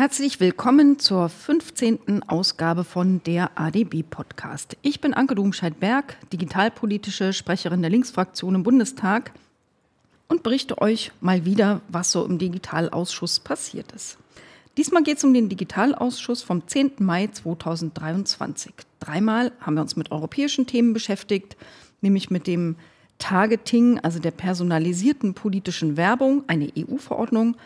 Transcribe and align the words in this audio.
Herzlich 0.00 0.40
willkommen 0.40 0.98
zur 0.98 1.28
15. 1.28 2.22
Ausgabe 2.26 2.84
von 2.84 3.22
der 3.24 3.50
ADB 3.56 4.02
Podcast. 4.02 4.78
Ich 4.80 5.02
bin 5.02 5.12
Anke 5.12 5.34
Domscheit-Berg, 5.34 6.16
digitalpolitische 6.32 7.34
Sprecherin 7.34 7.82
der 7.82 7.90
Linksfraktion 7.90 8.54
im 8.54 8.62
Bundestag 8.62 9.32
und 10.26 10.42
berichte 10.42 10.80
euch 10.80 11.12
mal 11.20 11.44
wieder, 11.44 11.82
was 11.88 12.12
so 12.12 12.24
im 12.24 12.38
Digitalausschuss 12.38 13.40
passiert 13.40 13.92
ist. 13.92 14.16
Diesmal 14.78 15.02
geht 15.02 15.18
es 15.18 15.24
um 15.24 15.34
den 15.34 15.50
Digitalausschuss 15.50 16.42
vom 16.42 16.66
10. 16.66 16.92
Mai 17.00 17.26
2023. 17.26 18.72
Dreimal 19.00 19.52
haben 19.60 19.74
wir 19.74 19.82
uns 19.82 19.96
mit 19.96 20.12
europäischen 20.12 20.66
Themen 20.66 20.94
beschäftigt, 20.94 21.58
nämlich 22.00 22.30
mit 22.30 22.46
dem 22.46 22.76
Targeting, 23.18 23.98
also 23.98 24.18
der 24.18 24.30
personalisierten 24.30 25.34
politischen 25.34 25.98
Werbung, 25.98 26.44
eine 26.46 26.72
EU-Verordnung, 26.74 27.58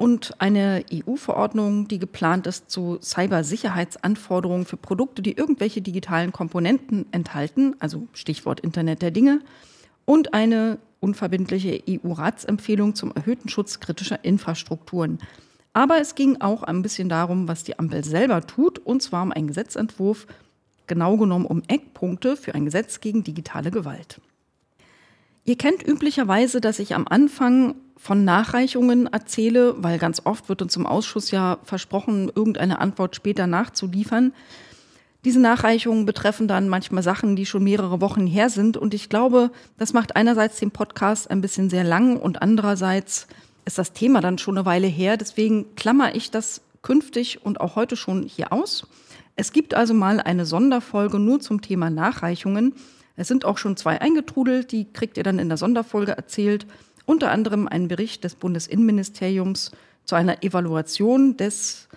und 0.00 0.40
eine 0.40 0.82
EU-Verordnung, 0.90 1.86
die 1.86 1.98
geplant 1.98 2.46
ist 2.46 2.70
zu 2.70 2.98
Cybersicherheitsanforderungen 3.02 4.64
für 4.64 4.78
Produkte, 4.78 5.20
die 5.20 5.36
irgendwelche 5.36 5.82
digitalen 5.82 6.32
Komponenten 6.32 7.04
enthalten, 7.12 7.76
also 7.80 8.08
Stichwort 8.14 8.60
Internet 8.60 9.02
der 9.02 9.10
Dinge, 9.10 9.40
und 10.06 10.32
eine 10.32 10.78
unverbindliche 11.00 11.82
EU-Ratsempfehlung 11.86 12.94
zum 12.94 13.12
erhöhten 13.14 13.50
Schutz 13.50 13.78
kritischer 13.78 14.24
Infrastrukturen. 14.24 15.18
Aber 15.74 16.00
es 16.00 16.14
ging 16.14 16.40
auch 16.40 16.62
ein 16.62 16.80
bisschen 16.80 17.10
darum, 17.10 17.46
was 17.46 17.64
die 17.64 17.78
Ampel 17.78 18.02
selber 18.02 18.40
tut, 18.46 18.78
und 18.78 19.02
zwar 19.02 19.22
um 19.22 19.32
einen 19.32 19.48
Gesetzentwurf, 19.48 20.26
genau 20.86 21.18
genommen 21.18 21.44
um 21.44 21.62
Eckpunkte 21.68 22.38
für 22.38 22.54
ein 22.54 22.64
Gesetz 22.64 23.00
gegen 23.00 23.22
digitale 23.22 23.70
Gewalt. 23.70 24.18
Ihr 25.44 25.58
kennt 25.58 25.86
üblicherweise, 25.86 26.62
dass 26.62 26.78
ich 26.78 26.94
am 26.94 27.06
Anfang 27.06 27.74
von 28.00 28.24
Nachreichungen 28.24 29.08
erzähle, 29.08 29.74
weil 29.76 29.98
ganz 29.98 30.22
oft 30.24 30.48
wird 30.48 30.62
uns 30.62 30.74
im 30.74 30.86
Ausschuss 30.86 31.30
ja 31.30 31.58
versprochen, 31.64 32.32
irgendeine 32.34 32.80
Antwort 32.80 33.14
später 33.14 33.46
nachzuliefern. 33.46 34.32
Diese 35.26 35.38
Nachreichungen 35.38 36.06
betreffen 36.06 36.48
dann 36.48 36.70
manchmal 36.70 37.02
Sachen, 37.02 37.36
die 37.36 37.44
schon 37.44 37.62
mehrere 37.62 38.00
Wochen 38.00 38.26
her 38.26 38.48
sind. 38.48 38.78
Und 38.78 38.94
ich 38.94 39.10
glaube, 39.10 39.50
das 39.76 39.92
macht 39.92 40.16
einerseits 40.16 40.58
den 40.58 40.70
Podcast 40.70 41.30
ein 41.30 41.42
bisschen 41.42 41.68
sehr 41.68 41.84
lang 41.84 42.16
und 42.16 42.40
andererseits 42.40 43.26
ist 43.66 43.76
das 43.76 43.92
Thema 43.92 44.22
dann 44.22 44.38
schon 44.38 44.56
eine 44.56 44.64
Weile 44.64 44.86
her. 44.86 45.18
Deswegen 45.18 45.74
klammer 45.76 46.14
ich 46.14 46.30
das 46.30 46.62
künftig 46.80 47.44
und 47.44 47.60
auch 47.60 47.76
heute 47.76 47.96
schon 47.96 48.22
hier 48.22 48.50
aus. 48.50 48.86
Es 49.36 49.52
gibt 49.52 49.74
also 49.74 49.92
mal 49.92 50.20
eine 50.20 50.46
Sonderfolge 50.46 51.18
nur 51.18 51.40
zum 51.40 51.60
Thema 51.60 51.90
Nachreichungen. 51.90 52.72
Es 53.16 53.28
sind 53.28 53.44
auch 53.44 53.58
schon 53.58 53.76
zwei 53.76 54.00
eingetrudelt, 54.00 54.72
die 54.72 54.90
kriegt 54.90 55.18
ihr 55.18 55.22
dann 55.22 55.38
in 55.38 55.50
der 55.50 55.58
Sonderfolge 55.58 56.12
erzählt 56.12 56.66
unter 57.10 57.32
anderem 57.32 57.66
einen 57.66 57.88
Bericht 57.88 58.22
des 58.22 58.36
Bundesinnenministeriums 58.36 59.72
zu 60.04 60.14
einer 60.14 60.44
Evaluation 60.44 61.36
des 61.36 61.88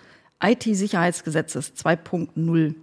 IT-Sicherheitsgesetzes 0.42 1.74
2.0. 1.76 2.74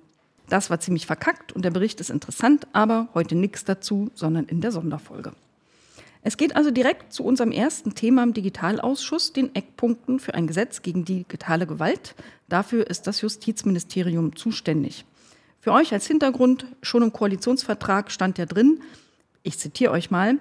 Das 0.47 0.69
war 0.69 0.79
ziemlich 0.79 1.05
verkackt 1.07 1.51
und 1.51 1.65
der 1.65 1.71
Bericht 1.71 1.99
ist 1.99 2.09
interessant, 2.09 2.67
aber 2.71 3.09
heute 3.13 3.35
nichts 3.35 3.65
dazu, 3.65 4.11
sondern 4.15 4.45
in 4.45 4.61
der 4.61 4.71
Sonderfolge. 4.71 5.33
Es 6.23 6.37
geht 6.37 6.55
also 6.55 6.71
direkt 6.71 7.11
zu 7.11 7.25
unserem 7.25 7.51
ersten 7.51 7.95
Thema 7.95 8.23
im 8.23 8.33
Digitalausschuss, 8.33 9.33
den 9.33 9.53
Eckpunkten 9.53 10.19
für 10.19 10.33
ein 10.33 10.47
Gesetz 10.47 10.83
gegen 10.83 11.03
digitale 11.03 11.67
Gewalt. 11.67 12.15
Dafür 12.47 12.87
ist 12.87 13.07
das 13.07 13.19
Justizministerium 13.19 14.37
zuständig. 14.37 15.03
Für 15.59 15.73
euch 15.73 15.91
als 15.91 16.07
Hintergrund, 16.07 16.65
schon 16.81 17.03
im 17.03 17.11
Koalitionsvertrag 17.11 18.09
stand 18.09 18.37
ja 18.37 18.45
drin, 18.45 18.79
ich 19.43 19.59
zitiere 19.59 19.91
euch 19.91 20.11
mal, 20.11 20.37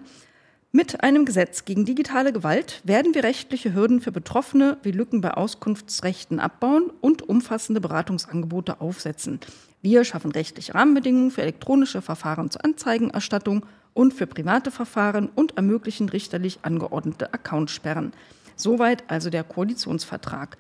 mit 0.73 1.03
einem 1.03 1.25
Gesetz 1.25 1.65
gegen 1.65 1.85
digitale 1.85 2.33
Gewalt 2.33 2.81
werden 2.85 3.13
wir 3.13 3.25
rechtliche 3.25 3.75
Hürden 3.75 4.01
für 4.01 4.13
Betroffene 4.13 4.79
wie 4.85 4.93
Lücken 4.93 5.21
bei 5.21 5.33
Auskunftsrechten 5.33 6.39
abbauen 6.39 6.93
und 7.01 7.29
umfassende 7.29 7.81
Beratungsangebote 7.81 8.81
aufsetzen. 8.81 9.41
Wir 9.83 10.05
schaffen 10.05 10.31
rechtliche 10.31 10.77
Rahmenbedingungen 10.77 11.33
für 11.33 11.43
elektronische 11.43 12.03
Verfahren 12.03 12.53
zur 12.53 12.65
Anzeigenerstattung 12.65 13.67
und 13.95 14.15
für 14.15 14.29
private 14.29 14.71
Verfahren 14.71 15.29
und 15.35 15.57
ermöglichen 15.57 16.09
richterlich 16.09 16.61
angeordnete 16.63 17.35
Accountsperren. 17.35 18.13
Soweit 18.55 19.03
also 19.11 19.29
der 19.29 19.43
Koalitionsvertrag. 19.43 20.57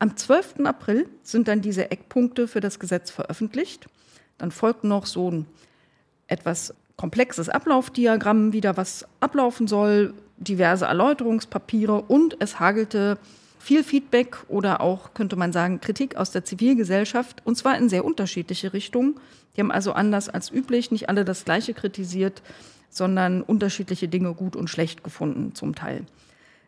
Am 0.00 0.16
12. 0.16 0.64
April 0.64 1.08
sind 1.22 1.46
dann 1.46 1.60
diese 1.60 1.92
Eckpunkte 1.92 2.48
für 2.48 2.58
das 2.58 2.80
Gesetz 2.80 3.12
veröffentlicht. 3.12 3.86
Dann 4.38 4.50
folgt 4.50 4.82
noch 4.82 5.06
so 5.06 5.30
ein 5.30 5.46
etwas 6.26 6.74
komplexes 7.02 7.48
Ablaufdiagramm 7.48 8.52
wieder, 8.52 8.76
was 8.76 9.04
ablaufen 9.18 9.66
soll, 9.66 10.14
diverse 10.36 10.84
Erläuterungspapiere 10.84 12.00
und 12.00 12.36
es 12.38 12.60
hagelte 12.60 13.18
viel 13.58 13.82
Feedback 13.82 14.36
oder 14.46 14.80
auch, 14.80 15.12
könnte 15.12 15.34
man 15.34 15.52
sagen, 15.52 15.80
Kritik 15.80 16.14
aus 16.14 16.30
der 16.30 16.44
Zivilgesellschaft 16.44 17.42
und 17.44 17.56
zwar 17.56 17.76
in 17.76 17.88
sehr 17.88 18.04
unterschiedliche 18.04 18.72
Richtungen. 18.72 19.16
Die 19.56 19.62
haben 19.62 19.72
also 19.72 19.94
anders 19.94 20.28
als 20.28 20.52
üblich 20.52 20.92
nicht 20.92 21.08
alle 21.08 21.24
das 21.24 21.44
Gleiche 21.44 21.74
kritisiert, 21.74 22.40
sondern 22.88 23.42
unterschiedliche 23.42 24.06
Dinge 24.06 24.32
gut 24.34 24.54
und 24.54 24.70
schlecht 24.70 25.02
gefunden 25.02 25.56
zum 25.56 25.74
Teil. 25.74 26.06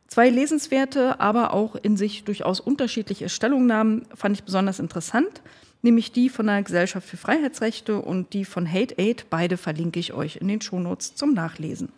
Zwei 0.09 0.31
lesenswerte, 0.31 1.21
aber 1.21 1.55
auch 1.55 1.77
in 1.77 1.97
sich 1.97 2.25
durchaus 2.25 2.59
unterschiedliche 2.59 3.29
Stellungnahmen 3.29 4.05
fand 4.17 4.37
ich 4.37 4.43
besonders 4.43 4.81
interessant 4.81 5.43
nämlich 5.85 6.11
die 6.11 6.29
von 6.29 6.47
der 6.47 6.63
Gesellschaft 6.63 7.09
für 7.09 7.17
Freiheitsrechte 7.17 8.01
und 8.01 8.33
die 8.33 8.45
von 8.45 8.71
Hate 8.71 8.99
Aid. 8.99 9.27
Beide 9.31 9.57
verlinke 9.57 10.01
ich 10.01 10.13
euch 10.13 10.37
in 10.37 10.49
den 10.49 10.61
Shownotes 10.61 11.15
zum 11.15 11.35
Nachlesen. 11.35 11.91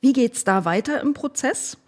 Wie 0.00 0.12
geht 0.12 0.34
es 0.34 0.44
da 0.44 0.64
weiter 0.64 1.00
im 1.00 1.14
Prozess? 1.14 1.78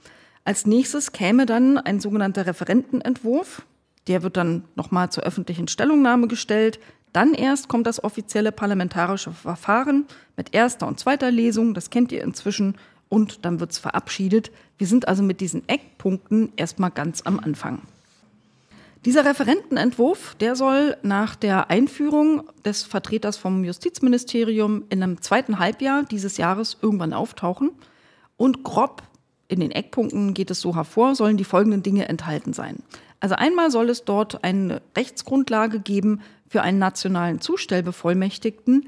Als 0.45 0.67
nächstes 0.67 1.13
käme 1.13 1.47
dann 1.47 1.79
ein 1.79 2.01
sogenannter 2.01 2.47
Referentenentwurf. 2.47 3.63
Der 4.07 4.23
wird 4.23 4.37
dann 4.37 4.65
nochmal 4.75 5.11
zur 5.11 5.25
öffentlichen 5.25 5.69
Stellungnahme 5.69 6.27
gestellt. 6.27 6.81
Dann 7.13 7.35
erst 7.35 7.69
kommt 7.69 7.87
das 7.87 8.03
offizielle 8.03 8.53
parlamentarische 8.53 9.33
Verfahren 9.33 10.07
mit 10.37 10.55
erster 10.55 10.87
und 10.87 10.99
zweiter 10.99 11.31
Lesung. 11.31 11.75
Das 11.75 11.91
kennt 11.91 12.11
ihr 12.13 12.23
inzwischen. 12.23 12.77
Und 13.09 13.45
dann 13.45 13.61
wird 13.61 13.73
es 13.73 13.79
verabschiedet. 13.79 14.51
Wir 14.79 14.87
sind 14.87 15.09
also 15.09 15.23
mit 15.23 15.41
diesen 15.41 15.69
Eckpunkten 15.69 16.53
erstmal 16.57 16.91
ganz 16.91 17.23
am 17.23 17.41
Anfang. 17.41 17.83
Dieser 19.07 19.25
Referentenentwurf, 19.25 20.35
der 20.41 20.57
soll 20.57 20.95
nach 21.03 21.35
der 21.35 21.71
Einführung 21.71 22.43
des 22.67 22.83
Vertreters 22.83 23.39
vom 23.39 23.65
Justizministerium 23.65 24.85
in 24.91 25.03
einem 25.03 25.23
zweiten 25.23 25.59
Halbjahr 25.59 26.03
dieses 26.03 26.37
Jahres 26.37 26.77
irgendwann 26.83 27.15
auftauchen. 27.15 27.71
Und 28.37 28.63
grob 28.63 29.03
in 29.49 29.61
den 29.61 29.71
Eckpunkten 29.71 30.35
geht 30.35 30.51
es 30.51 30.61
so 30.61 30.77
hervor, 30.77 31.15
sollen 31.15 31.39
die 31.39 31.45
folgenden 31.45 31.83
Dinge 31.83 32.11
enthalten 32.11 32.53
sein. 32.53 32.83
Also 33.21 33.37
einmal 33.37 33.71
soll 33.71 33.89
es 33.89 34.05
dort 34.05 34.45
eine 34.45 34.83
Rechtsgrundlage 34.95 35.81
geben 35.81 36.21
für 36.47 36.61
einen 36.61 36.79
nationalen 36.79 37.41
Zustellbevollmächtigten. 37.41 38.87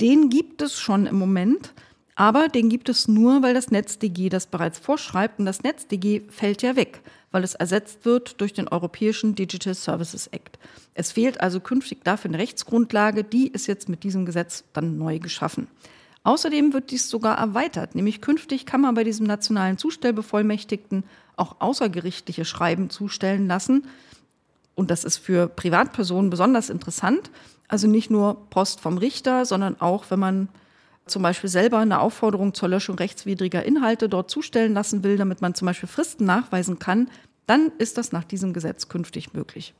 Den 0.00 0.28
gibt 0.28 0.60
es 0.60 0.80
schon 0.80 1.06
im 1.06 1.16
Moment, 1.16 1.72
aber 2.16 2.48
den 2.48 2.68
gibt 2.68 2.88
es 2.88 3.06
nur, 3.06 3.42
weil 3.42 3.54
das 3.54 3.70
NetzDG 3.70 4.28
das 4.28 4.48
bereits 4.48 4.80
vorschreibt 4.80 5.38
und 5.38 5.46
das 5.46 5.62
NetzDG 5.62 6.22
fällt 6.30 6.62
ja 6.62 6.74
weg 6.74 7.00
weil 7.32 7.42
es 7.42 7.54
ersetzt 7.54 8.04
wird 8.04 8.40
durch 8.40 8.52
den 8.52 8.68
Europäischen 8.68 9.34
Digital 9.34 9.74
Services 9.74 10.28
Act. 10.28 10.58
Es 10.94 11.12
fehlt 11.12 11.40
also 11.40 11.58
künftig 11.58 12.04
dafür 12.04 12.30
eine 12.30 12.38
Rechtsgrundlage, 12.38 13.24
die 13.24 13.48
ist 13.48 13.66
jetzt 13.66 13.88
mit 13.88 14.04
diesem 14.04 14.24
Gesetz 14.26 14.64
dann 14.72 14.98
neu 14.98 15.18
geschaffen. 15.18 15.66
Außerdem 16.24 16.72
wird 16.72 16.92
dies 16.92 17.10
sogar 17.10 17.36
erweitert, 17.38 17.96
nämlich 17.96 18.20
künftig 18.20 18.64
kann 18.64 18.80
man 18.80 18.94
bei 18.94 19.02
diesem 19.02 19.26
nationalen 19.26 19.76
Zustellbevollmächtigten 19.76 21.02
auch 21.36 21.56
außergerichtliche 21.60 22.44
Schreiben 22.44 22.90
zustellen 22.90 23.48
lassen. 23.48 23.86
Und 24.74 24.90
das 24.90 25.02
ist 25.02 25.16
für 25.16 25.48
Privatpersonen 25.48 26.30
besonders 26.30 26.70
interessant. 26.70 27.30
Also 27.66 27.88
nicht 27.88 28.10
nur 28.10 28.48
Post 28.50 28.80
vom 28.80 28.98
Richter, 28.98 29.44
sondern 29.46 29.80
auch, 29.80 30.04
wenn 30.10 30.20
man 30.20 30.48
zum 31.06 31.22
Beispiel 31.22 31.50
selber 31.50 31.78
eine 31.78 32.00
Aufforderung 32.00 32.54
zur 32.54 32.68
Löschung 32.68 32.96
rechtswidriger 32.96 33.64
Inhalte 33.64 34.08
dort 34.08 34.30
zustellen 34.30 34.74
lassen 34.74 35.02
will, 35.02 35.16
damit 35.16 35.40
man 35.40 35.54
zum 35.54 35.66
Beispiel 35.66 35.88
Fristen 35.88 36.24
nachweisen 36.26 36.78
kann, 36.78 37.08
dann 37.46 37.72
ist 37.78 37.98
das 37.98 38.12
nach 38.12 38.24
diesem 38.24 38.52
Gesetz 38.52 38.88
künftig 38.88 39.34
möglich. 39.34 39.74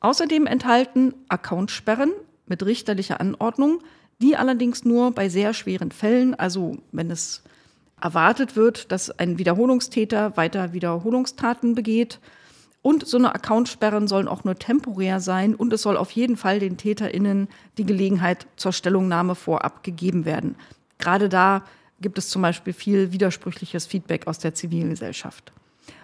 Außerdem 0.00 0.46
enthalten 0.46 1.14
Accountsperren 1.28 2.12
mit 2.46 2.64
richterlicher 2.64 3.20
Anordnung, 3.20 3.80
die 4.20 4.36
allerdings 4.36 4.84
nur 4.84 5.12
bei 5.12 5.28
sehr 5.28 5.54
schweren 5.54 5.92
Fällen, 5.92 6.34
also 6.34 6.78
wenn 6.92 7.10
es 7.10 7.42
erwartet 8.00 8.56
wird, 8.56 8.92
dass 8.92 9.10
ein 9.10 9.38
Wiederholungstäter 9.38 10.36
weiter 10.36 10.72
Wiederholungstaten 10.72 11.74
begeht, 11.74 12.18
und 12.82 13.06
so 13.06 13.18
eine 13.18 13.34
Accountsperren 13.34 14.08
sollen 14.08 14.28
auch 14.28 14.44
nur 14.44 14.54
temporär 14.54 15.20
sein 15.20 15.54
und 15.54 15.72
es 15.72 15.82
soll 15.82 15.96
auf 15.96 16.10
jeden 16.12 16.36
Fall 16.36 16.60
den 16.60 16.76
TäterInnen 16.76 17.48
die 17.76 17.84
Gelegenheit 17.84 18.46
zur 18.56 18.72
Stellungnahme 18.72 19.34
vorab 19.34 19.82
gegeben 19.82 20.24
werden. 20.24 20.56
Gerade 20.98 21.28
da 21.28 21.62
gibt 22.00 22.16
es 22.18 22.30
zum 22.30 22.40
Beispiel 22.42 22.72
viel 22.72 23.12
widersprüchliches 23.12 23.86
Feedback 23.86 24.26
aus 24.26 24.38
der 24.38 24.54
Zivilgesellschaft. 24.54 25.52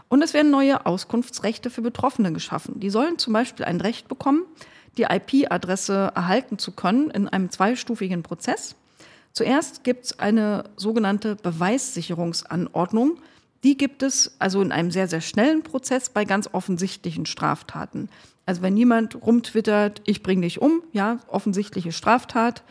Und 0.09 0.23
es 0.23 0.35
werden 0.35 0.51
neue 0.51 0.87
Auskunftsrechte 0.87 1.71
für 1.71 1.83
Betroffene 1.83 2.33
geschaffen. 2.33 2.79
Die 2.79 2.91
sollen 2.91 3.19
zum 3.19 3.33
Beispiel 3.33 3.65
ein 3.65 3.81
Recht 3.81 4.09
bekommen, 4.09 4.43
die 4.99 5.05
IP-Adresse 5.05 6.13
erhalten 6.15 6.59
zu 6.59 6.73
können 6.73 7.11
in 7.11 7.29
einem 7.29 7.51
zweistufigen 7.51 8.23
Prozess. 8.23 8.77
Zuerst 9.33 9.85
gibt 9.85 10.07
es 10.07 10.19
eine 10.19 10.65
sogenannte 10.77 11.37
Beweissicherungsanordnung, 11.37 13.19
Die 13.67 13.77
gibt 13.77 14.05
es 14.05 14.37
also 14.39 14.63
in 14.63 14.71
einem 14.71 14.93
sehr, 14.93 15.09
sehr 15.09 15.21
schnellen 15.21 15.65
Prozess 15.65 16.09
bei 16.09 16.25
ganz 16.25 16.49
offensichtlichen 16.53 17.27
Straftaten. 17.27 18.09
Also 18.47 18.63
wenn 18.63 18.77
jemand 18.77 19.21
rumtwittert, 19.21 20.03
ich 20.05 20.23
bringe 20.23 20.43
dich 20.43 20.63
um, 20.63 20.85
ja, 20.93 21.19
offensichtliche 21.27 21.91
Straftat, 21.91 22.63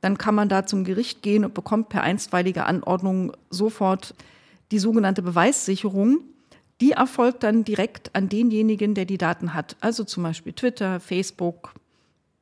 dann 0.00 0.16
kann 0.16 0.34
man 0.34 0.48
da 0.48 0.64
zum 0.64 0.84
Gericht 0.84 1.20
gehen 1.20 1.44
und 1.44 1.52
bekommt 1.52 1.90
per 1.90 2.02
einstweilige 2.02 2.64
Anordnung 2.64 3.36
sofort 3.50 4.14
die 4.70 4.78
sogenannte 4.78 5.20
Beweissicherung. 5.20 6.20
Die 6.80 6.92
erfolgt 6.92 7.42
dann 7.42 7.64
direkt 7.64 8.14
an 8.14 8.30
denjenigen, 8.30 8.94
der 8.94 9.04
die 9.04 9.18
Daten 9.18 9.52
hat. 9.52 9.76
Also 9.80 10.02
zum 10.02 10.22
Beispiel 10.22 10.54
Twitter, 10.54 10.98
Facebook, 10.98 11.74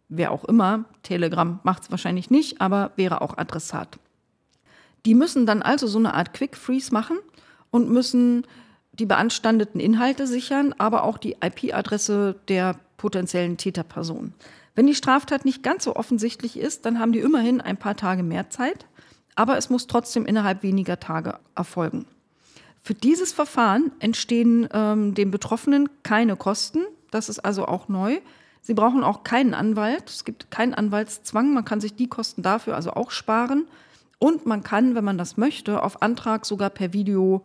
wer 0.08 0.30
auch 0.30 0.44
immer. 0.44 0.84
Telegram 1.02 1.58
macht 1.64 1.82
es 1.82 1.90
wahrscheinlich 1.90 2.30
nicht, 2.30 2.60
aber 2.60 2.92
wäre 2.94 3.20
auch 3.20 3.36
Adressat. 3.36 3.98
Die 5.06 5.16
müssen 5.16 5.44
dann 5.44 5.60
also 5.60 5.88
so 5.88 5.98
eine 5.98 6.14
Art 6.14 6.34
Quick 6.34 6.56
Freeze 6.56 6.94
machen 6.94 7.18
und 7.76 7.90
müssen 7.90 8.46
die 8.94 9.04
beanstandeten 9.04 9.78
Inhalte 9.78 10.26
sichern, 10.26 10.74
aber 10.78 11.04
auch 11.04 11.18
die 11.18 11.36
IP-Adresse 11.42 12.36
der 12.48 12.76
potenziellen 12.96 13.58
Täterperson. 13.58 14.32
Wenn 14.74 14.86
die 14.86 14.94
Straftat 14.94 15.44
nicht 15.44 15.62
ganz 15.62 15.84
so 15.84 15.94
offensichtlich 15.94 16.58
ist, 16.58 16.86
dann 16.86 16.98
haben 16.98 17.12
die 17.12 17.18
immerhin 17.18 17.60
ein 17.60 17.76
paar 17.76 17.94
Tage 17.94 18.22
mehr 18.22 18.48
Zeit, 18.48 18.86
aber 19.34 19.58
es 19.58 19.68
muss 19.68 19.86
trotzdem 19.86 20.24
innerhalb 20.24 20.62
weniger 20.62 20.98
Tage 20.98 21.38
erfolgen. 21.54 22.06
Für 22.80 22.94
dieses 22.94 23.34
Verfahren 23.34 23.92
entstehen 23.98 24.66
ähm, 24.72 25.14
den 25.14 25.30
Betroffenen 25.30 25.90
keine 26.02 26.36
Kosten, 26.36 26.80
das 27.10 27.28
ist 27.28 27.40
also 27.40 27.66
auch 27.66 27.88
neu. 27.88 28.20
Sie 28.62 28.74
brauchen 28.74 29.04
auch 29.04 29.22
keinen 29.22 29.52
Anwalt, 29.52 30.08
es 30.08 30.24
gibt 30.24 30.50
keinen 30.50 30.72
Anwaltszwang, 30.72 31.52
man 31.52 31.66
kann 31.66 31.82
sich 31.82 31.94
die 31.94 32.08
Kosten 32.08 32.40
dafür 32.40 32.74
also 32.74 32.92
auch 32.92 33.10
sparen. 33.10 33.66
Und 34.18 34.46
man 34.46 34.62
kann, 34.62 34.94
wenn 34.94 35.04
man 35.04 35.18
das 35.18 35.36
möchte, 35.36 35.82
auf 35.82 36.00
Antrag 36.00 36.46
sogar 36.46 36.70
per 36.70 36.94
Video 36.94 37.42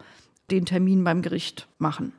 den 0.51 0.65
Termin 0.65 1.03
beim 1.03 1.21
Gericht 1.21 1.68
machen. 1.80 2.13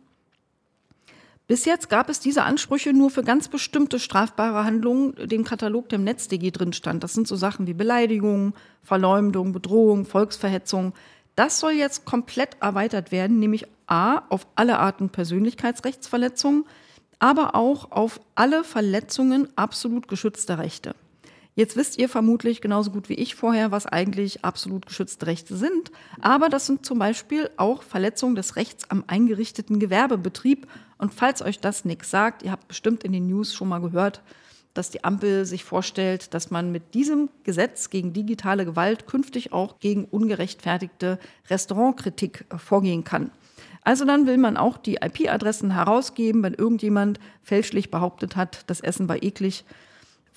Bis 1.49 1.64
jetzt 1.64 1.90
gab 1.90 2.08
es 2.08 2.20
diese 2.20 2.44
Ansprüche 2.44 2.93
nur 2.93 3.11
für 3.11 3.23
ganz 3.23 3.49
bestimmte 3.49 3.99
strafbare 3.99 4.64
Handlungen, 4.64 5.14
die 5.26 5.34
im 5.34 5.44
Katalog 5.44 5.88
dem 5.88 6.05
NetzDG 6.05 6.50
drin 6.50 6.73
stand. 6.73 7.05
Das 7.05 7.12
sind 7.12 7.29
so 7.29 7.37
Sachen 7.37 7.67
wie 7.67 7.75
Beleidigung, 7.75 8.55
Verleumdung, 8.82 9.52
Bedrohung, 9.52 10.06
Volksverhetzung. 10.06 10.94
Das 11.37 11.61
soll 11.61 11.73
jetzt 11.73 12.05
komplett 12.05 12.56
erweitert 12.61 13.12
werden, 13.12 13.38
nämlich 13.38 13.67
a 13.87 14.23
auf 14.29 14.46
alle 14.55 14.79
Arten 14.79 15.11
Persönlichkeitsrechtsverletzungen, 15.11 16.64
aber 17.19 17.55
auch 17.55 17.90
auf 17.90 18.20
alle 18.34 18.64
Verletzungen 18.64 19.49
absolut 19.56 20.08
geschützter 20.08 20.58
Rechte. 20.58 20.94
Jetzt 21.55 21.77
wisst 21.77 21.99
ihr 21.99 22.09
vermutlich 22.09 22.63
genauso 22.63 22.91
gut 22.91 23.11
wie 23.11 23.15
ich 23.15 23.35
vorher, 23.35 23.71
was 23.71 23.87
eigentlich 23.87 24.43
absolut 24.43 24.87
geschützte 24.87 25.27
Rechte 25.27 25.55
sind. 25.55 25.93
Aber 26.21 26.49
das 26.49 26.67
sind 26.67 26.87
zum 26.87 26.99
Beispiel 26.99 27.51
auch 27.59 27.83
Verletzungen 27.83 28.37
des 28.37 28.57
Rechts 28.57 28.89
am 28.89 29.05
eingerichteten 29.07 29.79
Gewerbebetrieb. 29.79 30.67
Und 30.97 31.13
falls 31.13 31.43
euch 31.43 31.61
das 31.61 31.85
nichts 31.85 32.11
sagt, 32.11 32.43
ihr 32.43 32.53
habt 32.53 32.69
bestimmt 32.69 33.05
in 33.05 33.13
den 33.13 33.27
News 33.27 33.53
schon 33.53 33.69
mal 33.69 33.83
gehört, 33.83 34.23
dass 34.73 34.89
die 34.89 35.05
Ampel 35.05 35.45
sich 35.45 35.65
vorstellt, 35.65 36.33
dass 36.33 36.51
man 36.51 36.73
mit 36.73 36.95
diesem 36.95 37.29
Gesetz 37.45 37.91
gegen 37.91 38.15
digitale 38.15 38.65
Gewalt 38.65 39.07
künftig 39.07 39.53
auch 39.53 39.79
gegen 39.79 40.07
ungerechtfertigte 40.07 41.19
Restaurantkritik 41.51 42.47
vorgehen 42.57 43.05
kann. 43.05 43.31
Also 43.83 44.07
dann 44.07 44.27
will 44.27 44.39
man 44.39 44.57
auch 44.57 44.79
die 44.79 45.01
IP-Adressen 45.03 45.73
herausgeben, 45.73 46.43
wenn 46.43 46.55
irgendjemand 46.55 47.21
fälschlich 47.43 47.91
behauptet 47.91 48.37
hat, 48.37 48.65
das 48.69 48.81
Essen 48.81 49.09
war 49.09 49.23
eklig 49.23 49.65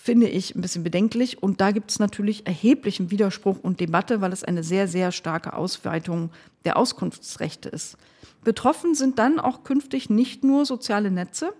finde 0.06 0.28
ich 0.28 0.54
ein 0.54 0.62
bisschen 0.62 0.84
bedenklich. 0.84 1.42
Und 1.42 1.62
da 1.62 1.72
gibt 1.72 1.90
es 1.90 1.98
natürlich 1.98 2.46
erheblichen 2.46 3.10
Widerspruch 3.10 3.58
und 3.64 3.80
Debatte, 3.80 4.22
weil 4.22 4.32
es 4.34 4.44
eine 4.44 4.64
sehr, 4.64 4.88
sehr 4.88 5.12
starke 5.12 5.54
Ausweitung 5.54 6.30
der 6.64 6.78
Auskunftsrechte 6.78 7.70
ist. 7.70 7.98
Betroffen 8.44 8.94
sind 8.94 9.18
dann 9.18 9.40
auch 9.40 9.64
künftig 9.64 10.12
nicht 10.12 10.44
nur 10.44 10.68
soziale 10.68 11.10
Netze. 11.10 11.54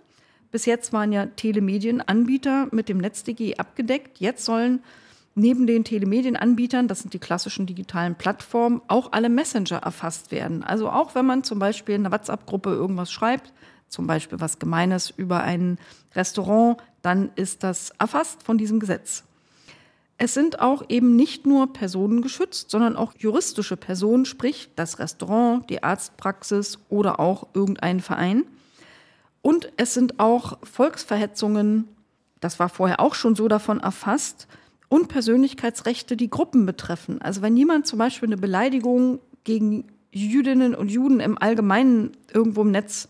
Bis 0.52 0.68
jetzt 0.68 0.94
waren 0.94 1.12
ja 1.12 1.26
Telemedienanbieter 1.26 2.68
mit 2.70 2.88
dem 2.88 3.00
NetzDG 3.00 3.56
abgedeckt. 3.58 4.20
Jetzt 4.20 4.46
sollen 4.46 4.84
neben 5.34 5.66
den 5.66 5.84
Telemedienanbietern, 5.84 6.88
das 6.88 7.00
sind 7.00 7.16
die 7.16 7.20
klassischen 7.20 7.66
digitalen 7.66 8.14
Plattformen, 8.14 8.80
auch 8.88 9.12
alle 9.12 9.30
Messenger 9.30 9.78
erfasst 9.78 10.32
werden. 10.32 10.64
Also 10.64 10.92
auch 10.92 11.16
wenn 11.16 11.26
man 11.26 11.44
zum 11.44 11.58
Beispiel 11.58 11.96
in 11.96 12.06
einer 12.06 12.14
WhatsApp-Gruppe 12.14 12.70
irgendwas 12.70 13.12
schreibt, 13.12 13.54
zum 13.88 14.08
Beispiel 14.08 14.40
was 14.40 14.60
Gemeines 14.60 15.14
über 15.16 15.42
ein 15.42 15.78
Restaurant, 16.14 16.78
dann 17.02 17.32
ist 17.36 17.64
das 17.64 17.92
erfasst 18.00 18.44
von 18.44 18.58
diesem 18.58 18.80
Gesetz. 18.80 19.24
Es 20.18 20.34
sind 20.34 20.62
auch 20.62 20.84
eben 20.88 21.16
nicht 21.16 21.46
nur 21.46 21.74
Personen 21.74 22.22
geschützt, 22.22 22.72
sondern 22.72 22.96
auch 22.96 23.14
juristische 23.18 23.76
Personen, 23.76 24.26
sprich 24.26 24.70
das 24.76 25.00
Restaurant, 25.00 25.70
die 25.70 25.84
Arztpraxis 25.84 26.80
oder 26.90 27.20
auch 27.20 27.48
irgendein 27.54 28.00
Verein. 28.00 28.46
Und 29.42 29.72
es 29.78 29.94
sind 29.94 30.20
auch 30.20 30.58
Volksverhetzungen, 30.64 31.90
das 32.40 32.60
war 32.60 32.70
vorher 32.70 33.02
auch 33.02 33.14
schon 33.14 33.36
so 33.36 33.48
davon 33.48 33.80
erfasst, 33.80 34.48
und 34.88 35.08
Persönlichkeitsrechte, 35.08 36.16
die 36.16 36.30
Gruppen 36.30 36.66
betreffen. 36.66 37.22
Also 37.22 37.42
wenn 37.42 37.58
jemand 37.58 37.88
zum 37.88 38.00
Beispiel 38.00 38.30
eine 38.30 38.38
Beleidigung 38.38 39.20
gegen 39.44 39.86
Jüdinnen 40.12 40.76
und 40.76 40.90
Juden 40.90 41.20
im 41.20 41.38
Allgemeinen 41.38 42.12
irgendwo 42.34 42.62
im 42.62 42.72
Netz 42.72 43.08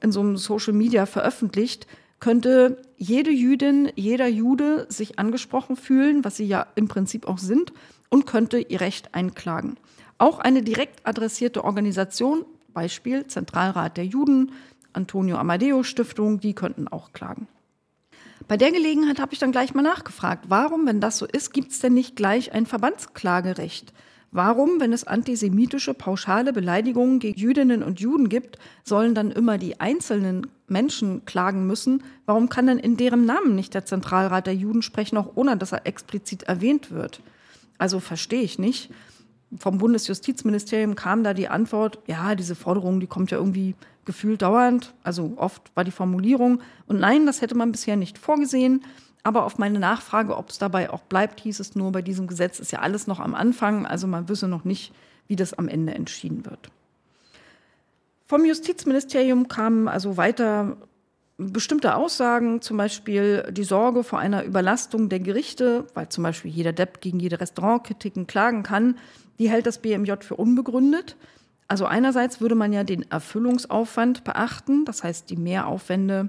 in 0.00 0.12
so 0.12 0.20
einem 0.20 0.36
Social 0.36 0.72
Media 0.72 1.06
veröffentlicht, 1.06 1.86
könnte 2.20 2.82
jede 2.96 3.30
Jüdin, 3.30 3.90
jeder 3.94 4.26
Jude 4.26 4.86
sich 4.88 5.18
angesprochen 5.18 5.76
fühlen, 5.76 6.24
was 6.24 6.36
sie 6.36 6.46
ja 6.46 6.66
im 6.74 6.88
Prinzip 6.88 7.28
auch 7.28 7.38
sind, 7.38 7.72
und 8.08 8.26
könnte 8.26 8.58
ihr 8.58 8.80
Recht 8.80 9.14
einklagen. 9.14 9.76
Auch 10.18 10.38
eine 10.38 10.62
direkt 10.62 11.06
adressierte 11.06 11.64
Organisation, 11.64 12.44
Beispiel 12.72 13.26
Zentralrat 13.26 13.96
der 13.96 14.06
Juden, 14.06 14.52
Antonio 14.92 15.36
Amadeo 15.36 15.82
Stiftung, 15.82 16.40
die 16.40 16.54
könnten 16.54 16.88
auch 16.88 17.12
klagen. 17.12 17.48
Bei 18.48 18.56
der 18.56 18.70
Gelegenheit 18.70 19.18
habe 19.18 19.32
ich 19.32 19.38
dann 19.38 19.52
gleich 19.52 19.74
mal 19.74 19.82
nachgefragt, 19.82 20.46
warum, 20.48 20.86
wenn 20.86 21.00
das 21.00 21.18
so 21.18 21.26
ist, 21.26 21.52
gibt 21.52 21.72
es 21.72 21.80
denn 21.80 21.94
nicht 21.94 22.16
gleich 22.16 22.52
ein 22.52 22.64
Verbandsklagerecht? 22.64 23.92
Warum, 24.32 24.80
wenn 24.80 24.92
es 24.92 25.04
antisemitische 25.04 25.94
pauschale 25.94 26.52
Beleidigungen 26.52 27.20
gegen 27.20 27.38
Jüdinnen 27.38 27.82
und 27.82 28.00
Juden 28.00 28.28
gibt, 28.28 28.58
sollen 28.84 29.14
dann 29.14 29.30
immer 29.30 29.56
die 29.56 29.80
einzelnen 29.80 30.48
Menschen 30.68 31.24
klagen 31.24 31.66
müssen? 31.66 32.02
Warum 32.26 32.48
kann 32.48 32.66
denn 32.66 32.78
in 32.78 32.96
deren 32.96 33.24
Namen 33.24 33.54
nicht 33.54 33.72
der 33.74 33.86
Zentralrat 33.86 34.46
der 34.46 34.54
Juden 34.54 34.82
sprechen, 34.82 35.16
auch 35.16 35.32
ohne 35.36 35.56
dass 35.56 35.72
er 35.72 35.86
explizit 35.86 36.42
erwähnt 36.44 36.90
wird? 36.90 37.20
Also 37.78 38.00
verstehe 38.00 38.42
ich 38.42 38.58
nicht. 38.58 38.90
Vom 39.58 39.78
Bundesjustizministerium 39.78 40.96
kam 40.96 41.22
da 41.22 41.32
die 41.32 41.48
Antwort, 41.48 42.00
ja, 42.06 42.34
diese 42.34 42.56
Forderung, 42.56 43.00
die 43.00 43.06
kommt 43.06 43.30
ja 43.30 43.38
irgendwie 43.38 43.74
gefühlt 44.04 44.42
dauernd. 44.42 44.92
Also 45.02 45.34
oft 45.36 45.70
war 45.74 45.84
die 45.84 45.90
Formulierung. 45.90 46.60
Und 46.86 47.00
nein, 47.00 47.26
das 47.26 47.42
hätte 47.42 47.54
man 47.54 47.72
bisher 47.72 47.96
nicht 47.96 48.18
vorgesehen. 48.18 48.82
Aber 49.26 49.44
auf 49.44 49.58
meine 49.58 49.80
Nachfrage, 49.80 50.36
ob 50.36 50.50
es 50.50 50.58
dabei 50.58 50.88
auch 50.88 51.00
bleibt, 51.00 51.40
hieß 51.40 51.58
es 51.58 51.74
nur, 51.74 51.90
bei 51.90 52.00
diesem 52.00 52.28
Gesetz 52.28 52.60
ist 52.60 52.70
ja 52.70 52.78
alles 52.78 53.08
noch 53.08 53.18
am 53.18 53.34
Anfang, 53.34 53.84
also 53.84 54.06
man 54.06 54.28
wisse 54.28 54.46
noch 54.46 54.64
nicht, 54.64 54.92
wie 55.26 55.34
das 55.34 55.52
am 55.52 55.66
Ende 55.66 55.96
entschieden 55.96 56.46
wird. 56.46 56.70
Vom 58.24 58.44
Justizministerium 58.44 59.48
kamen 59.48 59.88
also 59.88 60.16
weiter 60.16 60.76
bestimmte 61.38 61.96
Aussagen, 61.96 62.62
zum 62.62 62.76
Beispiel 62.76 63.48
die 63.50 63.64
Sorge 63.64 64.04
vor 64.04 64.20
einer 64.20 64.44
Überlastung 64.44 65.08
der 65.08 65.18
Gerichte, 65.18 65.88
weil 65.94 66.08
zum 66.08 66.22
Beispiel 66.22 66.52
jeder 66.52 66.72
Depp 66.72 67.00
gegen 67.00 67.18
jede 67.18 67.40
Restaurantkritiken 67.40 68.28
klagen 68.28 68.62
kann, 68.62 68.96
die 69.40 69.50
hält 69.50 69.66
das 69.66 69.78
BMJ 69.78 70.12
für 70.20 70.36
unbegründet. 70.36 71.16
Also 71.66 71.84
einerseits 71.84 72.40
würde 72.40 72.54
man 72.54 72.72
ja 72.72 72.84
den 72.84 73.10
Erfüllungsaufwand 73.10 74.22
beachten, 74.22 74.84
das 74.84 75.02
heißt 75.02 75.28
die 75.30 75.36
Mehraufwände 75.36 76.28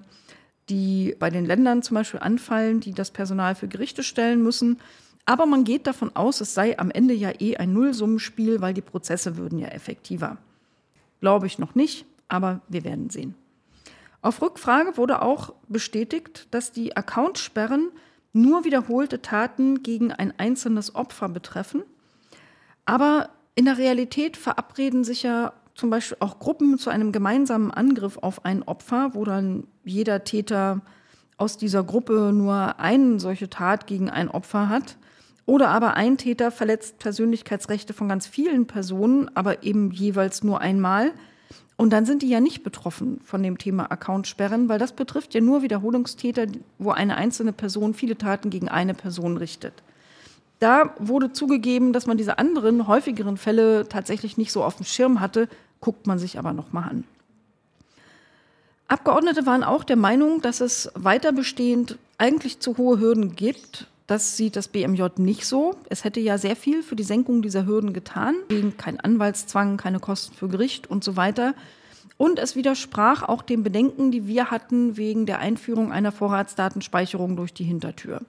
die 0.70 1.16
bei 1.20 1.30
den 1.30 1.46
Ländern 1.46 1.82
zum 1.82 1.96
Beispiel 1.96 2.20
anfallen, 2.20 2.80
die 2.80 2.94
das 2.94 3.12
Personal 3.12 3.56
für 3.56 3.68
Gerichte 3.68 4.04
stellen 4.04 4.44
müssen. 4.44 4.80
Aber 5.26 5.46
man 5.46 5.64
geht 5.64 5.88
davon 5.88 6.16
aus, 6.16 6.42
es 6.42 6.54
sei 6.54 6.78
am 6.80 6.92
Ende 6.92 7.14
ja 7.14 7.32
eh 7.40 7.58
ein 7.58 7.74
Nullsummenspiel, 7.74 8.62
weil 8.62 8.74
die 8.74 8.82
Prozesse 8.82 9.38
würden 9.38 9.60
ja 9.60 9.68
effektiver. 9.68 10.38
Glaube 11.20 11.48
ich 11.48 11.60
noch 11.60 11.76
nicht, 11.76 12.06
aber 12.28 12.62
wir 12.68 12.84
werden 12.84 13.10
sehen. 13.10 13.36
Auf 14.22 14.42
Rückfrage 14.42 14.98
wurde 14.98 15.22
auch 15.22 15.54
bestätigt, 15.68 16.48
dass 16.52 16.72
die 16.72 16.96
Accountsperren 16.96 17.90
nur 18.34 18.66
wiederholte 18.66 19.22
Taten 19.22 19.84
gegen 19.84 20.12
ein 20.12 20.34
einzelnes 20.38 20.96
Opfer 20.96 21.30
betreffen. 21.30 21.84
Aber 22.86 23.30
in 23.56 23.66
der 23.66 23.78
Realität 23.78 24.38
verabreden 24.38 25.04
sich 25.04 25.24
ja 25.24 25.54
zum 25.78 25.92
Beispiel 25.92 26.18
auch 26.20 26.40
Gruppen 26.40 26.80
zu 26.80 26.90
einem 26.90 27.12
gemeinsamen 27.12 27.72
Angriff 27.72 28.18
auf 28.18 28.44
ein 28.44 28.64
Opfer, 28.64 29.12
wo 29.14 29.24
dann 29.24 29.66
jeder 29.86 30.24
Täter 30.24 30.82
aus 31.38 31.58
dieser 31.58 31.84
Gruppe 31.84 32.32
nur 32.34 32.80
eine 32.80 33.20
solche 33.20 33.48
Tat 33.48 33.86
gegen 33.86 34.10
ein 34.10 34.28
Opfer 34.28 34.70
hat. 34.70 34.98
Oder 35.46 35.70
aber 35.70 35.94
ein 35.94 36.18
Täter 36.18 36.50
verletzt 36.50 36.98
Persönlichkeitsrechte 36.98 37.94
von 37.94 38.10
ganz 38.10 38.26
vielen 38.26 38.66
Personen, 38.66 39.30
aber 39.36 39.64
eben 39.64 39.92
jeweils 39.92 40.44
nur 40.44 40.60
einmal. 40.60 41.12
Und 41.78 41.94
dann 41.94 42.08
sind 42.08 42.24
die 42.24 42.30
ja 42.30 42.40
nicht 42.40 42.64
betroffen 42.64 43.22
von 43.24 43.44
dem 43.44 43.60
Thema 43.60 43.92
Accountsperren, 43.92 44.68
weil 44.68 44.80
das 44.80 44.94
betrifft 44.94 45.36
ja 45.36 45.42
nur 45.42 45.62
Wiederholungstäter, 45.62 46.48
wo 46.80 46.90
eine 46.90 47.16
einzelne 47.18 47.54
Person 47.54 47.94
viele 47.94 48.18
Taten 48.18 48.50
gegen 48.50 48.68
eine 48.68 48.96
Person 48.96 49.38
richtet. 49.38 49.84
Da 50.60 50.96
wurde 50.98 51.32
zugegeben, 51.34 51.94
dass 51.94 52.08
man 52.08 52.18
diese 52.18 52.40
anderen, 52.40 52.88
häufigeren 52.88 53.38
Fälle 53.38 53.88
tatsächlich 53.88 54.38
nicht 54.38 54.52
so 54.52 54.64
auf 54.64 54.78
dem 54.78 54.86
Schirm 54.86 55.20
hatte, 55.20 55.48
guckt 55.80 56.08
man 56.08 56.20
sich 56.20 56.40
aber 56.40 56.54
noch 56.54 56.74
mal 56.74 56.84
an. 56.84 57.04
Abgeordnete 58.88 59.46
waren 59.46 59.64
auch 59.64 59.84
der 59.84 59.98
Meinung, 59.98 60.42
dass 60.42 60.62
es 60.62 60.90
weiter 60.96 61.34
bestehend 61.34 61.98
eigentlich 62.18 62.60
zu 62.60 62.78
hohe 62.78 63.00
Hürden 63.00 63.36
gibt. 63.36 63.88
Das 64.08 64.38
sieht 64.38 64.56
das 64.56 64.70
BMJ 64.70 65.04
nicht 65.18 65.46
so. 65.46 65.76
Es 65.90 66.06
hätte 66.06 66.22
ja 66.22 66.38
sehr 66.38 66.56
viel 66.56 66.82
für 66.82 66.96
die 66.96 67.04
Senkung 67.04 67.42
dieser 67.42 67.66
Hürden 67.66 67.92
getan, 67.92 68.36
wegen 68.48 68.78
kein 68.78 69.00
Anwaltszwang, 69.00 69.76
keine 69.76 70.00
Kosten 70.00 70.34
für 70.34 70.48
Gericht 70.48 70.90
und 70.90 71.04
so 71.04 71.18
weiter. 71.18 71.54
Und 72.16 72.40
es 72.40 72.56
widersprach 72.56 73.24
auch 73.24 73.42
den 73.42 73.64
Bedenken, 73.64 74.12
die 74.12 74.26
wir 74.26 74.50
hatten 74.50 74.96
wegen 74.96 75.26
der 75.26 75.40
Einführung 75.40 75.92
einer 75.92 76.14
Vorratsdatenspeicherung 76.14 77.36
durch 77.36 77.54
die 77.54 77.66
Hintertür. 77.66 78.22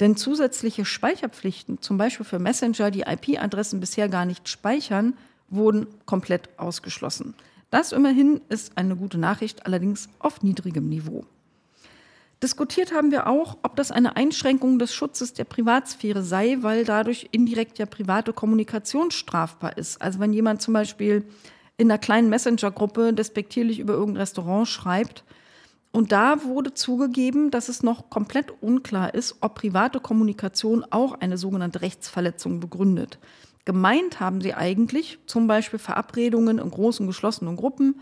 Denn 0.00 0.16
zusätzliche 0.16 0.84
Speicherpflichten, 0.84 1.80
zum 1.80 1.96
Beispiel 1.96 2.26
für 2.26 2.40
Messenger, 2.40 2.90
die 2.90 3.02
IP-Adressen 3.02 3.78
bisher 3.78 4.08
gar 4.08 4.26
nicht 4.26 4.48
speichern, 4.48 5.14
wurden 5.52 5.86
komplett 6.06 6.48
ausgeschlossen. 6.58 7.34
Das 7.70 7.92
immerhin 7.92 8.40
ist 8.48 8.76
eine 8.76 8.96
gute 8.96 9.18
Nachricht, 9.18 9.64
allerdings 9.66 10.08
auf 10.18 10.42
niedrigem 10.42 10.88
Niveau. 10.88 11.24
Diskutiert 12.42 12.92
haben 12.92 13.12
wir 13.12 13.28
auch, 13.28 13.56
ob 13.62 13.76
das 13.76 13.92
eine 13.92 14.16
Einschränkung 14.16 14.80
des 14.80 14.92
Schutzes 14.92 15.32
der 15.32 15.44
Privatsphäre 15.44 16.24
sei, 16.24 16.58
weil 16.60 16.84
dadurch 16.84 17.28
indirekt 17.30 17.78
ja 17.78 17.86
private 17.86 18.32
Kommunikation 18.32 19.12
strafbar 19.12 19.78
ist. 19.78 20.02
Also 20.02 20.18
wenn 20.18 20.32
jemand 20.32 20.60
zum 20.60 20.74
Beispiel 20.74 21.24
in 21.76 21.88
einer 21.88 21.98
kleinen 21.98 22.28
Messenger-Gruppe 22.30 23.12
despektierlich 23.12 23.78
über 23.78 23.94
irgendein 23.94 24.22
Restaurant 24.22 24.66
schreibt, 24.66 25.24
und 25.92 26.10
da 26.10 26.42
wurde 26.44 26.72
zugegeben, 26.72 27.50
dass 27.50 27.68
es 27.68 27.82
noch 27.82 28.08
komplett 28.08 28.50
unklar 28.62 29.14
ist, 29.14 29.36
ob 29.42 29.56
private 29.56 30.00
Kommunikation 30.00 30.84
auch 30.90 31.20
eine 31.20 31.36
sogenannte 31.36 31.82
Rechtsverletzung 31.82 32.60
begründet. 32.60 33.18
Gemeint 33.64 34.20
haben 34.20 34.40
sie 34.40 34.54
eigentlich 34.54 35.18
zum 35.26 35.46
Beispiel 35.46 35.78
Verabredungen 35.78 36.58
in 36.58 36.70
großen 36.70 37.06
geschlossenen 37.06 37.56
Gruppen, 37.56 38.00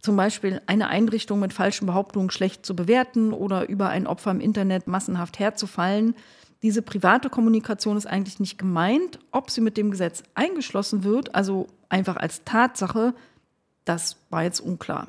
zum 0.00 0.16
Beispiel 0.16 0.62
eine 0.66 0.88
Einrichtung 0.88 1.40
mit 1.40 1.52
falschen 1.52 1.86
Behauptungen 1.86 2.30
schlecht 2.30 2.64
zu 2.64 2.74
bewerten 2.74 3.32
oder 3.32 3.68
über 3.68 3.88
ein 3.88 4.06
Opfer 4.06 4.30
im 4.30 4.40
Internet 4.40 4.86
massenhaft 4.86 5.38
herzufallen. 5.38 6.14
Diese 6.62 6.82
private 6.82 7.30
Kommunikation 7.30 7.96
ist 7.96 8.06
eigentlich 8.06 8.40
nicht 8.40 8.58
gemeint. 8.58 9.18
Ob 9.32 9.50
sie 9.50 9.60
mit 9.60 9.76
dem 9.76 9.90
Gesetz 9.90 10.22
eingeschlossen 10.34 11.04
wird, 11.04 11.34
also 11.34 11.66
einfach 11.88 12.16
als 12.16 12.44
Tatsache, 12.44 13.14
das 13.84 14.16
war 14.30 14.44
jetzt 14.44 14.60
unklar. 14.60 15.08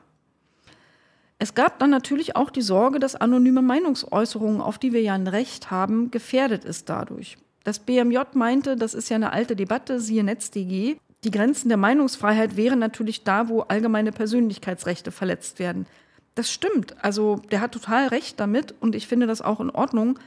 Es 1.37 1.53
gab 1.53 1.79
dann 1.79 1.89
natürlich 1.89 2.35
auch 2.35 2.49
die 2.49 2.61
Sorge, 2.61 2.99
dass 2.99 3.15
anonyme 3.15 3.61
Meinungsäußerungen, 3.61 4.59
auf 4.59 4.77
die 4.77 4.91
wir 4.91 5.01
ja 5.01 5.13
ein 5.13 5.27
Recht 5.27 5.71
haben, 5.71 6.11
gefährdet 6.11 6.65
ist 6.65 6.89
dadurch. 6.89 7.37
Das 7.63 7.79
BMJ 7.79 8.19
meinte, 8.33 8.75
das 8.75 8.93
ist 8.93 9.09
ja 9.09 9.15
eine 9.15 9.33
alte 9.33 9.55
Debatte, 9.55 9.99
siehe 9.99 10.23
NetzDG. 10.23 10.97
Die 11.23 11.31
Grenzen 11.31 11.67
der 11.67 11.77
Meinungsfreiheit 11.77 12.55
wären 12.55 12.79
natürlich 12.79 13.23
da, 13.23 13.49
wo 13.49 13.61
allgemeine 13.61 14.11
Persönlichkeitsrechte 14.11 15.11
verletzt 15.11 15.59
werden. 15.59 15.85
Das 16.35 16.51
stimmt. 16.51 16.95
Also 17.03 17.41
der 17.51 17.59
hat 17.59 17.73
total 17.73 18.07
recht 18.07 18.39
damit 18.39 18.73
und 18.79 18.95
ich 18.95 19.07
finde 19.07 19.27
das 19.27 19.41
auch 19.41 19.59
in 19.59 19.69
Ordnung. 19.69 20.17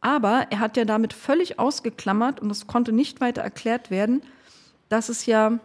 Aber 0.00 0.46
er 0.50 0.58
hat 0.58 0.76
ja 0.76 0.84
damit 0.84 1.12
völlig 1.12 1.58
ausgeklammert 1.58 2.40
und 2.40 2.50
es 2.50 2.66
konnte 2.66 2.92
nicht 2.92 3.20
weiter 3.20 3.42
erklärt 3.42 3.90
werden, 3.90 4.22
dass 4.88 5.08
es 5.08 5.26
ja 5.26 5.58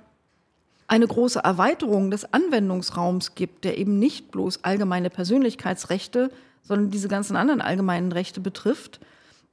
eine 0.87 1.07
große 1.07 1.39
Erweiterung 1.39 2.11
des 2.11 2.31
Anwendungsraums 2.33 3.33
gibt, 3.33 3.63
der 3.63 3.77
eben 3.77 3.97
nicht 3.97 4.31
bloß 4.31 4.63
allgemeine 4.63 5.09
Persönlichkeitsrechte, 5.09 6.29
sondern 6.61 6.91
diese 6.91 7.07
ganzen 7.07 7.35
anderen 7.35 7.61
allgemeinen 7.61 8.11
Rechte 8.11 8.39
betrifft. 8.39 8.99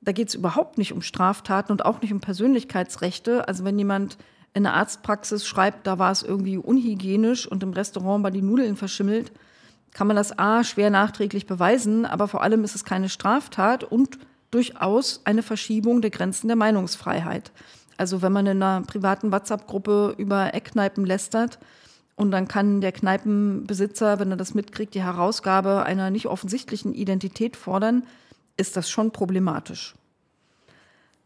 Da 0.03 0.13
geht 0.13 0.29
es 0.29 0.35
überhaupt 0.35 0.79
nicht 0.79 0.93
um 0.93 1.01
Straftaten 1.01 1.73
und 1.73 1.85
auch 1.85 2.03
nicht 2.03 2.13
um 2.13 2.21
Persönlichkeitsrechte. 2.21 3.47
Also 3.49 3.65
wenn 3.65 3.79
jemand 3.79 4.19
in 4.53 4.65
der 4.65 4.75
Arztpraxis 4.75 5.47
schreibt, 5.47 5.87
da 5.87 5.99
war 5.99 6.11
es 6.11 6.23
irgendwie 6.23 6.59
unhygienisch 6.59 7.47
und 7.47 7.63
im 7.63 7.73
Restaurant 7.73 8.23
war 8.23 8.31
die 8.31 8.43
Nudeln 8.43 8.77
verschimmelt, 8.77 9.33
kann 9.93 10.07
man 10.07 10.17
das 10.17 10.39
A 10.39 10.65
schwer 10.65 10.91
nachträglich 10.91 11.47
beweisen, 11.47 12.05
aber 12.07 12.29
vor 12.29 12.43
allem 12.43 12.65
ist 12.65 12.75
es 12.75 12.85
keine 12.85 13.09
Straftat 13.09 13.85
und 13.85 14.19
durchaus 14.51 15.23
eine 15.25 15.43
Verschiebung 15.43 16.03
der 16.03 16.11
Grenzen 16.11 16.49
der 16.49 16.57
Meinungsfreiheit. 16.57 17.53
Also 17.97 18.23
wenn 18.23 18.33
man 18.33 18.47
in 18.47 18.63
einer 18.63 18.85
privaten 18.85 19.33
WhatsApp-Gruppe 19.33 20.15
über 20.19 20.55
Eckkneipen 20.55 21.05
lästert 21.05 21.59
und 22.17 22.31
dann 22.31 22.49
kann 22.49 22.81
der 22.81 22.93
Kneipenbesitzer, 22.93 24.19
wenn 24.19 24.31
er 24.31 24.37
das 24.37 24.55
mitkriegt, 24.55 24.95
die 24.95 25.03
Herausgabe 25.03 25.85
einer 25.85 26.11
nicht 26.11 26.27
offensichtlichen 26.27 26.95
Identität 26.95 27.57
fordern, 27.57 28.05
ist 28.57 28.77
das 28.77 28.91
schon 28.91 29.11
problematisch. 29.11 29.95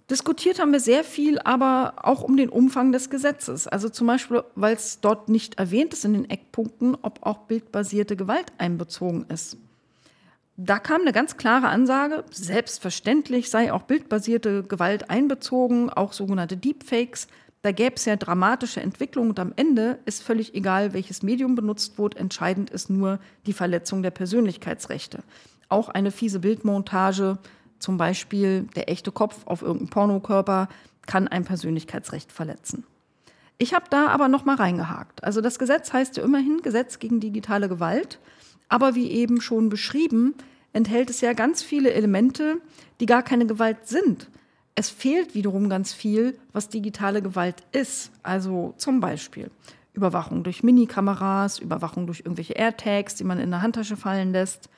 Diskutiert 0.08 0.60
haben 0.60 0.70
wir 0.70 0.78
sehr 0.78 1.02
viel, 1.02 1.40
aber 1.40 1.94
auch 2.02 2.22
um 2.22 2.36
den 2.36 2.48
Umfang 2.48 2.92
des 2.92 3.10
Gesetzes. 3.10 3.66
Also 3.66 3.88
zum 3.88 4.06
Beispiel, 4.06 4.44
weil 4.54 4.76
es 4.76 5.00
dort 5.00 5.28
nicht 5.28 5.58
erwähnt 5.58 5.92
ist 5.92 6.04
in 6.04 6.12
den 6.12 6.30
Eckpunkten, 6.30 6.96
ob 7.02 7.26
auch 7.26 7.38
bildbasierte 7.38 8.14
Gewalt 8.14 8.52
einbezogen 8.58 9.26
ist. 9.28 9.56
Da 10.56 10.78
kam 10.78 11.02
eine 11.02 11.12
ganz 11.12 11.36
klare 11.36 11.68
Ansage, 11.68 12.24
selbstverständlich 12.30 13.50
sei 13.50 13.72
auch 13.72 13.82
bildbasierte 13.82 14.62
Gewalt 14.62 15.10
einbezogen, 15.10 15.90
auch 15.90 16.12
sogenannte 16.12 16.56
Deepfakes. 16.56 17.26
Da 17.62 17.72
gäbe 17.72 17.96
es 17.96 18.04
ja 18.04 18.14
dramatische 18.14 18.80
Entwicklungen 18.80 19.30
und 19.30 19.40
am 19.40 19.52
Ende 19.56 19.98
ist 20.06 20.22
völlig 20.22 20.54
egal, 20.54 20.94
welches 20.94 21.22
Medium 21.22 21.56
benutzt 21.56 21.98
wird. 21.98 22.16
Entscheidend 22.16 22.70
ist 22.70 22.88
nur 22.88 23.18
die 23.44 23.52
Verletzung 23.52 24.04
der 24.04 24.12
Persönlichkeitsrechte. 24.12 25.24
Auch 25.68 25.88
eine 25.88 26.10
fiese 26.10 26.40
Bildmontage, 26.40 27.38
zum 27.78 27.96
Beispiel 27.96 28.68
der 28.76 28.90
echte 28.90 29.12
Kopf 29.12 29.46
auf 29.46 29.62
irgendeinem 29.62 29.90
Pornokörper, 29.90 30.68
kann 31.06 31.28
ein 31.28 31.44
Persönlichkeitsrecht 31.44 32.32
verletzen. 32.32 32.84
Ich 33.58 33.74
habe 33.74 33.86
da 33.88 34.08
aber 34.08 34.28
noch 34.28 34.44
mal 34.44 34.56
reingehakt. 34.56 35.24
Also 35.24 35.40
das 35.40 35.58
Gesetz 35.58 35.92
heißt 35.92 36.16
ja 36.16 36.24
immerhin 36.24 36.60
Gesetz 36.62 36.98
gegen 36.98 37.20
digitale 37.20 37.68
Gewalt. 37.68 38.18
Aber 38.68 38.94
wie 38.94 39.10
eben 39.10 39.40
schon 39.40 39.68
beschrieben, 39.68 40.34
enthält 40.72 41.08
es 41.08 41.20
ja 41.20 41.32
ganz 41.32 41.62
viele 41.62 41.92
Elemente, 41.92 42.60
die 43.00 43.06
gar 43.06 43.22
keine 43.22 43.46
Gewalt 43.46 43.86
sind. 43.86 44.28
Es 44.74 44.90
fehlt 44.90 45.34
wiederum 45.34 45.70
ganz 45.70 45.94
viel, 45.94 46.38
was 46.52 46.68
digitale 46.68 47.22
Gewalt 47.22 47.62
ist. 47.72 48.10
Also 48.22 48.74
zum 48.76 49.00
Beispiel 49.00 49.50
Überwachung 49.94 50.42
durch 50.42 50.62
Minikameras, 50.62 51.58
Überwachung 51.58 52.06
durch 52.06 52.20
irgendwelche 52.20 52.52
AirTags, 52.52 53.14
die 53.14 53.24
man 53.24 53.38
in 53.38 53.50
der 53.50 53.62
Handtasche 53.62 53.96
fallen 53.96 54.32
lässt, 54.32 54.68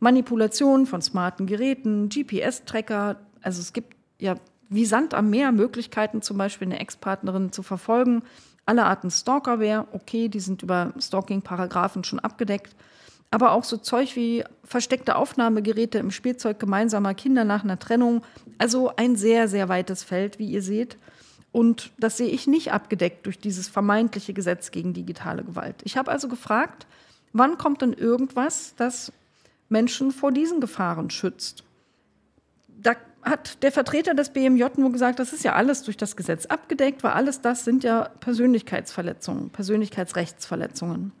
Manipulation 0.00 0.86
von 0.86 1.00
smarten 1.00 1.46
Geräten, 1.46 2.08
GPS-Tracker. 2.08 3.16
Also 3.42 3.60
es 3.60 3.72
gibt 3.72 3.96
ja 4.18 4.34
wie 4.68 4.84
Sand 4.84 5.14
am 5.14 5.30
Meer 5.30 5.52
Möglichkeiten, 5.52 6.22
zum 6.22 6.38
Beispiel 6.38 6.68
eine 6.68 6.80
Ex-Partnerin 6.80 7.52
zu 7.52 7.62
verfolgen. 7.62 8.22
Alle 8.66 8.84
Arten 8.84 9.10
Stalkerware, 9.10 9.86
okay, 9.92 10.28
die 10.28 10.40
sind 10.40 10.62
über 10.62 10.92
Stalking-Paragraphen 10.98 12.04
schon 12.04 12.20
abgedeckt 12.20 12.74
aber 13.30 13.52
auch 13.52 13.64
so 13.64 13.76
Zeug 13.76 14.16
wie 14.16 14.44
versteckte 14.64 15.16
Aufnahmegeräte 15.16 15.98
im 15.98 16.10
Spielzeug 16.10 16.58
gemeinsamer 16.58 17.14
Kinder 17.14 17.44
nach 17.44 17.62
einer 17.62 17.78
Trennung. 17.78 18.22
Also 18.58 18.92
ein 18.96 19.16
sehr, 19.16 19.48
sehr 19.48 19.68
weites 19.68 20.02
Feld, 20.02 20.38
wie 20.38 20.50
ihr 20.50 20.62
seht. 20.62 20.98
Und 21.52 21.92
das 21.98 22.16
sehe 22.16 22.28
ich 22.28 22.46
nicht 22.46 22.72
abgedeckt 22.72 23.26
durch 23.26 23.38
dieses 23.38 23.68
vermeintliche 23.68 24.32
Gesetz 24.32 24.70
gegen 24.70 24.94
digitale 24.94 25.44
Gewalt. 25.44 25.76
Ich 25.84 25.96
habe 25.96 26.10
also 26.10 26.28
gefragt, 26.28 26.86
wann 27.32 27.58
kommt 27.58 27.82
denn 27.82 27.92
irgendwas, 27.92 28.74
das 28.76 29.12
Menschen 29.70 30.10
vor 30.10 30.32
diesen 30.32 30.60
Gefahren 30.60 31.10
schützt? 31.10 31.64
Da 32.68 32.92
hat 33.22 33.62
der 33.62 33.72
Vertreter 33.72 34.14
des 34.14 34.30
BMJ 34.30 34.64
nur 34.76 34.92
gesagt, 34.92 35.18
das 35.18 35.32
ist 35.32 35.44
ja 35.44 35.54
alles 35.54 35.82
durch 35.82 35.96
das 35.96 36.16
Gesetz 36.16 36.46
abgedeckt, 36.46 37.02
weil 37.02 37.12
alles 37.12 37.40
das 37.40 37.64
sind 37.64 37.84
ja 37.84 38.08
Persönlichkeitsverletzungen, 38.20 39.50
Persönlichkeitsrechtsverletzungen. 39.50 41.12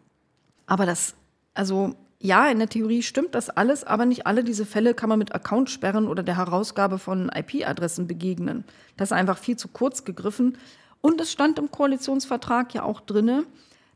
Aber 0.66 0.86
das 0.86 1.14
also 1.54 1.94
ja, 2.22 2.48
in 2.48 2.58
der 2.58 2.68
Theorie 2.68 3.02
stimmt 3.02 3.34
das 3.34 3.48
alles, 3.48 3.84
aber 3.84 4.04
nicht 4.04 4.26
alle 4.26 4.44
diese 4.44 4.66
Fälle 4.66 4.92
kann 4.92 5.08
man 5.08 5.18
mit 5.18 5.34
Accountsperren 5.34 6.06
oder 6.06 6.22
der 6.22 6.36
Herausgabe 6.36 6.98
von 6.98 7.30
IP-Adressen 7.34 8.06
begegnen. 8.06 8.64
Das 8.96 9.08
ist 9.08 9.16
einfach 9.16 9.38
viel 9.38 9.56
zu 9.56 9.68
kurz 9.68 10.04
gegriffen. 10.04 10.58
Und 11.00 11.18
es 11.20 11.32
stand 11.32 11.58
im 11.58 11.70
Koalitionsvertrag 11.70 12.74
ja 12.74 12.82
auch 12.82 13.00
drinne, 13.00 13.44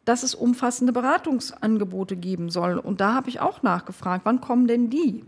dass 0.05 0.23
es 0.23 0.35
umfassende 0.35 0.93
Beratungsangebote 0.93 2.17
geben 2.17 2.51
soll. 2.51 2.79
Und 2.79 3.01
da 3.01 3.15
habe 3.15 3.29
ich 3.29 3.41
auch 3.41 3.63
nachgefragt, 3.63 4.25
wann 4.25 4.41
kommen 4.41 4.67
denn 4.67 4.91
die? 4.91 5.25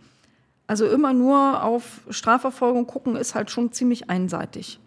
Also 0.67 0.87
immer 0.87 1.13
nur 1.13 1.63
auf 1.63 2.01
Strafverfolgung 2.11 2.87
gucken 2.87 3.17
ist 3.17 3.35
halt 3.35 3.51
schon 3.51 3.73
ziemlich 3.73 4.11
einseitig. 4.11 4.81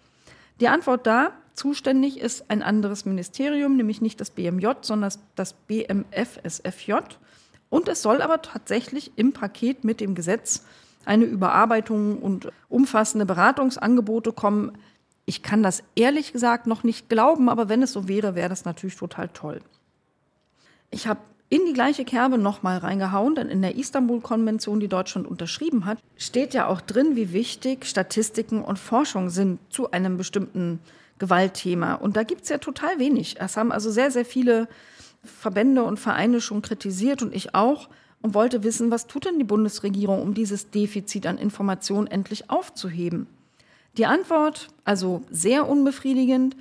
Die 0.59 0.67
Antwort 0.67 1.07
da, 1.07 1.31
zuständig 1.53 2.19
ist 2.19 2.49
ein 2.49 2.63
anderes 2.63 3.05
Ministerium, 3.05 3.75
nämlich 3.75 4.01
nicht 4.01 4.19
das 4.21 4.29
BMJ, 4.29 4.67
sondern 4.81 5.11
das 5.35 5.53
BMFSFJ. 5.53 6.93
Und 7.69 7.87
es 7.87 8.01
soll 8.01 8.21
aber 8.21 8.41
tatsächlich 8.41 9.11
im 9.15 9.31
Paket 9.31 9.83
mit 9.83 10.01
dem 10.01 10.15
Gesetz 10.15 10.65
eine 11.05 11.25
Überarbeitung 11.25 12.19
und 12.19 12.51
umfassende 12.67 13.25
Beratungsangebote 13.25 14.33
kommen. 14.33 14.73
Ich 15.25 15.43
kann 15.43 15.63
das 15.63 15.83
ehrlich 15.95 16.33
gesagt 16.33 16.67
noch 16.67 16.83
nicht 16.83 17.09
glauben, 17.09 17.49
aber 17.49 17.69
wenn 17.69 17.81
es 17.81 17.93
so 17.93 18.07
wäre, 18.07 18.35
wäre 18.35 18.49
das 18.49 18.65
natürlich 18.65 18.95
total 18.95 19.29
toll. 19.29 19.61
Ich 20.91 21.07
habe 21.07 21.19
in 21.49 21.65
die 21.65 21.73
gleiche 21.73 22.05
Kerbe 22.05 22.37
nochmal 22.37 22.77
reingehauen, 22.77 23.35
denn 23.35 23.49
in 23.49 23.61
der 23.61 23.75
Istanbul-Konvention, 23.75 24.79
die 24.79 24.87
Deutschland 24.87 25.27
unterschrieben 25.27 25.85
hat, 25.85 25.97
steht 26.15 26.53
ja 26.53 26.67
auch 26.67 26.79
drin, 26.81 27.15
wie 27.15 27.33
wichtig 27.33 27.85
Statistiken 27.85 28.63
und 28.63 28.77
Forschung 28.77 29.29
sind 29.29 29.59
zu 29.69 29.89
einem 29.91 30.17
bestimmten 30.17 30.79
Gewaltthema. 31.17 31.95
Und 31.95 32.17
da 32.17 32.23
gibt 32.23 32.43
es 32.43 32.49
ja 32.49 32.59
total 32.59 32.99
wenig. 32.99 33.37
Es 33.39 33.57
haben 33.57 33.71
also 33.71 33.89
sehr, 33.89 34.11
sehr 34.11 34.25
viele 34.25 34.67
Verbände 35.23 35.83
und 35.83 35.99
Vereine 35.99 36.39
schon 36.39 36.61
kritisiert 36.61 37.21
und 37.23 37.35
ich 37.35 37.55
auch 37.55 37.89
und 38.21 38.33
wollte 38.33 38.63
wissen, 38.63 38.91
was 38.91 39.07
tut 39.07 39.25
denn 39.25 39.39
die 39.39 39.43
Bundesregierung, 39.43 40.21
um 40.21 40.33
dieses 40.33 40.69
Defizit 40.69 41.25
an 41.25 41.37
Informationen 41.37 42.07
endlich 42.07 42.49
aufzuheben. 42.49 43.27
Die 43.97 44.05
Antwort, 44.05 44.69
also 44.85 45.23
sehr 45.31 45.67
unbefriedigend, 45.67 46.55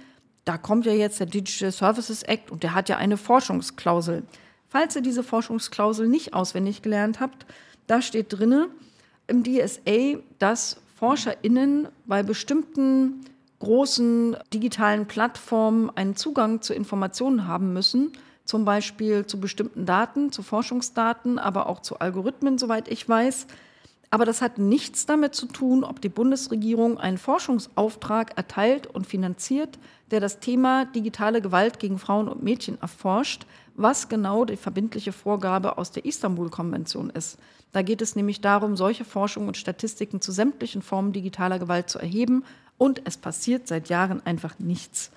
da 0.49 0.57
kommt 0.57 0.87
ja 0.87 0.93
jetzt 0.93 1.21
der 1.21 1.27
Digital 1.27 1.71
Services 1.71 2.23
Act 2.23 2.51
und 2.51 2.63
der 2.63 2.75
hat 2.75 2.89
ja 2.89 2.97
eine 2.97 3.19
Forschungsklausel. 3.19 4.23
Falls 4.67 4.97
ihr 4.97 5.03
diese 5.03 5.23
Forschungsklausel 5.23 6.09
nicht 6.09 6.33
auswendig 6.33 6.81
gelernt 6.81 7.21
habt, 7.21 7.45
da 7.87 8.01
steht 8.01 8.33
drinne 8.33 8.69
im 9.27 9.45
DSA, 9.45 10.21
dass 10.39 10.81
ForscherInnen 10.97 11.89
bei 12.07 12.23
bestimmten 12.23 13.27
großen 13.59 14.39
digitalen 14.55 15.07
Plattformen 15.07 15.91
einen 15.95 16.17
Zugang 16.17 16.63
zu 16.63 16.73
Informationen 16.73 17.47
haben 17.47 17.75
müssen, 17.75 18.13
zum 18.47 18.65
Beispiel 18.65 19.27
zu 19.27 19.41
bestimmten 19.41 19.85
Daten, 19.85 20.33
zu 20.33 20.43
Forschungsdaten, 20.43 21.39
aber 21.39 21.69
auch 21.69 21.81
zu 21.81 21.99
Algorithmen, 21.99 22.57
soweit 22.57 22.89
ich 22.89 23.07
weiß. 23.07 23.47
Aber 24.11 24.25
das 24.25 24.41
hat 24.41 24.59
nichts 24.59 25.05
damit 25.05 25.35
zu 25.35 25.47
tun, 25.47 25.85
ob 25.85 26.01
die 26.01 26.09
Bundesregierung 26.09 26.99
einen 26.99 27.19
Forschungsauftrag 27.19 28.37
erteilt 28.39 28.87
und 28.87 29.07
finanziert, 29.07 29.79
der 30.11 30.21
das 30.21 30.41
Thema 30.41 30.87
digitale 30.87 31.43
Gewalt 31.43 31.79
gegen 31.79 31.99
Frauen 31.99 32.29
und 32.29 32.43
Mädchen 32.43 32.81
erforscht, 32.81 33.47
was 33.75 34.09
genau 34.09 34.45
die 34.45 34.57
verbindliche 34.57 35.13
Vorgabe 35.13 35.77
aus 35.77 35.91
der 35.91 36.07
Istanbul-Konvention 36.07 37.11
ist. 37.11 37.39
Da 37.73 37.83
geht 37.83 38.01
es 38.01 38.17
nämlich 38.17 38.41
darum, 38.41 38.77
solche 38.77 39.05
Forschung 39.05 39.47
und 39.47 39.59
Statistiken 39.59 40.23
zu 40.23 40.33
sämtlichen 40.33 40.81
Formen 40.81 41.13
digitaler 41.13 41.59
Gewalt 41.59 41.91
zu 41.91 41.99
erheben. 41.99 42.45
Und 42.79 43.03
es 43.05 43.19
passiert 43.19 43.69
seit 43.69 43.91
Jahren 43.91 44.25
einfach 44.25 44.59
nichts. 44.59 45.11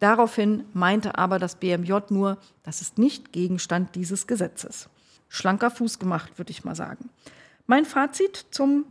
Daraufhin 0.00 0.64
meinte 0.72 1.18
aber 1.18 1.38
das 1.38 1.56
BMJ 1.56 1.92
nur, 2.10 2.38
das 2.62 2.80
ist 2.80 2.98
nicht 2.98 3.32
Gegenstand 3.32 3.94
dieses 3.94 4.26
Gesetzes. 4.26 4.88
Schlanker 5.28 5.70
Fuß 5.70 5.98
gemacht, 5.98 6.38
würde 6.38 6.50
ich 6.50 6.64
mal 6.64 6.76
sagen. 6.76 7.10
Mein 7.70 7.84
Fazit 7.84 8.46
zum 8.50 8.86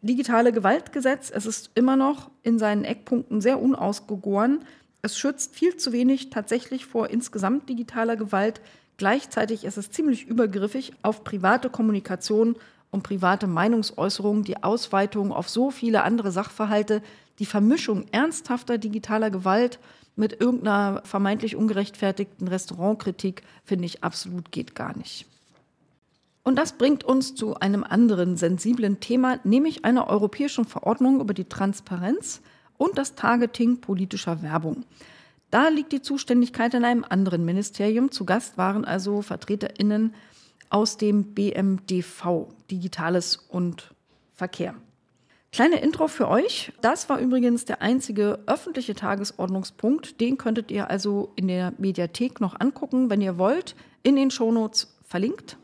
digitale 0.00 0.50
Gewaltgesetz, 0.50 1.30
es 1.30 1.44
ist 1.44 1.70
immer 1.74 1.94
noch 1.94 2.30
in 2.42 2.58
seinen 2.58 2.82
Eckpunkten 2.82 3.42
sehr 3.42 3.60
unausgegoren. 3.60 4.64
Es 5.02 5.18
schützt 5.18 5.54
viel 5.54 5.76
zu 5.76 5.92
wenig 5.92 6.30
tatsächlich 6.30 6.86
vor 6.86 7.10
insgesamt 7.10 7.68
digitaler 7.68 8.16
Gewalt. 8.16 8.62
Gleichzeitig 8.96 9.64
ist 9.64 9.76
es 9.76 9.90
ziemlich 9.90 10.24
übergriffig 10.24 10.94
auf 11.02 11.22
private 11.22 11.68
Kommunikation 11.68 12.56
und 12.90 13.02
private 13.02 13.46
Meinungsäußerungen, 13.46 14.42
die 14.42 14.62
Ausweitung 14.62 15.30
auf 15.30 15.50
so 15.50 15.70
viele 15.70 16.02
andere 16.02 16.32
Sachverhalte, 16.32 17.02
die 17.40 17.46
Vermischung 17.46 18.06
ernsthafter 18.10 18.78
digitaler 18.78 19.28
Gewalt 19.28 19.78
mit 20.16 20.40
irgendeiner 20.40 21.02
vermeintlich 21.04 21.56
ungerechtfertigten 21.56 22.48
Restaurantkritik, 22.48 23.42
finde 23.66 23.84
ich 23.84 24.02
absolut 24.02 24.50
geht 24.50 24.74
gar 24.74 24.96
nicht. 24.96 25.26
Und 26.44 26.56
das 26.56 26.74
bringt 26.74 27.04
uns 27.04 27.34
zu 27.34 27.54
einem 27.54 27.84
anderen 27.84 28.36
sensiblen 28.36 29.00
Thema, 29.00 29.40
nämlich 29.44 29.84
einer 29.84 30.08
europäischen 30.08 30.66
Verordnung 30.66 31.20
über 31.20 31.32
die 31.32 31.46
Transparenz 31.46 32.42
und 32.76 32.98
das 32.98 33.14
Targeting 33.14 33.80
politischer 33.80 34.42
Werbung. 34.42 34.84
Da 35.50 35.68
liegt 35.68 35.92
die 35.92 36.02
Zuständigkeit 36.02 36.74
in 36.74 36.84
einem 36.84 37.04
anderen 37.08 37.44
Ministerium. 37.44 38.10
Zu 38.10 38.26
Gast 38.26 38.58
waren 38.58 38.84
also 38.84 39.22
Vertreterinnen 39.22 40.14
aus 40.68 40.98
dem 40.98 41.34
BMDV, 41.34 42.48
Digitales 42.70 43.36
und 43.48 43.94
Verkehr. 44.34 44.74
Kleine 45.52 45.80
Intro 45.80 46.08
für 46.08 46.28
euch. 46.28 46.72
Das 46.80 47.08
war 47.08 47.20
übrigens 47.20 47.64
der 47.64 47.80
einzige 47.80 48.40
öffentliche 48.46 48.96
Tagesordnungspunkt. 48.96 50.20
Den 50.20 50.36
könntet 50.36 50.72
ihr 50.72 50.90
also 50.90 51.32
in 51.36 51.46
der 51.46 51.72
Mediathek 51.78 52.40
noch 52.40 52.58
angucken, 52.58 53.08
wenn 53.08 53.20
ihr 53.20 53.38
wollt. 53.38 53.76
In 54.02 54.16
den 54.16 54.32
Shownotes 54.32 54.98
verlinkt. 55.04 55.56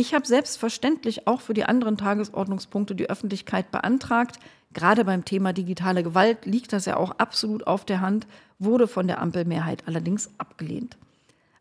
Ich 0.00 0.14
habe 0.14 0.26
selbstverständlich 0.26 1.26
auch 1.26 1.42
für 1.42 1.52
die 1.52 1.64
anderen 1.64 1.98
Tagesordnungspunkte 1.98 2.94
die 2.94 3.10
Öffentlichkeit 3.10 3.70
beantragt. 3.70 4.38
Gerade 4.72 5.04
beim 5.04 5.26
Thema 5.26 5.52
digitale 5.52 6.02
Gewalt 6.02 6.46
liegt 6.46 6.72
das 6.72 6.86
ja 6.86 6.96
auch 6.96 7.10
absolut 7.18 7.66
auf 7.66 7.84
der 7.84 8.00
Hand, 8.00 8.26
wurde 8.58 8.88
von 8.88 9.06
der 9.06 9.20
Ampelmehrheit 9.20 9.82
allerdings 9.84 10.30
abgelehnt. 10.38 10.96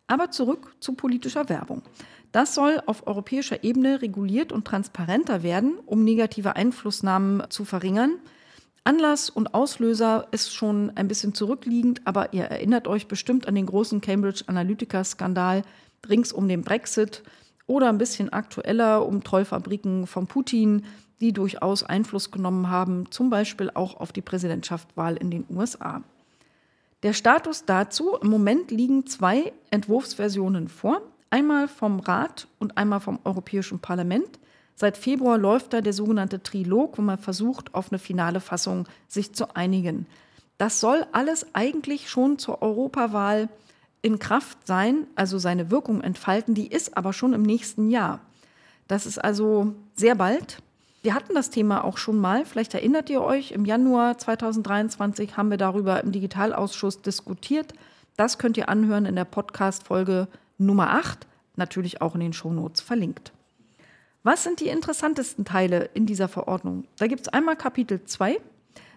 Aber 0.08 0.32
zurück 0.32 0.74
zu 0.80 0.94
politischer 0.94 1.50
Werbung. 1.50 1.82
Das 2.32 2.56
soll 2.56 2.82
auf 2.86 3.08
europäischer 3.08 3.66
Ebene 3.66 4.02
reguliert 4.02 4.54
und 4.54 4.64
transparenter 4.64 5.44
werden, 5.44 5.78
um 5.86 6.06
negative 6.06 6.56
Einflussnahmen 6.56 7.44
zu 7.50 7.66
verringern. 7.66 8.20
Anlass 8.86 9.30
und 9.30 9.54
Auslöser 9.54 10.30
ist 10.32 10.54
schon 10.54 10.94
ein 10.96 11.10
bisschen 11.10 11.34
zurückliegend, 11.34 12.04
aber 12.06 12.32
ihr 12.32 12.46
erinnert 12.46 12.88
euch 12.88 13.10
bestimmt 13.10 13.50
an 13.50 13.56
den 13.56 13.66
großen 13.66 14.00
Cambridge 14.00 14.46
Analytica-Skandal 14.48 15.64
rings 16.08 16.32
um 16.32 16.48
den 16.48 16.62
Brexit 16.62 17.22
oder 17.70 17.88
ein 17.88 18.00
bisschen 18.00 18.34
aktueller 18.34 19.06
um 19.06 19.24
Trollfabriken 19.24 20.08
von 20.08 20.26
Putin, 20.26 20.86
die 21.22 21.34
durchaus 21.34 21.84
Einfluss 21.84 22.32
genommen 22.32 22.70
haben, 22.70 23.12
zum 23.12 23.30
Beispiel 23.30 23.70
auch 23.74 24.00
auf 24.00 24.12
die 24.12 24.22
Präsidentschaftswahl 24.22 25.16
in 25.16 25.30
den 25.30 25.46
USA. 25.50 26.02
Der 27.04 27.14
Status 27.14 27.66
dazu, 27.66 28.18
im 28.22 28.30
Moment 28.30 28.72
liegen 28.72 29.06
zwei 29.06 29.54
Entwurfsversionen 29.70 30.68
vor. 30.68 31.02
Einmal 31.30 31.68
vom 31.68 32.00
Rat 32.00 32.48
und 32.58 32.78
einmal 32.78 33.00
vom 33.02 33.20
Europäischen 33.24 33.80
Parlament. 33.80 34.40
Seit 34.76 34.98
Februar 34.98 35.38
läuft 35.38 35.74
da 35.74 35.82
der 35.82 35.94
sogenannte 35.94 36.42
Trilog, 36.42 36.98
wo 36.98 37.04
man 37.04 37.20
versucht, 37.20 37.76
auf 37.76 37.92
eine 37.92 38.00
finale 38.00 38.40
Fassung 38.40 38.88
sich 39.08 39.34
zu 39.34 39.56
einigen. 39.56 40.08
Das 40.58 40.80
soll 40.80 41.06
alles 41.12 41.54
eigentlich 41.54 42.10
schon 42.10 42.40
zur 42.40 42.64
Europawahl 42.64 43.48
in 44.02 44.20
Kraft 44.20 44.66
sein, 44.66 45.08
also 45.16 45.38
seine 45.38 45.72
Wirkung 45.72 46.02
entfalten. 46.02 46.56
Die 46.56 46.68
ist 46.68 46.96
aber 46.98 47.14
schon 47.14 47.34
im 47.34 47.44
nächsten 47.44 47.90
Jahr. 47.90 48.20
Das 48.88 49.06
ist 49.06 49.18
also 49.18 49.74
sehr 49.96 50.16
bald. 50.16 50.62
Wir 51.02 51.14
hatten 51.14 51.34
das 51.34 51.50
Thema 51.50 51.84
auch 51.84 51.98
schon 51.98 52.20
mal, 52.20 52.46
vielleicht 52.46 52.74
erinnert 52.74 53.10
ihr 53.10 53.22
euch, 53.22 53.52
im 53.52 53.64
Januar 53.64 54.18
2023 54.18 55.38
haben 55.38 55.50
wir 55.50 55.58
darüber 55.58 56.04
im 56.04 56.12
Digitalausschuss 56.12 57.02
diskutiert. 57.02 57.74
Das 58.18 58.38
könnt 58.38 58.58
ihr 58.58 58.68
anhören 58.68 59.06
in 59.06 59.16
der 59.16 59.24
Podcast-Folge 59.24 60.28
Nummer 60.58 60.92
8, 60.92 61.26
natürlich 61.56 62.02
auch 62.02 62.16
in 62.16 62.20
den 62.20 62.34
Shownotes 62.34 62.82
verlinkt. 62.82 63.32
Was 64.24 64.44
sind 64.44 64.60
die 64.60 64.68
interessantesten 64.68 65.46
Teile 65.46 65.90
in 65.94 66.06
dieser 66.06 66.28
Verordnung? 66.28 66.84
Da 66.98 67.08
gibt 67.08 67.22
es 67.22 67.28
einmal 67.30 67.56
Kapitel 67.56 68.04
2, 68.04 68.38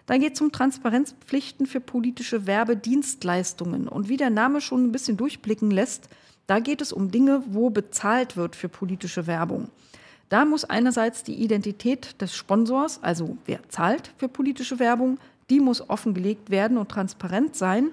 da 0.05 0.17
geht 0.17 0.35
es 0.35 0.41
um 0.41 0.51
Transparenzpflichten 0.51 1.65
für 1.65 1.79
politische 1.79 2.45
Werbedienstleistungen. 2.45 3.87
Und 3.87 4.09
wie 4.09 4.17
der 4.17 4.29
Name 4.29 4.59
schon 4.59 4.85
ein 4.85 4.91
bisschen 4.91 5.17
durchblicken 5.17 5.71
lässt, 5.71 6.09
da 6.47 6.59
geht 6.59 6.81
es 6.81 6.91
um 6.91 7.09
Dinge, 7.09 7.43
wo 7.47 7.69
bezahlt 7.69 8.35
wird 8.35 8.55
für 8.55 8.67
politische 8.67 9.27
Werbung. 9.27 9.69
Da 10.27 10.45
muss 10.45 10.65
einerseits 10.65 11.23
die 11.23 11.35
Identität 11.35 12.19
des 12.21 12.35
Sponsors, 12.35 13.01
also 13.01 13.37
wer 13.45 13.59
zahlt 13.69 14.11
für 14.17 14.27
politische 14.27 14.79
Werbung, 14.79 15.19
die 15.49 15.59
muss 15.59 15.89
offengelegt 15.89 16.49
werden 16.49 16.77
und 16.77 16.89
transparent 16.89 17.55
sein. 17.55 17.91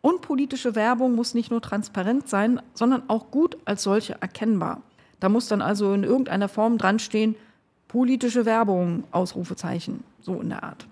Und 0.00 0.22
politische 0.22 0.74
Werbung 0.74 1.14
muss 1.14 1.34
nicht 1.34 1.50
nur 1.50 1.60
transparent 1.60 2.28
sein, 2.28 2.62
sondern 2.72 3.02
auch 3.08 3.30
gut 3.30 3.58
als 3.66 3.82
solche 3.82 4.16
erkennbar. 4.22 4.82
Da 5.18 5.28
muss 5.28 5.48
dann 5.48 5.60
also 5.60 5.92
in 5.92 6.04
irgendeiner 6.04 6.48
Form 6.48 6.78
dran 6.78 6.98
stehen, 6.98 7.34
politische 7.88 8.46
Werbung, 8.46 9.04
Ausrufezeichen, 9.10 10.04
so 10.20 10.40
in 10.40 10.48
der 10.48 10.62
Art. 10.62 10.86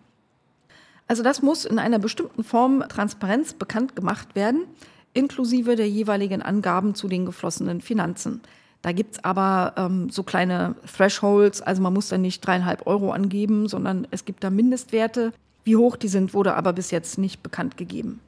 Also 1.09 1.23
das 1.23 1.43
muss 1.43 1.65
in 1.65 1.79
einer 1.79 1.99
bestimmten 1.99 2.45
Form 2.45 2.85
Transparenz 2.89 3.55
bekannt 3.55 3.97
gemacht 3.97 4.35
werden, 4.35 4.65
inklusive 5.15 5.75
der 5.75 5.89
jeweiligen 5.89 6.43
Angaben 6.43 6.95
zu 6.95 7.09
den 7.09 7.25
geflossenen 7.25 7.81
Finanzen. 7.81 8.43
Da 8.83 8.93
gibt 8.93 9.15
es 9.15 9.25
aber 9.25 9.73
ähm, 9.77 10.11
so 10.11 10.23
kleine 10.23 10.77
Thresholds, 10.97 11.63
also 11.63 11.83
man 11.83 11.95
muss 11.95 12.09
dann 12.11 12.21
nicht 12.21 12.47
dreieinhalb 12.47 12.87
Euro 12.87 13.11
angeben, 13.11 13.69
sondern 13.69 14.07
es 14.11 14.25
gibt 14.25 14.45
da 14.45 14.51
Mindestwerte. 14.51 15.33
Wie 15.65 15.77
hoch 15.77 15.97
die 15.97 16.09
sind, 16.09 16.35
wurde 16.35 16.55
aber 16.55 16.73
bis 16.75 16.91
jetzt 16.91 17.19
nicht 17.19 17.43
bekannt 17.43 17.77
gegeben. 17.77 18.21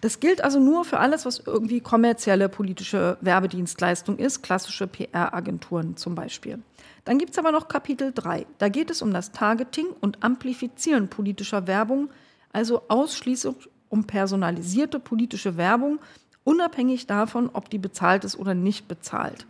Das 0.00 0.18
gilt 0.20 0.42
also 0.42 0.58
nur 0.58 0.86
für 0.86 0.98
alles, 0.98 1.26
was 1.26 1.42
irgendwie 1.44 1.80
kommerzielle 1.80 2.48
politische 2.48 3.18
Werbedienstleistung 3.20 4.16
ist, 4.16 4.42
klassische 4.42 4.86
PR-Agenturen 4.86 5.96
zum 5.96 6.14
Beispiel. 6.14 6.60
Dann 7.04 7.18
gibt 7.18 7.32
es 7.32 7.38
aber 7.38 7.52
noch 7.52 7.68
Kapitel 7.68 8.12
3. 8.14 8.46
Da 8.58 8.68
geht 8.68 8.90
es 8.90 9.02
um 9.02 9.12
das 9.12 9.32
Targeting 9.32 9.86
und 10.00 10.22
Amplifizieren 10.22 11.08
politischer 11.08 11.66
Werbung, 11.66 12.10
also 12.52 12.82
ausschließlich 12.88 13.54
um 13.88 14.04
personalisierte 14.04 15.00
politische 15.00 15.56
Werbung, 15.56 15.98
unabhängig 16.44 17.06
davon, 17.06 17.50
ob 17.52 17.70
die 17.70 17.78
bezahlt 17.78 18.24
ist 18.24 18.38
oder 18.38 18.54
nicht 18.54 18.88
bezahlt. 18.88 19.46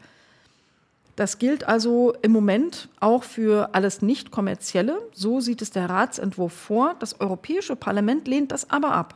Das 1.16 1.38
gilt 1.38 1.64
also 1.68 2.14
im 2.22 2.32
Moment 2.32 2.88
auch 2.98 3.24
für 3.24 3.74
alles 3.74 4.00
nicht-kommerzielle. 4.00 4.98
So 5.12 5.40
sieht 5.40 5.60
es 5.60 5.70
der 5.70 5.90
Ratsentwurf 5.90 6.52
vor. 6.52 6.96
Das 6.98 7.20
Europäische 7.20 7.76
Parlament 7.76 8.26
lehnt 8.26 8.52
das 8.52 8.70
aber 8.70 8.92
ab. 8.92 9.14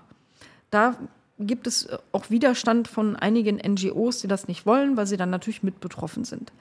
Da 0.71 0.97
gibt 1.39 1.67
es 1.67 1.87
äh, 1.87 1.99
auch 2.13 2.31
Widerstand 2.31 2.89
von 2.89 3.17
einigen 3.17 3.57
NGOs, 3.57 4.21
die 4.21 4.29
das 4.29 4.49
nicht 4.49 4.67
wollen, 4.67 4.97
weil 4.97 5.07
sie 5.07 5.17
dann 5.17 5.31
natürlich 5.31 5.63
mit 5.63 5.81
betroffen 5.81 6.25
sind. 6.25 6.53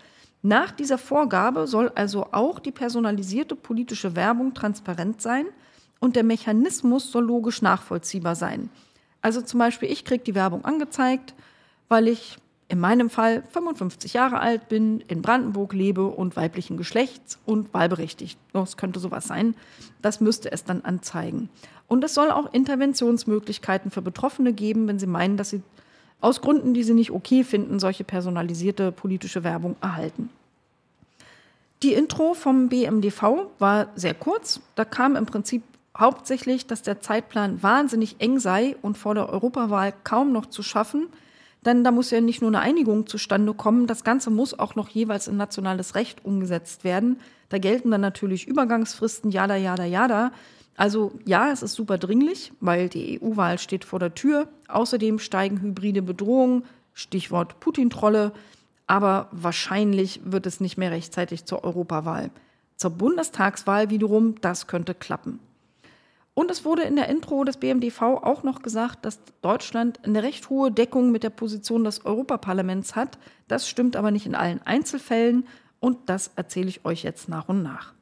Nach 0.46 0.72
dieser 0.72 0.98
Vorgabe 0.98 1.68
soll 1.68 1.90
also 1.96 2.28
auch 2.34 2.60
die 2.60 2.74
personalisierte 2.74 3.56
politische 3.56 4.18
Werbung 4.18 4.54
transparent 4.54 5.22
sein 5.22 5.46
und 6.02 6.18
der 6.18 6.24
Mechanismus 6.24 7.12
soll 7.12 7.24
logisch 7.24 7.62
nachvollziehbar 7.62 8.36
sein. 8.36 8.70
Also 9.22 9.42
zum 9.42 9.60
Beispiel, 9.60 9.90
ich 9.90 10.04
kriege 10.04 10.26
die 10.26 10.36
Werbung 10.36 10.66
angezeigt, 10.66 11.34
weil 11.88 12.10
ich 12.10 12.38
in 12.68 12.80
meinem 12.80 13.10
Fall 13.10 13.44
55 13.52 14.14
Jahre 14.14 14.40
alt 14.40 14.68
bin, 14.68 15.00
in 15.08 15.22
Brandenburg 15.22 15.72
lebe 15.72 16.08
und 16.08 16.36
weiblichen 16.36 16.76
Geschlechts 16.76 17.40
und 17.46 17.74
wahlberechtigt. 17.74 18.38
Das 18.52 18.76
könnte 18.76 19.00
sowas 19.00 19.26
sein. 19.26 19.56
Das 20.02 20.20
müsste 20.20 20.52
es 20.52 20.66
dann 20.66 20.82
anzeigen. 20.82 21.50
Und 21.88 22.04
es 22.04 22.14
soll 22.14 22.32
auch 22.32 22.52
Interventionsmöglichkeiten 22.52 23.92
für 23.92 24.02
Betroffene 24.02 24.52
geben, 24.52 24.88
wenn 24.90 25.00
sie 25.00 25.08
meinen, 25.08 25.38
dass 25.38 25.52
sie 25.52 25.62
aus 26.24 26.42
Gründen, 26.42 26.74
die 26.74 26.84
sie 26.84 26.94
nicht 26.94 27.12
okay 27.12 27.44
finden, 27.44 27.80
solche 27.80 28.04
personalisierte 28.04 28.92
politische 28.92 29.44
Werbung 29.44 29.76
erhalten. 29.82 30.30
Die 31.84 31.94
Intro 31.94 32.34
vom 32.34 32.70
BMDV 32.70 33.48
war 33.60 33.88
sehr 33.96 34.14
kurz. 34.14 34.62
Da 34.76 34.86
kam 34.86 35.18
im 35.18 35.26
Prinzip 35.26 35.64
hauptsächlich, 35.98 36.66
dass 36.66 36.82
der 36.82 37.02
Zeitplan 37.02 37.62
wahnsinnig 37.62 38.16
eng 38.20 38.40
sei 38.40 38.78
und 38.82 38.98
vor 38.98 39.16
der 39.16 39.30
Europawahl 39.30 39.94
kaum 40.06 40.32
noch 40.32 40.46
zu 40.46 40.64
schaffen. 40.64 41.08
Denn 41.66 41.84
da 41.84 41.92
muss 41.92 42.10
ja 42.10 42.22
nicht 42.22 42.42
nur 42.42 42.50
eine 42.50 42.62
Einigung 42.62 43.08
zustande 43.08 43.54
kommen, 43.54 43.88
das 43.88 44.04
Ganze 44.04 44.30
muss 44.30 44.58
auch 44.58 44.76
noch 44.76 44.90
jeweils 44.90 45.28
in 45.28 45.38
nationales 45.38 45.96
Recht 45.96 46.24
umgesetzt 46.26 46.84
werden. 46.84 47.20
Da 47.50 47.58
gelten 47.58 47.92
dann 47.92 48.02
natürlich 48.02 48.48
Übergangsfristen, 48.48 49.30
jada, 49.32 49.56
jada, 49.56 49.86
jada. 49.86 50.32
Also 50.76 51.12
ja, 51.26 51.52
es 51.52 51.62
ist 51.62 51.74
super 51.74 51.98
dringlich, 51.98 52.52
weil 52.60 52.90
die 52.90 53.22
EU-Wahl 53.22 53.60
steht 53.60 53.86
vor 53.86 54.00
der 54.00 54.16
Tür. 54.16 54.48
Außerdem 54.68 55.20
steigen 55.20 55.62
hybride 55.62 56.02
Bedrohungen, 56.02 56.66
Stichwort 56.94 57.60
Putin-Trolle, 57.60 58.32
aber 58.88 59.28
wahrscheinlich 59.32 60.22
wird 60.24 60.46
es 60.46 60.60
nicht 60.60 60.78
mehr 60.78 60.92
rechtzeitig 60.92 61.46
zur 61.46 61.64
Europawahl. 61.64 62.32
Zur 62.76 62.92
Bundestagswahl 62.92 63.90
wiederum, 63.90 64.40
das 64.42 64.68
könnte 64.68 64.94
klappen. 64.94 65.40
Und 66.34 66.50
es 66.50 66.66
wurde 66.66 66.82
in 66.82 66.96
der 66.96 67.10
Intro 67.10 67.44
des 67.44 67.58
BMDV 67.58 68.02
auch 68.02 68.42
noch 68.42 68.64
gesagt, 68.64 69.06
dass 69.06 69.20
Deutschland 69.42 70.04
eine 70.04 70.24
recht 70.24 70.50
hohe 70.50 70.72
Deckung 70.72 71.12
mit 71.12 71.24
der 71.24 71.30
Position 71.30 71.84
des 71.84 72.06
Europaparlaments 72.06 72.96
hat. 72.96 73.20
Das 73.48 73.70
stimmt 73.70 73.96
aber 73.96 74.10
nicht 74.10 74.26
in 74.26 74.34
allen 74.34 74.62
Einzelfällen 74.64 75.48
und 75.80 75.98
das 76.08 76.32
erzähle 76.36 76.70
ich 76.70 76.86
euch 76.86 77.04
jetzt 77.04 77.30
nach 77.30 77.50
und 77.50 77.62
nach. 77.62 77.94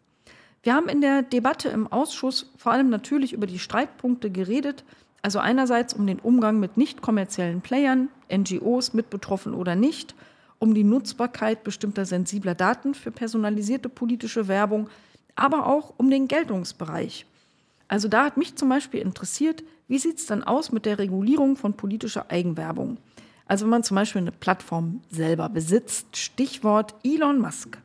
Wir 0.64 0.76
haben 0.76 0.90
in 0.90 1.02
der 1.02 1.24
Debatte 1.24 1.70
im 1.70 1.88
Ausschuss 1.88 2.52
vor 2.56 2.72
allem 2.72 2.90
natürlich 2.90 3.34
über 3.34 3.48
die 3.48 3.58
Streitpunkte 3.58 4.30
geredet, 4.30 4.84
also 5.24 5.40
einerseits 5.40 5.94
um 5.94 6.06
den 6.06 6.20
Umgang 6.20 6.60
mit 6.60 6.78
nicht 6.78 7.02
kommerziellen 7.02 7.62
Playern, 7.62 8.10
NGOs 8.32 8.94
mit 8.94 9.10
betroffen 9.10 9.56
oder 9.56 9.76
nicht, 9.76 10.14
um 10.60 10.76
die 10.76 10.84
Nutzbarkeit 10.84 11.64
bestimmter 11.64 12.06
sensibler 12.06 12.54
Daten 12.54 12.94
für 12.94 13.12
personalisierte 13.12 13.90
politische 13.90 14.48
Werbung, 14.48 14.88
aber 15.36 15.66
auch 15.66 15.94
um 15.98 16.12
den 16.12 16.28
Geltungsbereich. 16.28 17.26
Also 17.88 18.08
da 18.08 18.26
hat 18.26 18.38
mich 18.38 18.56
zum 18.56 18.70
Beispiel 18.70 19.02
interessiert, 19.02 19.64
wie 19.88 19.98
sieht 19.98 20.20
es 20.20 20.28
dann 20.28 20.44
aus 20.44 20.72
mit 20.72 20.86
der 20.86 21.00
Regulierung 21.00 21.58
von 21.58 21.74
politischer 21.74 22.30
Eigenwerbung? 22.30 22.98
Also 23.48 23.66
wenn 23.66 23.72
man 23.72 23.84
zum 23.84 23.96
Beispiel 23.96 24.22
eine 24.22 24.32
Plattform 24.32 25.02
selber 25.10 25.50
besitzt, 25.50 26.16
Stichwort 26.16 26.94
Elon 27.04 27.40
Musk. 27.40 27.80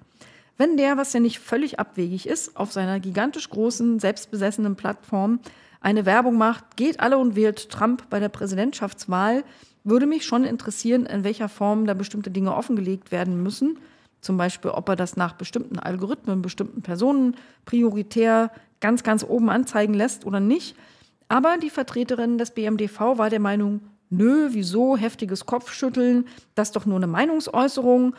Wenn 0.58 0.76
der, 0.76 0.96
was 0.96 1.12
ja 1.12 1.20
nicht 1.20 1.38
völlig 1.38 1.78
abwegig 1.78 2.26
ist, 2.26 2.56
auf 2.56 2.72
seiner 2.72 2.98
gigantisch 3.00 3.50
großen, 3.50 3.98
selbstbesessenen 3.98 4.76
Plattform 4.76 5.40
eine 5.80 6.06
Werbung 6.06 6.38
macht, 6.38 6.76
geht 6.76 7.00
alle 7.00 7.18
und 7.18 7.36
wählt 7.36 7.70
Trump 7.70 8.08
bei 8.08 8.20
der 8.20 8.30
Präsidentschaftswahl, 8.30 9.44
würde 9.84 10.06
mich 10.06 10.24
schon 10.24 10.44
interessieren, 10.44 11.06
in 11.06 11.24
welcher 11.24 11.48
Form 11.48 11.86
da 11.86 11.94
bestimmte 11.94 12.30
Dinge 12.30 12.54
offengelegt 12.54 13.12
werden 13.12 13.42
müssen. 13.42 13.78
Zum 14.20 14.36
Beispiel, 14.36 14.72
ob 14.72 14.88
er 14.88 14.96
das 14.96 15.16
nach 15.16 15.34
bestimmten 15.34 15.78
Algorithmen, 15.78 16.42
bestimmten 16.42 16.82
Personen 16.82 17.36
prioritär 17.66 18.50
ganz, 18.80 19.02
ganz 19.04 19.22
oben 19.22 19.50
anzeigen 19.50 19.94
lässt 19.94 20.26
oder 20.26 20.40
nicht. 20.40 20.74
Aber 21.28 21.58
die 21.58 21.70
Vertreterin 21.70 22.38
des 22.38 22.50
BMDV 22.50 23.18
war 23.18 23.30
der 23.30 23.40
Meinung, 23.40 23.80
nö, 24.10 24.48
wieso, 24.50 24.96
heftiges 24.96 25.46
Kopfschütteln, 25.46 26.26
das 26.54 26.68
ist 26.68 26.76
doch 26.76 26.86
nur 26.86 26.96
eine 26.96 27.06
Meinungsäußerung. 27.06 28.16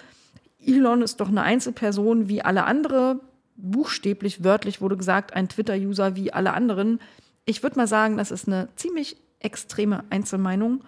Elon 0.67 1.01
ist 1.01 1.19
doch 1.21 1.30
eine 1.30 1.43
Einzelperson 1.43 2.27
wie 2.27 2.41
alle 2.41 2.65
andere. 2.65 3.21
Buchstäblich, 3.56 4.43
wörtlich 4.43 4.82
wurde 4.82 4.97
gesagt, 4.97 5.34
ein 5.34 5.49
Twitter-User 5.49 6.15
wie 6.15 6.34
alle 6.34 6.53
anderen. 6.53 6.99
Ich 7.45 7.63
würde 7.63 7.77
mal 7.77 7.88
sagen, 7.88 8.17
das 8.17 8.30
ist 8.30 8.47
eine 8.47 8.67
ziemlich 8.75 9.17
extreme 9.39 10.03
Einzelmeinung. 10.10 10.84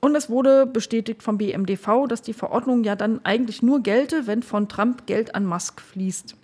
Und 0.00 0.14
es 0.14 0.30
wurde 0.30 0.64
bestätigt 0.64 1.22
vom 1.22 1.38
BMDV, 1.38 2.06
dass 2.08 2.22
die 2.22 2.32
Verordnung 2.32 2.84
ja 2.84 2.96
dann 2.96 3.20
eigentlich 3.24 3.62
nur 3.62 3.82
gelte, 3.82 4.26
wenn 4.26 4.42
von 4.42 4.68
Trump 4.68 5.06
Geld 5.06 5.34
an 5.34 5.44
Musk 5.44 5.80
fließt. 5.80 6.34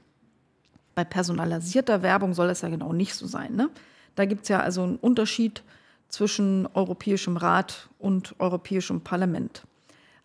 Bei 0.94 1.04
personalisierter 1.04 2.02
Werbung 2.02 2.34
soll 2.34 2.48
das 2.48 2.60
ja 2.60 2.68
genau 2.68 2.92
nicht 2.92 3.14
so 3.14 3.26
sein. 3.26 3.54
Ne? 3.54 3.70
Da 4.14 4.24
gibt 4.24 4.42
es 4.42 4.48
ja 4.48 4.60
also 4.60 4.82
einen 4.82 4.96
Unterschied 4.96 5.62
zwischen 6.08 6.68
Europäischem 6.74 7.36
Rat 7.36 7.88
und 7.98 8.34
Europäischem 8.38 9.00
Parlament. 9.00 9.62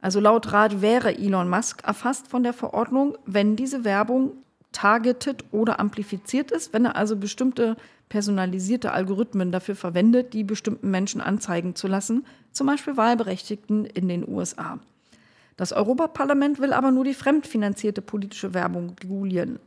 Also 0.01 0.19
laut 0.19 0.53
Rat 0.53 0.81
wäre 0.81 1.17
Elon 1.17 1.49
Musk 1.49 1.83
erfasst 1.83 2.27
von 2.27 2.43
der 2.43 2.53
Verordnung, 2.53 3.17
wenn 3.25 3.55
diese 3.55 3.83
Werbung 3.83 4.31
targeted 4.71 5.43
oder 5.51 5.79
amplifiziert 5.79 6.51
ist, 6.51 6.73
wenn 6.73 6.85
er 6.85 6.95
also 6.95 7.15
bestimmte 7.15 7.75
personalisierte 8.07 8.91
Algorithmen 8.91 9.51
dafür 9.51 9.75
verwendet, 9.75 10.33
die 10.33 10.43
bestimmten 10.43 10.89
Menschen 10.89 11.21
anzeigen 11.21 11.75
zu 11.75 11.87
lassen, 11.87 12.25
zum 12.51 12.67
Beispiel 12.67 12.97
Wahlberechtigten 12.97 13.85
in 13.85 14.07
den 14.07 14.27
USA. 14.27 14.79
Das 15.57 15.73
Europaparlament 15.73 16.59
will 16.59 16.73
aber 16.73 16.91
nur 16.91 17.03
die 17.03 17.13
fremdfinanzierte 17.13 18.01
politische 18.01 18.53
Werbung 18.53 18.95
regulieren. 19.01 19.59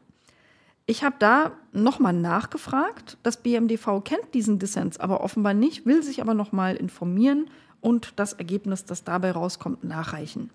Ich 0.86 1.04
habe 1.04 1.16
da 1.18 1.52
nochmal 1.72 2.12
nachgefragt. 2.12 3.18
Das 3.22 3.36
BMDV 3.36 4.02
kennt 4.02 4.34
diesen 4.34 4.58
Dissens 4.58 4.98
aber 4.98 5.22
offenbar 5.22 5.54
nicht, 5.54 5.86
will 5.86 6.02
sich 6.02 6.20
aber 6.20 6.34
nochmal 6.34 6.76
informieren 6.76 7.50
und 7.82 8.14
das 8.16 8.32
Ergebnis, 8.32 8.86
das 8.86 9.04
dabei 9.04 9.32
rauskommt, 9.32 9.84
nachreichen. 9.84 10.48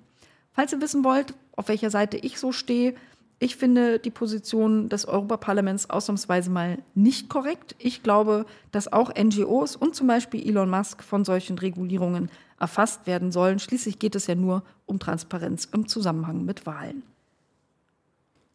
Falls 0.54 0.74
ihr 0.74 0.82
wissen 0.82 1.04
wollt, 1.04 1.36
auf 1.56 1.68
welcher 1.68 1.92
Seite 1.92 2.18
ich 2.18 2.40
so 2.40 2.52
stehe, 2.52 2.96
ich 3.40 3.56
finde 3.56 4.00
die 4.00 4.10
Position 4.10 4.90
des 4.90 5.06
Europaparlaments 5.06 5.92
ausnahmsweise 5.92 6.50
mal 6.50 6.80
nicht 6.96 7.30
korrekt. 7.30 7.76
Ich 7.78 8.02
glaube, 8.02 8.48
dass 8.72 8.92
auch 8.92 9.14
NGOs 9.14 9.76
und 9.76 9.94
zum 9.94 10.08
Beispiel 10.08 10.44
Elon 10.48 10.72
Musk 10.72 11.04
von 11.04 11.24
solchen 11.24 11.60
Regulierungen 11.60 12.32
erfasst 12.60 13.06
werden 13.06 13.32
sollen. 13.32 13.60
Schließlich 13.60 14.00
geht 14.00 14.16
es 14.16 14.26
ja 14.26 14.34
nur 14.34 14.64
um 14.88 14.98
Transparenz 14.98 15.66
im 15.72 15.88
Zusammenhang 15.88 16.46
mit 16.46 16.66
Wahlen. 16.66 17.04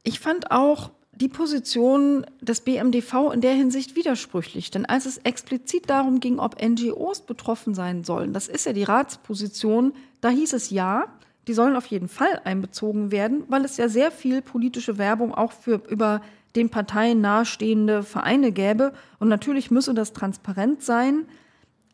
Ich 0.02 0.18
fand 0.18 0.50
auch 0.50 0.90
die 1.14 1.28
Position 1.28 2.26
des 2.40 2.62
BMDV 2.62 3.32
in 3.32 3.40
der 3.42 3.52
Hinsicht 3.52 3.96
widersprüchlich. 3.96 4.70
Denn 4.70 4.86
als 4.86 5.06
es 5.06 5.18
explizit 5.18 5.90
darum 5.90 6.20
ging, 6.20 6.38
ob 6.38 6.60
NGOs 6.62 7.22
betroffen 7.22 7.74
sein 7.74 8.02
sollen, 8.02 8.32
das 8.32 8.48
ist 8.48 8.66
ja 8.66 8.72
die 8.72 8.84
Ratsposition, 8.84 9.92
da 10.20 10.30
hieß 10.30 10.54
es 10.54 10.70
ja, 10.70 11.06
die 11.48 11.54
sollen 11.54 11.76
auf 11.76 11.86
jeden 11.86 12.08
Fall 12.08 12.40
einbezogen 12.44 13.10
werden, 13.10 13.44
weil 13.48 13.64
es 13.64 13.76
ja 13.76 13.88
sehr 13.88 14.10
viel 14.10 14.42
politische 14.42 14.96
Werbung 14.96 15.34
auch 15.34 15.52
für 15.52 15.82
über 15.88 16.22
den 16.54 16.70
Parteien 16.70 17.20
nahestehende 17.20 18.02
Vereine 18.02 18.52
gäbe. 18.52 18.92
Und 19.18 19.28
natürlich 19.28 19.70
müsse 19.70 19.94
das 19.94 20.12
transparent 20.12 20.82
sein, 20.82 21.26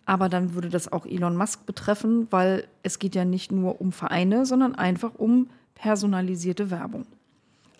aber 0.04 0.28
dann 0.28 0.54
würde 0.54 0.68
das 0.68 0.90
auch 0.92 1.06
Elon 1.06 1.36
Musk 1.36 1.66
betreffen, 1.66 2.28
weil 2.30 2.66
es 2.82 2.98
geht 2.98 3.14
ja 3.14 3.24
nicht 3.24 3.52
nur 3.52 3.80
um 3.80 3.92
Vereine, 3.92 4.46
sondern 4.46 4.74
einfach 4.74 5.12
um 5.16 5.48
personalisierte 5.74 6.70
Werbung. 6.70 7.06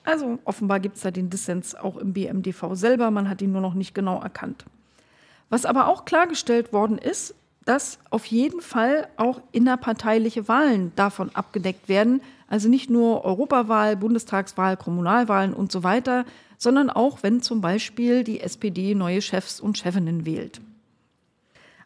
Also 0.09 0.39
offenbar 0.47 0.81
gibt 0.81 0.97
es 0.97 1.03
da 1.03 1.11
den 1.11 1.29
Dissens 1.29 1.75
auch 1.75 1.99
im 1.99 2.15
BMDV 2.15 2.71
selber, 2.73 3.11
man 3.11 3.29
hat 3.29 3.43
ihn 3.43 3.53
nur 3.53 3.61
noch 3.61 3.75
nicht 3.75 3.95
genau 3.95 4.19
erkannt. 4.23 4.65
Was 5.51 5.67
aber 5.67 5.87
auch 5.87 6.07
klargestellt 6.07 6.73
worden 6.73 6.97
ist, 6.97 7.35
dass 7.67 7.99
auf 8.09 8.25
jeden 8.25 8.63
Fall 8.63 9.09
auch 9.19 9.43
innerparteiliche 9.53 10.49
Wahlen 10.49 10.93
davon 10.97 11.29
abgedeckt 11.35 11.91
werden. 11.91 12.23
Also 12.49 12.71
nicht 12.71 12.89
nur 12.89 13.23
Europawahl, 13.27 13.97
Bundestagswahl, 13.97 14.79
Kommunalwahlen 14.79 15.53
und 15.53 15.71
so 15.71 15.83
weiter, 15.83 16.25
sondern 16.57 16.89
auch 16.89 17.23
wenn 17.23 17.43
zum 17.43 17.61
Beispiel 17.61 18.25
die 18.25 18.41
SPD 18.41 18.95
neue 18.95 19.21
Chefs 19.21 19.61
und 19.61 19.77
Chefinnen 19.77 20.25
wählt. 20.25 20.63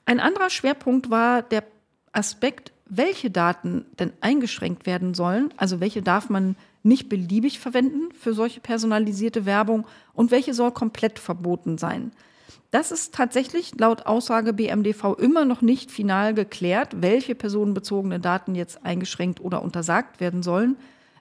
Ein 0.05 0.21
anderer 0.21 0.51
Schwerpunkt 0.51 1.11
war 1.11 1.43
der 1.43 1.65
Aspekt, 2.13 2.71
welche 2.87 3.33
Daten 3.33 3.85
denn 3.99 4.13
eingeschränkt 4.21 4.87
werden 4.87 5.13
sollen, 5.13 5.53
also 5.57 5.81
welche 5.81 6.03
darf 6.03 6.31
man 6.31 6.55
nicht 6.83 7.09
beliebig 7.09 7.61
verwenden 7.61 8.13
für 8.13 8.35
solche 8.35 8.61
personalisierte 8.61 9.47
Werbung 9.47 9.87
und 10.15 10.31
welche 10.31 10.55
soll 10.55 10.73
komplett 10.73 11.19
verboten 11.19 11.79
sein. 11.79 12.13
Das 12.71 12.91
ist 12.91 13.15
tatsächlich 13.15 13.79
laut 13.79 14.07
Aussage 14.07 14.53
BMDV 14.53 15.15
immer 15.19 15.45
noch 15.45 15.61
nicht 15.61 15.91
final 15.91 16.33
geklärt, 16.33 17.03
welche 17.03 17.35
personenbezogene 17.35 18.19
Daten 18.19 18.55
jetzt 18.55 18.85
eingeschränkt 18.85 19.41
oder 19.41 19.63
untersagt 19.63 20.21
werden 20.21 20.43
sollen. 20.43 20.77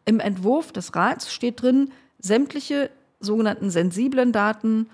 Im 0.05 0.19
Entwurf 0.19 0.71
des 0.71 0.95
Rats 0.95 1.31
steht 1.31 1.61
drin, 1.61 1.91
sämtliche 2.19 2.89
sogenannten 3.19 3.69
sensiblen 3.69 4.31
Daten, 4.31 4.87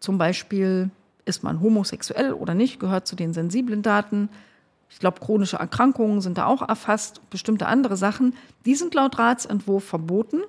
zum 0.00 0.18
Beispiel 0.18 0.90
ist 1.24 1.44
man 1.44 1.60
homosexuell 1.60 2.32
oder 2.32 2.54
nicht, 2.54 2.80
gehört 2.80 3.06
zu 3.06 3.14
den 3.14 3.32
sensiblen 3.32 3.82
Daten, 3.82 4.28
ich 4.92 4.98
glaube, 4.98 5.20
chronische 5.20 5.56
Erkrankungen 5.56 6.20
sind 6.20 6.38
da 6.38 6.46
auch 6.46 6.68
erfasst, 6.68 7.28
bestimmte 7.30 7.66
andere 7.66 7.96
Sachen. 7.96 8.36
Die 8.66 8.74
sind 8.74 8.94
laut 8.94 9.18
Ratsentwurf 9.18 9.84
verboten. 9.84 10.42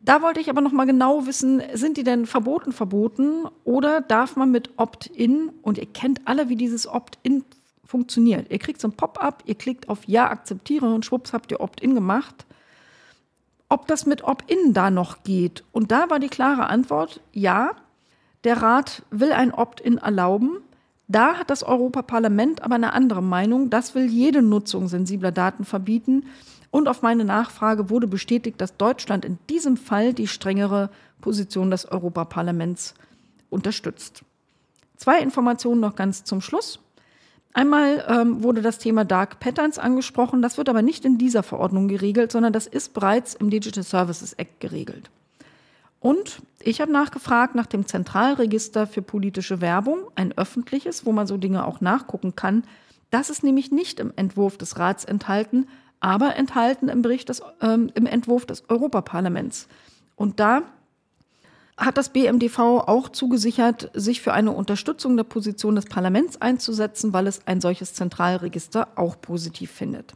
Da 0.00 0.22
wollte 0.22 0.40
ich 0.40 0.48
aber 0.48 0.62
noch 0.62 0.72
mal 0.72 0.86
genau 0.86 1.26
wissen, 1.26 1.62
sind 1.74 1.98
die 1.98 2.02
denn 2.02 2.24
verboten 2.24 2.72
verboten 2.72 3.46
oder 3.64 4.00
darf 4.00 4.36
man 4.36 4.50
mit 4.50 4.70
Opt-in 4.78 5.50
und 5.60 5.76
ihr 5.76 5.86
kennt 5.86 6.26
alle, 6.26 6.48
wie 6.48 6.56
dieses 6.56 6.86
Opt-in 6.86 7.44
funktioniert. 7.84 8.50
Ihr 8.50 8.58
kriegt 8.58 8.80
so 8.80 8.88
ein 8.88 8.96
Pop-up, 8.96 9.42
ihr 9.44 9.54
klickt 9.54 9.90
auf 9.90 10.04
Ja, 10.06 10.30
akzeptiere 10.30 10.92
und 10.92 11.04
schwupps 11.04 11.34
habt 11.34 11.52
ihr 11.52 11.60
Opt-in 11.60 11.94
gemacht. 11.94 12.46
Ob 13.68 13.86
das 13.86 14.06
mit 14.06 14.24
Opt-in 14.24 14.72
da 14.72 14.90
noch 14.90 15.22
geht? 15.22 15.62
Und 15.72 15.92
da 15.92 16.08
war 16.08 16.18
die 16.18 16.28
klare 16.28 16.68
Antwort, 16.68 17.20
ja, 17.32 17.72
der 18.44 18.62
Rat 18.62 19.02
will 19.10 19.32
ein 19.32 19.52
Opt-in 19.52 19.98
erlauben. 19.98 20.62
Da 21.10 21.34
hat 21.34 21.50
das 21.50 21.64
Europaparlament 21.64 22.62
aber 22.62 22.76
eine 22.76 22.92
andere 22.92 23.20
Meinung. 23.20 23.68
Das 23.68 23.96
will 23.96 24.06
jede 24.06 24.42
Nutzung 24.42 24.86
sensibler 24.86 25.32
Daten 25.32 25.64
verbieten. 25.64 26.26
Und 26.70 26.86
auf 26.86 27.02
meine 27.02 27.24
Nachfrage 27.24 27.90
wurde 27.90 28.06
bestätigt, 28.06 28.60
dass 28.60 28.76
Deutschland 28.76 29.24
in 29.24 29.36
diesem 29.48 29.76
Fall 29.76 30.14
die 30.14 30.28
strengere 30.28 30.88
Position 31.20 31.72
des 31.72 31.84
Europaparlaments 31.84 32.94
unterstützt. 33.50 34.22
Zwei 34.96 35.18
Informationen 35.18 35.80
noch 35.80 35.96
ganz 35.96 36.22
zum 36.22 36.40
Schluss. 36.40 36.78
Einmal 37.54 38.04
ähm, 38.08 38.44
wurde 38.44 38.62
das 38.62 38.78
Thema 38.78 39.04
Dark 39.04 39.40
Patterns 39.40 39.80
angesprochen. 39.80 40.42
Das 40.42 40.58
wird 40.58 40.68
aber 40.68 40.82
nicht 40.82 41.04
in 41.04 41.18
dieser 41.18 41.42
Verordnung 41.42 41.88
geregelt, 41.88 42.30
sondern 42.30 42.52
das 42.52 42.68
ist 42.68 42.94
bereits 42.94 43.34
im 43.34 43.50
Digital 43.50 43.82
Services 43.82 44.34
Act 44.34 44.60
geregelt. 44.60 45.10
Und 46.00 46.40
ich 46.62 46.80
habe 46.80 46.90
nachgefragt 46.90 47.54
nach 47.54 47.66
dem 47.66 47.86
Zentralregister 47.86 48.86
für 48.86 49.02
politische 49.02 49.60
Werbung, 49.60 50.10
ein 50.14 50.36
öffentliches, 50.36 51.06
wo 51.06 51.12
man 51.12 51.26
so 51.26 51.36
Dinge 51.36 51.66
auch 51.66 51.80
nachgucken 51.80 52.34
kann. 52.34 52.64
Das 53.10 53.28
ist 53.28 53.44
nämlich 53.44 53.70
nicht 53.70 54.00
im 54.00 54.12
Entwurf 54.16 54.56
des 54.56 54.78
Rats 54.78 55.04
enthalten, 55.04 55.68
aber 56.00 56.36
enthalten 56.36 56.88
im 56.88 57.02
Bericht 57.02 57.28
des, 57.28 57.42
ähm, 57.60 57.90
im 57.94 58.06
Entwurf 58.06 58.46
des 58.46 58.68
Europaparlaments. 58.70 59.68
Und 60.16 60.40
da 60.40 60.62
hat 61.76 61.96
das 61.96 62.10
BMDV 62.10 62.58
auch 62.58 63.08
zugesichert, 63.08 63.90
sich 63.94 64.20
für 64.20 64.32
eine 64.32 64.52
Unterstützung 64.52 65.16
der 65.16 65.24
Position 65.24 65.74
des 65.74 65.86
Parlaments 65.86 66.40
einzusetzen, 66.40 67.12
weil 67.12 67.26
es 67.26 67.46
ein 67.46 67.60
solches 67.60 67.94
Zentralregister 67.94 68.88
auch 68.96 69.20
positiv 69.20 69.70
findet. 69.70 70.14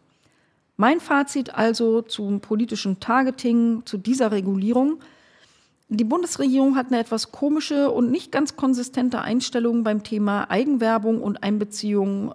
Mein 0.76 1.00
Fazit 1.00 1.54
also 1.54 2.02
zum 2.02 2.40
politischen 2.40 3.00
Targeting, 3.00 3.82
zu 3.86 3.96
dieser 3.96 4.32
Regulierung. 4.32 4.98
Die 5.88 6.04
Bundesregierung 6.04 6.76
hat 6.76 6.86
eine 6.86 6.98
etwas 6.98 7.30
komische 7.30 7.90
und 7.90 8.10
nicht 8.10 8.32
ganz 8.32 8.56
konsistente 8.56 9.20
Einstellung 9.20 9.84
beim 9.84 10.02
Thema 10.02 10.50
Eigenwerbung 10.50 11.22
und 11.22 11.42
Einbeziehung 11.42 12.34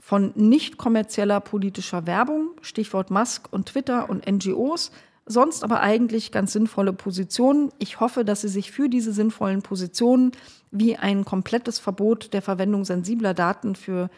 von 0.00 0.32
nicht 0.34 0.76
kommerzieller 0.76 1.40
politischer 1.40 2.06
Werbung, 2.06 2.50
Stichwort 2.60 3.10
Musk 3.10 3.48
und 3.50 3.66
Twitter 3.66 4.10
und 4.10 4.30
NGOs, 4.30 4.90
sonst 5.24 5.64
aber 5.64 5.80
eigentlich 5.80 6.32
ganz 6.32 6.52
sinnvolle 6.52 6.92
Positionen. 6.92 7.70
Ich 7.78 8.00
hoffe, 8.00 8.24
dass 8.24 8.42
Sie 8.42 8.48
sich 8.48 8.70
für 8.70 8.88
diese 8.88 9.12
sinnvollen 9.12 9.62
Positionen 9.62 10.32
wie 10.70 10.96
ein 10.96 11.24
komplettes 11.24 11.78
Verbot 11.78 12.34
der 12.34 12.42
Verwendung 12.42 12.84
sensibler 12.84 13.32
Daten 13.32 13.76
für 13.76 14.10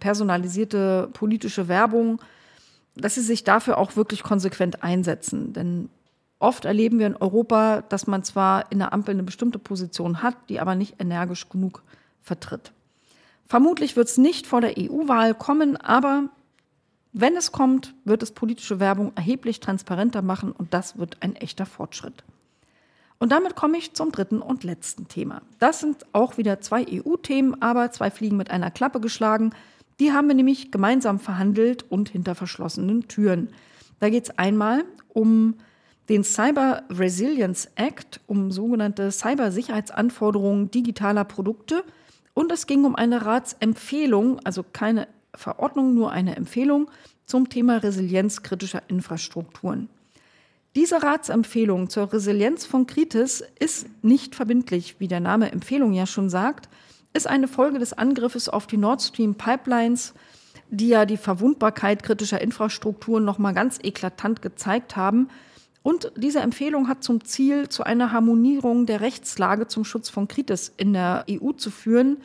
personalisierte 0.00 1.10
politische 1.12 1.68
Werbung, 1.68 2.22
dass 2.94 3.16
Sie 3.16 3.20
sich 3.20 3.44
dafür 3.44 3.76
auch 3.76 3.96
wirklich 3.96 4.22
konsequent 4.22 4.82
einsetzen. 4.82 5.52
Denn 5.52 5.90
oft 6.38 6.64
erleben 6.64 6.98
wir 6.98 7.06
in 7.06 7.16
Europa, 7.16 7.82
dass 7.82 8.06
man 8.06 8.22
zwar 8.24 8.70
in 8.70 8.78
der 8.78 8.92
Ampel 8.92 9.14
eine 9.14 9.22
bestimmte 9.22 9.58
Position 9.58 10.22
hat, 10.22 10.36
die 10.48 10.60
aber 10.60 10.74
nicht 10.74 11.00
energisch 11.00 11.48
genug 11.48 11.82
vertritt. 12.22 12.72
Vermutlich 13.46 13.96
wird 13.96 14.08
es 14.08 14.18
nicht 14.18 14.46
vor 14.46 14.60
der 14.60 14.74
EU-Wahl 14.78 15.34
kommen, 15.34 15.76
aber 15.76 16.28
wenn 17.12 17.36
es 17.36 17.52
kommt, 17.52 17.94
wird 18.04 18.22
es 18.22 18.32
politische 18.32 18.80
Werbung 18.80 19.12
erheblich 19.14 19.60
transparenter 19.60 20.20
machen 20.20 20.52
und 20.52 20.74
das 20.74 20.98
wird 20.98 21.18
ein 21.20 21.36
echter 21.36 21.64
Fortschritt. 21.64 22.24
Und 23.18 23.32
damit 23.32 23.56
komme 23.56 23.78
ich 23.78 23.94
zum 23.94 24.12
dritten 24.12 24.42
und 24.42 24.64
letzten 24.64 25.08
Thema. 25.08 25.40
Das 25.58 25.80
sind 25.80 26.04
auch 26.12 26.36
wieder 26.36 26.60
zwei 26.60 26.84
EU-Themen, 26.86 27.62
aber 27.62 27.90
zwei 27.90 28.10
Fliegen 28.10 28.36
mit 28.36 28.50
einer 28.50 28.70
Klappe 28.70 29.00
geschlagen. 29.00 29.54
Die 30.00 30.12
haben 30.12 30.28
wir 30.28 30.34
nämlich 30.34 30.70
gemeinsam 30.70 31.18
verhandelt 31.18 31.90
und 31.90 32.10
hinter 32.10 32.34
verschlossenen 32.34 33.08
Türen. 33.08 33.48
Da 34.00 34.10
geht 34.10 34.24
es 34.24 34.38
einmal 34.38 34.84
um 35.08 35.54
den 36.08 36.24
Cyber 36.24 36.84
Resilience 36.90 37.68
Act, 37.74 38.20
um 38.26 38.50
sogenannte 38.50 39.10
Cybersicherheitsanforderungen 39.10 40.70
digitaler 40.70 41.24
Produkte. 41.24 41.84
Und 42.34 42.52
es 42.52 42.66
ging 42.66 42.84
um 42.84 42.94
eine 42.94 43.24
Ratsempfehlung, 43.24 44.40
also 44.44 44.62
keine 44.62 45.08
Verordnung 45.34 45.94
nur 45.94 46.12
eine 46.12 46.36
Empfehlung 46.36 46.90
zum 47.24 47.48
Thema 47.48 47.78
Resilienz 47.78 48.42
kritischer 48.42 48.82
Infrastrukturen. 48.88 49.88
Diese 50.76 51.02
Ratsempfehlung 51.02 51.88
zur 51.88 52.12
Resilienz 52.12 52.66
von 52.66 52.86
Kritis 52.86 53.42
ist 53.58 53.86
nicht 54.02 54.34
verbindlich, 54.34 54.96
wie 54.98 55.08
der 55.08 55.20
Name 55.20 55.50
Empfehlung 55.50 55.92
ja 55.92 56.06
schon 56.06 56.28
sagt, 56.28 56.68
ist 57.14 57.26
eine 57.26 57.48
Folge 57.48 57.78
des 57.78 57.94
Angriffes 57.94 58.48
auf 58.48 58.66
die 58.66 58.76
Nord 58.76 59.02
Stream 59.02 59.36
Pipelines, 59.36 60.12
die 60.68 60.88
ja 60.88 61.06
die 61.06 61.16
Verwundbarkeit 61.16 62.02
kritischer 62.02 62.40
Infrastrukturen 62.40 63.24
noch 63.24 63.38
mal 63.38 63.52
ganz 63.52 63.78
eklatant 63.82 64.42
gezeigt 64.42 64.96
haben. 64.96 65.28
Und 65.86 66.10
diese 66.16 66.40
Empfehlung 66.40 66.88
hat 66.88 67.04
zum 67.04 67.22
Ziel, 67.22 67.68
zu 67.68 67.84
einer 67.84 68.10
Harmonierung 68.10 68.86
der 68.86 69.00
Rechtslage 69.02 69.68
zum 69.68 69.84
Schutz 69.84 70.08
von 70.08 70.26
Kritis 70.26 70.72
in 70.76 70.92
der 70.92 71.24
EU 71.30 71.52
zu 71.52 71.70
führen, 71.70 72.16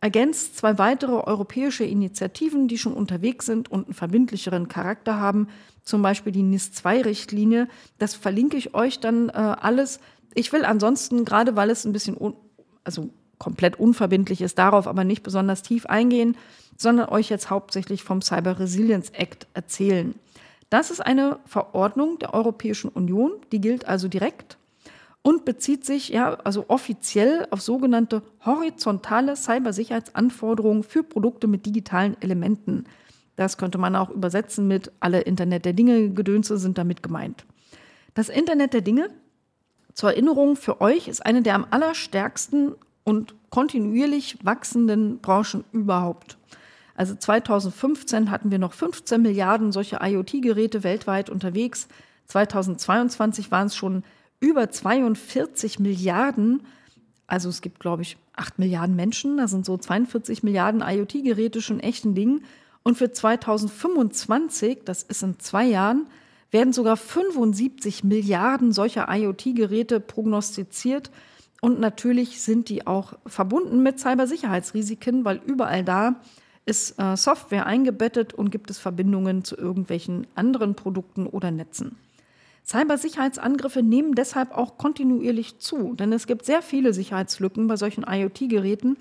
ergänzt 0.00 0.56
zwei 0.56 0.78
weitere 0.78 1.12
europäische 1.12 1.84
Initiativen, 1.84 2.68
die 2.68 2.78
schon 2.78 2.94
unterwegs 2.94 3.44
sind 3.44 3.70
und 3.70 3.84
einen 3.84 3.92
verbindlicheren 3.92 4.68
Charakter 4.68 5.20
haben, 5.20 5.48
zum 5.84 6.00
Beispiel 6.00 6.32
die 6.32 6.42
NIS-2-Richtlinie. 6.42 7.68
Das 7.98 8.14
verlinke 8.14 8.56
ich 8.56 8.72
euch 8.72 8.98
dann 8.98 9.28
äh, 9.28 9.32
alles. 9.32 10.00
Ich 10.32 10.50
will 10.54 10.64
ansonsten, 10.64 11.26
gerade 11.26 11.54
weil 11.54 11.68
es 11.68 11.84
ein 11.84 11.92
bisschen, 11.92 12.16
also 12.82 13.10
komplett 13.36 13.78
unverbindlich 13.78 14.40
ist, 14.40 14.56
darauf 14.56 14.86
aber 14.86 15.04
nicht 15.04 15.22
besonders 15.22 15.60
tief 15.60 15.84
eingehen, 15.84 16.34
sondern 16.78 17.10
euch 17.10 17.28
jetzt 17.28 17.50
hauptsächlich 17.50 18.04
vom 18.04 18.22
Cyber 18.22 18.58
Resilience 18.58 19.10
Act 19.10 19.48
erzählen. 19.52 20.14
Das 20.72 20.90
ist 20.90 21.00
eine 21.00 21.38
Verordnung 21.44 22.18
der 22.18 22.32
Europäischen 22.32 22.88
Union, 22.88 23.32
die 23.52 23.60
gilt 23.60 23.86
also 23.86 24.08
direkt 24.08 24.56
und 25.20 25.44
bezieht 25.44 25.84
sich 25.84 26.08
ja 26.08 26.32
also 26.44 26.64
offiziell 26.68 27.46
auf 27.50 27.60
sogenannte 27.60 28.22
horizontale 28.46 29.36
Cybersicherheitsanforderungen 29.36 30.82
für 30.82 31.02
Produkte 31.02 31.46
mit 31.46 31.66
digitalen 31.66 32.16
Elementen. 32.22 32.86
Das 33.36 33.58
könnte 33.58 33.76
man 33.76 33.94
auch 33.94 34.08
übersetzen 34.08 34.66
mit 34.66 34.90
alle 34.98 35.20
Internet 35.20 35.66
der 35.66 35.74
Dinge 35.74 36.08
Gedönse 36.08 36.56
sind 36.56 36.78
damit 36.78 37.02
gemeint. 37.02 37.44
Das 38.14 38.30
Internet 38.30 38.72
der 38.72 38.80
Dinge 38.80 39.10
zur 39.92 40.12
Erinnerung 40.12 40.56
für 40.56 40.80
euch 40.80 41.06
ist 41.06 41.26
eine 41.26 41.42
der 41.42 41.54
am 41.54 41.66
allerstärksten 41.68 42.76
und 43.04 43.34
kontinuierlich 43.50 44.38
wachsenden 44.42 45.18
Branchen 45.18 45.64
überhaupt. 45.72 46.38
Also 47.02 47.16
2015 47.16 48.30
hatten 48.30 48.52
wir 48.52 48.60
noch 48.60 48.74
15 48.74 49.20
Milliarden 49.20 49.72
solche 49.72 49.98
IoT-Geräte 50.00 50.84
weltweit 50.84 51.30
unterwegs. 51.30 51.88
2022 52.28 53.50
waren 53.50 53.66
es 53.66 53.74
schon 53.74 54.04
über 54.38 54.70
42 54.70 55.80
Milliarden, 55.80 56.62
also 57.26 57.48
es 57.48 57.60
gibt, 57.60 57.80
glaube 57.80 58.02
ich, 58.02 58.18
8 58.36 58.60
Milliarden 58.60 58.94
Menschen, 58.94 59.38
da 59.38 59.48
sind 59.48 59.66
so 59.66 59.76
42 59.76 60.44
Milliarden 60.44 60.80
IoT-Geräte 60.80 61.60
schon 61.60 61.80
echt 61.80 62.04
ein 62.04 62.14
Ding. 62.14 62.42
Und 62.84 62.96
für 62.96 63.10
2025, 63.10 64.82
das 64.84 65.02
ist 65.02 65.24
in 65.24 65.40
zwei 65.40 65.64
Jahren, 65.64 66.06
werden 66.52 66.72
sogar 66.72 66.96
75 66.96 68.04
Milliarden 68.04 68.70
solcher 68.70 69.08
IoT-Geräte 69.10 69.98
prognostiziert. 69.98 71.10
Und 71.60 71.80
natürlich 71.80 72.40
sind 72.42 72.68
die 72.68 72.86
auch 72.86 73.14
verbunden 73.26 73.82
mit 73.82 73.98
Cybersicherheitsrisiken, 73.98 75.24
weil 75.24 75.40
überall 75.44 75.82
da 75.82 76.20
ist 76.64 76.98
äh, 76.98 77.16
Software 77.16 77.66
eingebettet 77.66 78.34
und 78.34 78.50
gibt 78.50 78.70
es 78.70 78.78
Verbindungen 78.78 79.44
zu 79.44 79.56
irgendwelchen 79.56 80.26
anderen 80.34 80.74
Produkten 80.74 81.26
oder 81.26 81.50
Netzen. 81.50 81.96
Cybersicherheitsangriffe 82.64 83.82
nehmen 83.82 84.14
deshalb 84.14 84.52
auch 84.56 84.78
kontinuierlich 84.78 85.58
zu, 85.58 85.94
denn 85.94 86.12
es 86.12 86.26
gibt 86.26 86.46
sehr 86.46 86.62
viele 86.62 86.94
Sicherheitslücken 86.94 87.66
bei 87.66 87.76
solchen 87.76 88.04
IoT-Geräten, 88.08 88.96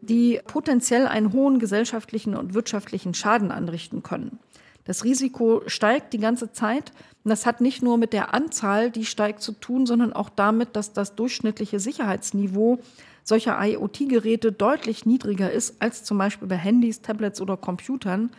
die 0.00 0.40
potenziell 0.46 1.06
einen 1.06 1.32
hohen 1.32 1.58
gesellschaftlichen 1.58 2.36
und 2.36 2.54
wirtschaftlichen 2.54 3.14
Schaden 3.14 3.50
anrichten 3.50 4.02
können. 4.02 4.38
Das 4.84 5.04
Risiko 5.04 5.62
steigt 5.66 6.12
die 6.12 6.18
ganze 6.18 6.52
Zeit 6.52 6.92
und 7.24 7.28
das 7.30 7.46
hat 7.46 7.60
nicht 7.60 7.82
nur 7.82 7.98
mit 7.98 8.12
der 8.12 8.34
Anzahl, 8.34 8.90
die 8.90 9.04
steigt, 9.04 9.40
zu 9.40 9.52
tun, 9.52 9.86
sondern 9.86 10.12
auch 10.12 10.28
damit, 10.28 10.74
dass 10.74 10.92
das 10.92 11.14
durchschnittliche 11.14 11.78
Sicherheitsniveau 11.78 12.80
solcher 13.22 13.58
IoT-Geräte 13.60 14.52
deutlich 14.52 15.06
niedriger 15.06 15.50
ist 15.50 15.80
als 15.80 16.04
zum 16.04 16.18
Beispiel 16.18 16.48
bei 16.48 16.56
Handys, 16.56 17.02
Tablets 17.02 17.40
oder 17.40 17.56
Computern, 17.56 18.30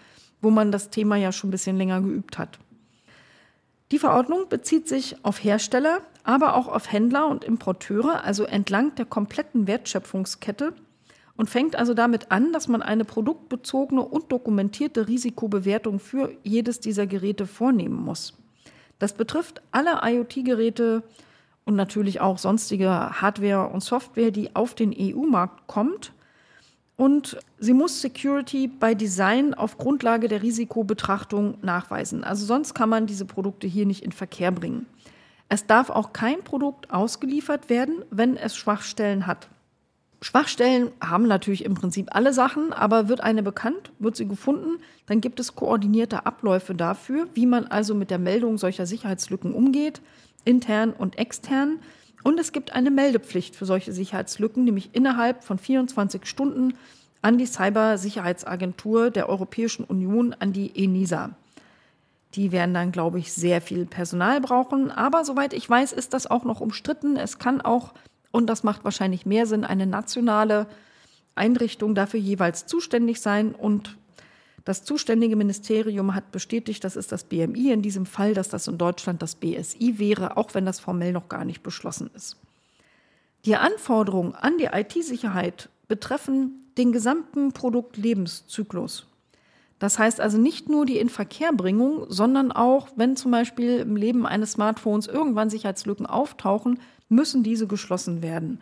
wo 0.41 0.49
man 0.49 0.71
das 0.71 0.89
Thema 0.89 1.15
ja 1.15 1.31
schon 1.31 1.49
ein 1.49 1.51
bisschen 1.51 1.77
länger 1.77 2.01
geübt 2.01 2.37
hat. 2.37 2.59
Die 3.91 3.99
Verordnung 3.99 4.49
bezieht 4.49 4.87
sich 4.87 5.23
auf 5.23 5.43
Hersteller, 5.43 6.01
aber 6.23 6.55
auch 6.55 6.67
auf 6.67 6.91
Händler 6.91 7.27
und 7.27 7.43
Importeure, 7.43 8.23
also 8.23 8.43
entlang 8.43 8.95
der 8.95 9.05
kompletten 9.05 9.67
Wertschöpfungskette 9.67 10.73
und 11.35 11.49
fängt 11.49 11.75
also 11.75 11.93
damit 11.93 12.31
an, 12.31 12.51
dass 12.53 12.67
man 12.67 12.81
eine 12.81 13.05
produktbezogene 13.05 14.01
und 14.01 14.31
dokumentierte 14.31 15.07
Risikobewertung 15.07 15.99
für 15.99 16.31
jedes 16.43 16.79
dieser 16.79 17.07
Geräte 17.07 17.45
vornehmen 17.45 18.03
muss. 18.03 18.33
Das 18.99 19.13
betrifft 19.13 19.61
alle 19.71 19.99
IoT-Geräte 20.03 21.03
und 21.65 21.75
natürlich 21.75 22.21
auch 22.21 22.37
sonstige 22.37 22.89
Hardware 22.89 23.67
und 23.67 23.81
Software, 23.81 24.31
die 24.31 24.55
auf 24.55 24.73
den 24.75 24.93
EU-Markt 24.97 25.67
kommt 25.67 26.13
und 26.95 27.37
sie 27.57 27.73
muss 27.73 28.01
Security 28.01 28.67
bei 28.67 28.93
Design 28.93 29.53
auf 29.53 29.77
Grundlage 29.77 30.27
der 30.27 30.43
Risikobetrachtung 30.43 31.57
nachweisen. 31.61 32.23
Also 32.23 32.45
sonst 32.45 32.75
kann 32.75 32.89
man 32.89 33.07
diese 33.07 33.25
Produkte 33.25 33.67
hier 33.67 33.85
nicht 33.85 34.03
in 34.03 34.11
Verkehr 34.11 34.51
bringen. 34.51 34.85
Es 35.49 35.65
darf 35.65 35.89
auch 35.89 36.13
kein 36.13 36.43
Produkt 36.43 36.91
ausgeliefert 36.91 37.69
werden, 37.69 38.03
wenn 38.11 38.37
es 38.37 38.55
Schwachstellen 38.55 39.27
hat. 39.27 39.49
Schwachstellen 40.21 40.91
haben 41.01 41.27
natürlich 41.27 41.65
im 41.65 41.73
Prinzip 41.73 42.15
alle 42.15 42.31
Sachen, 42.31 42.71
aber 42.71 43.09
wird 43.09 43.21
eine 43.21 43.43
bekannt, 43.43 43.91
wird 43.99 44.15
sie 44.15 44.27
gefunden, 44.27 44.81
dann 45.05 45.19
gibt 45.19 45.39
es 45.41 45.55
koordinierte 45.55 46.25
Abläufe 46.25 46.73
dafür, 46.73 47.27
wie 47.33 47.45
man 47.45 47.67
also 47.67 47.93
mit 47.93 48.09
der 48.09 48.19
Meldung 48.19 48.57
solcher 48.57 48.85
Sicherheitslücken 48.85 49.53
umgeht, 49.53 50.01
intern 50.45 50.91
und 50.91 51.17
extern. 51.17 51.79
Und 52.23 52.39
es 52.39 52.51
gibt 52.51 52.73
eine 52.73 52.91
Meldepflicht 52.91 53.55
für 53.55 53.65
solche 53.65 53.91
Sicherheitslücken, 53.91 54.63
nämlich 54.63 54.89
innerhalb 54.93 55.43
von 55.43 55.57
24 55.57 56.25
Stunden 56.25 56.73
an 57.21 57.37
die 57.37 57.45
Cybersicherheitsagentur 57.45 59.09
der 59.09 59.29
Europäischen 59.29 59.85
Union, 59.85 60.35
an 60.37 60.53
die 60.53 60.71
ENISA. 60.75 61.31
Die 62.35 62.51
werden 62.51 62.73
dann, 62.73 62.91
glaube 62.91 63.19
ich, 63.19 63.31
sehr 63.31 63.61
viel 63.61 63.85
Personal 63.85 64.41
brauchen. 64.41 64.91
Aber 64.91 65.23
soweit 65.23 65.53
ich 65.53 65.69
weiß, 65.69 65.93
ist 65.93 66.13
das 66.13 66.27
auch 66.27 66.43
noch 66.43 66.61
umstritten. 66.61 67.15
Es 67.15 67.39
kann 67.39 67.61
auch, 67.61 67.93
und 68.31 68.47
das 68.47 68.63
macht 68.63 68.83
wahrscheinlich 68.83 69.25
mehr 69.25 69.45
Sinn, 69.45 69.63
eine 69.63 69.85
nationale 69.85 70.67
Einrichtung 71.35 71.95
dafür 71.95 72.19
jeweils 72.19 72.65
zuständig 72.65 73.21
sein. 73.21 73.53
Und 73.53 73.97
das 74.65 74.83
zuständige 74.83 75.35
Ministerium 75.35 76.15
hat 76.15 76.31
bestätigt, 76.31 76.83
das 76.83 76.95
ist 76.95 77.11
das 77.11 77.25
BMI 77.25 77.71
in 77.71 77.81
diesem 77.81 78.05
Fall, 78.05 78.33
dass 78.33 78.49
das 78.49 78.67
in 78.67 78.77
Deutschland 78.77 79.21
das 79.21 79.35
BSI 79.35 79.99
wäre, 79.99 80.37
auch 80.37 80.53
wenn 80.53 80.65
das 80.65 80.79
formell 80.79 81.11
noch 81.11 81.27
gar 81.27 81.43
nicht 81.43 81.63
beschlossen 81.63 82.09
ist. 82.15 82.37
Die 83.45 83.57
Anforderungen 83.57 84.35
an 84.35 84.57
die 84.57 84.69
IT-Sicherheit 84.71 85.69
betreffen 85.89 86.71
den 86.77 86.93
gesamten 86.93 87.51
Produktlebenszyklus. 87.51 89.05
Das 89.79 89.99
heißt 89.99 90.21
also 90.21 90.37
nicht 90.37 90.69
nur 90.69 90.85
die 90.85 90.97
Inverkehrbringung, 90.97 92.05
sondern 92.07 92.53
auch, 92.53 92.87
wenn 92.95 93.17
zum 93.17 93.31
Beispiel 93.31 93.79
im 93.79 93.97
Leben 93.97 94.25
eines 94.25 94.53
Smartphones 94.53 95.07
irgendwann 95.07 95.49
Sicherheitslücken 95.49 96.05
auftauchen, 96.05 96.79
müssen 97.09 97.43
diese 97.43 97.67
geschlossen 97.67 98.21
werden. 98.21 98.59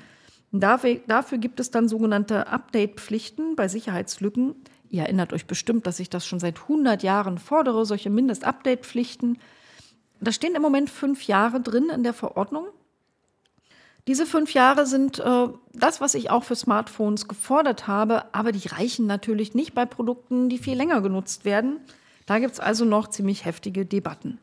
Dafür, 0.52 1.38
gibt 1.38 1.60
es 1.60 1.70
dann 1.70 1.88
sogenannte 1.88 2.48
Update-Pflichten 2.48 3.56
bei 3.56 3.68
Sicherheitslücken, 3.68 4.56
Ihr 4.92 5.04
erinnert 5.04 5.32
euch 5.32 5.46
bestimmt, 5.46 5.88
dass 5.88 6.02
ich 6.02 6.10
das 6.10 6.28
schon 6.28 6.42
seit 6.42 6.64
100 6.64 7.02
Jahren 7.02 7.38
fordere, 7.38 7.86
solche 7.86 8.10
Mindest-Update-Pflichten. 8.10 9.40
Da 10.20 10.34
stehen 10.34 10.54
im 10.54 10.62
Moment 10.62 10.90
fünf 10.90 11.24
Jahre 11.28 11.62
drin 11.62 11.90
in 11.90 12.04
der 12.04 12.14
Verordnung. 12.14 12.66
Diese 14.08 14.26
fünf 14.26 14.54
Jahre 14.54 14.86
sind 14.86 15.20
äh, 15.20 15.48
das, 15.74 16.02
was 16.02 16.14
ich 16.14 16.30
auch 16.30 16.44
für 16.44 16.58
Smartphones 16.58 17.30
gefordert 17.30 17.88
habe, 17.88 18.34
aber 18.34 18.52
die 18.52 18.68
reichen 18.68 19.08
natürlich 19.08 19.54
nicht 19.54 19.74
bei 19.74 19.86
Produkten, 19.86 20.50
die 20.50 20.58
viel 20.58 20.76
länger 20.76 21.00
genutzt 21.00 21.46
werden. 21.46 21.80
Da 22.26 22.40
gibt 22.40 22.54
es 22.54 22.60
also 22.60 22.84
noch 22.84 23.08
ziemlich 23.10 23.46
heftige 23.46 23.86
Debatten. 23.86 24.40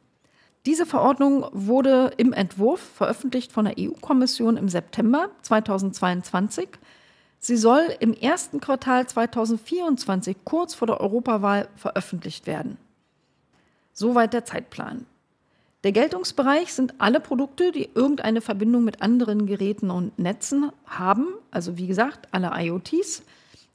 Diese 0.64 0.86
Verordnung 0.86 1.46
wurde 1.52 2.12
im 2.16 2.32
Entwurf 2.32 2.80
veröffentlicht 2.80 3.52
von 3.52 3.66
der 3.66 3.74
EU-Kommission 3.78 4.56
im 4.56 4.68
September 4.70 5.28
2022 5.42 6.68
Sie 7.40 7.56
soll 7.56 7.82
im 8.00 8.14
ersten 8.14 8.60
Quartal 8.60 9.06
2024, 9.06 10.38
kurz 10.44 10.74
vor 10.74 10.86
der 10.86 11.00
Europawahl, 11.00 11.68
veröffentlicht 11.76 12.46
werden. 12.46 12.78
Soweit 13.92 14.32
der 14.32 14.44
Zeitplan. 14.44 15.06
Der 15.84 15.92
Geltungsbereich 15.92 16.72
sind 16.72 16.94
alle 16.98 17.20
Produkte, 17.20 17.70
die 17.70 17.88
irgendeine 17.94 18.40
Verbindung 18.40 18.82
mit 18.82 19.00
anderen 19.00 19.46
Geräten 19.46 19.90
und 19.90 20.18
Netzen 20.18 20.72
haben, 20.86 21.28
also 21.52 21.78
wie 21.78 21.86
gesagt, 21.86 22.26
alle 22.32 22.50
IoTs, 22.52 23.22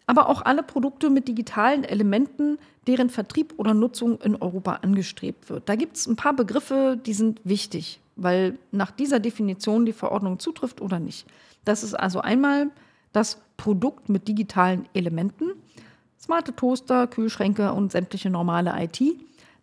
aber 0.05 0.27
auch 0.27 0.41
alle 0.41 0.63
Produkte 0.63 1.09
mit 1.09 1.29
digitalen 1.29 1.85
Elementen, 1.85 2.57
deren 2.87 3.09
Vertrieb 3.09 3.53
oder 3.55 3.73
Nutzung 3.73 4.19
in 4.19 4.35
Europa 4.35 4.79
angestrebt 4.81 5.49
wird. 5.49 5.69
Da 5.69 5.75
gibt 5.75 5.95
es 5.95 6.05
ein 6.05 6.17
paar 6.17 6.33
Begriffe, 6.33 6.99
die 7.05 7.13
sind 7.13 7.39
wichtig, 7.45 8.01
weil 8.17 8.57
nach 8.71 8.91
dieser 8.91 9.21
Definition 9.21 9.85
die 9.85 9.93
Verordnung 9.93 10.39
zutrifft 10.39 10.81
oder 10.81 10.99
nicht. 10.99 11.25
Das 11.63 11.83
ist 11.83 11.93
also 11.93 12.19
einmal 12.19 12.69
das 13.13 13.37
Produkt 13.55 14.09
mit 14.09 14.27
digitalen 14.27 14.87
Elementen, 14.93 15.51
smarte 16.19 16.55
Toaster, 16.55 17.07
Kühlschränke 17.07 17.71
und 17.71 17.91
sämtliche 17.91 18.29
normale 18.29 18.73
IT. 18.83 19.01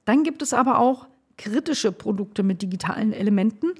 Dann 0.04 0.22
gibt 0.22 0.42
es 0.42 0.54
aber 0.54 0.78
auch 0.78 1.06
kritische 1.36 1.92
Produkte 1.92 2.42
mit 2.42 2.62
digitalen 2.62 3.12
Elementen. 3.12 3.72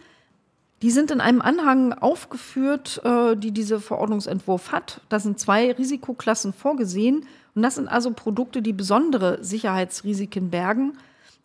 Die 0.83 0.91
sind 0.91 1.11
in 1.11 1.21
einem 1.21 1.43
Anhang 1.43 1.93
aufgeführt, 1.93 3.03
äh, 3.05 3.37
die 3.37 3.53
dieser 3.53 3.81
Verordnungsentwurf 3.81 4.73
hat. 4.73 5.03
Da 5.11 5.21
sind 5.21 5.39
zwei 5.39 5.73
Risikoklassen 5.73 6.53
vorgesehen. 6.55 7.27
Und 7.55 7.63
das 7.63 7.75
sind 7.75 7.89
also 7.89 8.13
Produkte, 8.13 8.63
die 8.63 8.73
besondere 8.73 9.45
Sicherheitsrisiken 9.45 10.51
bergen 10.51 10.95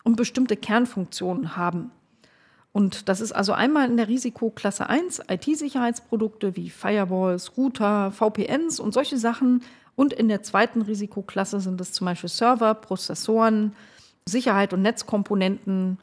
und 0.04 0.16
bestimmte 0.16 0.56
Kernfunktionen 0.56 1.58
haben. 1.58 1.92
Und 2.76 3.08
das 3.08 3.22
ist 3.22 3.32
also 3.32 3.54
einmal 3.54 3.90
in 3.90 3.96
der 3.96 4.10
Risikoklasse 4.10 4.90
1 4.90 5.22
IT-Sicherheitsprodukte 5.30 6.58
wie 6.58 6.70
Firewalls, 6.70 7.56
Router, 7.56 8.12
VPNs 8.12 8.82
und 8.82 8.94
solche 8.94 9.18
Sachen. 9.18 9.64
Und 9.96 10.12
in 10.12 10.28
der 10.28 10.44
zweiten 10.44 10.82
Risikoklasse 10.82 11.62
sind 11.62 11.80
es 11.80 11.94
zum 11.94 12.04
Beispiel 12.04 12.28
Server, 12.28 12.74
Prozessoren, 12.74 13.72
Sicherheit 14.26 14.74
und 14.74 14.82
Netzkomponenten 14.82 16.00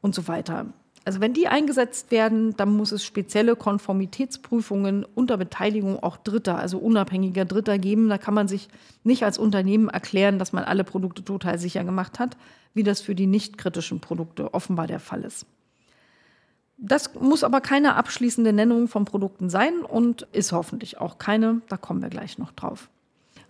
und 0.00 0.16
so 0.16 0.26
weiter. 0.26 0.66
Also 1.04 1.20
wenn 1.20 1.32
die 1.32 1.46
eingesetzt 1.46 2.10
werden, 2.10 2.56
dann 2.56 2.76
muss 2.76 2.90
es 2.90 3.04
spezielle 3.04 3.54
Konformitätsprüfungen 3.54 5.06
unter 5.14 5.36
Beteiligung 5.36 6.02
auch 6.02 6.16
Dritter, 6.16 6.58
also 6.58 6.78
unabhängiger 6.78 7.44
Dritter 7.44 7.78
geben. 7.78 8.08
Da 8.08 8.18
kann 8.18 8.34
man 8.34 8.48
sich 8.48 8.66
nicht 9.04 9.22
als 9.22 9.38
Unternehmen 9.38 9.88
erklären, 9.88 10.40
dass 10.40 10.52
man 10.52 10.64
alle 10.64 10.82
Produkte 10.82 11.22
total 11.22 11.60
sicher 11.60 11.84
gemacht 11.84 12.18
hat, 12.18 12.36
wie 12.74 12.82
das 12.82 13.00
für 13.00 13.14
die 13.14 13.28
nicht 13.28 13.58
kritischen 13.58 14.00
Produkte 14.00 14.54
offenbar 14.54 14.88
der 14.88 14.98
Fall 14.98 15.22
ist. 15.22 15.46
Das 16.78 17.14
muss 17.14 17.42
aber 17.42 17.60
keine 17.60 17.94
abschließende 17.94 18.52
Nennung 18.52 18.88
von 18.88 19.04
Produkten 19.04 19.48
sein 19.48 19.80
und 19.80 20.22
ist 20.32 20.52
hoffentlich 20.52 21.00
auch 21.00 21.18
keine. 21.18 21.62
Da 21.68 21.76
kommen 21.76 22.02
wir 22.02 22.10
gleich 22.10 22.38
noch 22.38 22.52
drauf. 22.52 22.88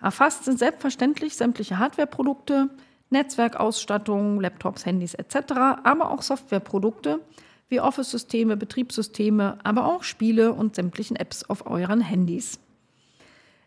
Erfasst 0.01 0.45
sind 0.45 0.59
selbstverständlich 0.59 1.37
sämtliche 1.37 1.79
Hardwareprodukte, 1.79 2.71
Netzwerkausstattung, 3.11 4.41
Laptops, 4.41 4.87
Handys 4.87 5.15
etc., 5.15 5.53
aber 5.83 6.11
auch 6.11 6.23
Softwareprodukte 6.23 7.21
wie 7.69 7.81
Office-Systeme, 7.81 8.57
Betriebssysteme, 8.57 9.59
aber 9.65 9.87
auch 9.87 10.05
Spiele 10.05 10.53
und 10.53 10.77
sämtlichen 10.77 11.17
Apps 11.17 11.43
auf 11.45 11.67
euren 11.67 12.01
Handys. 12.01 12.61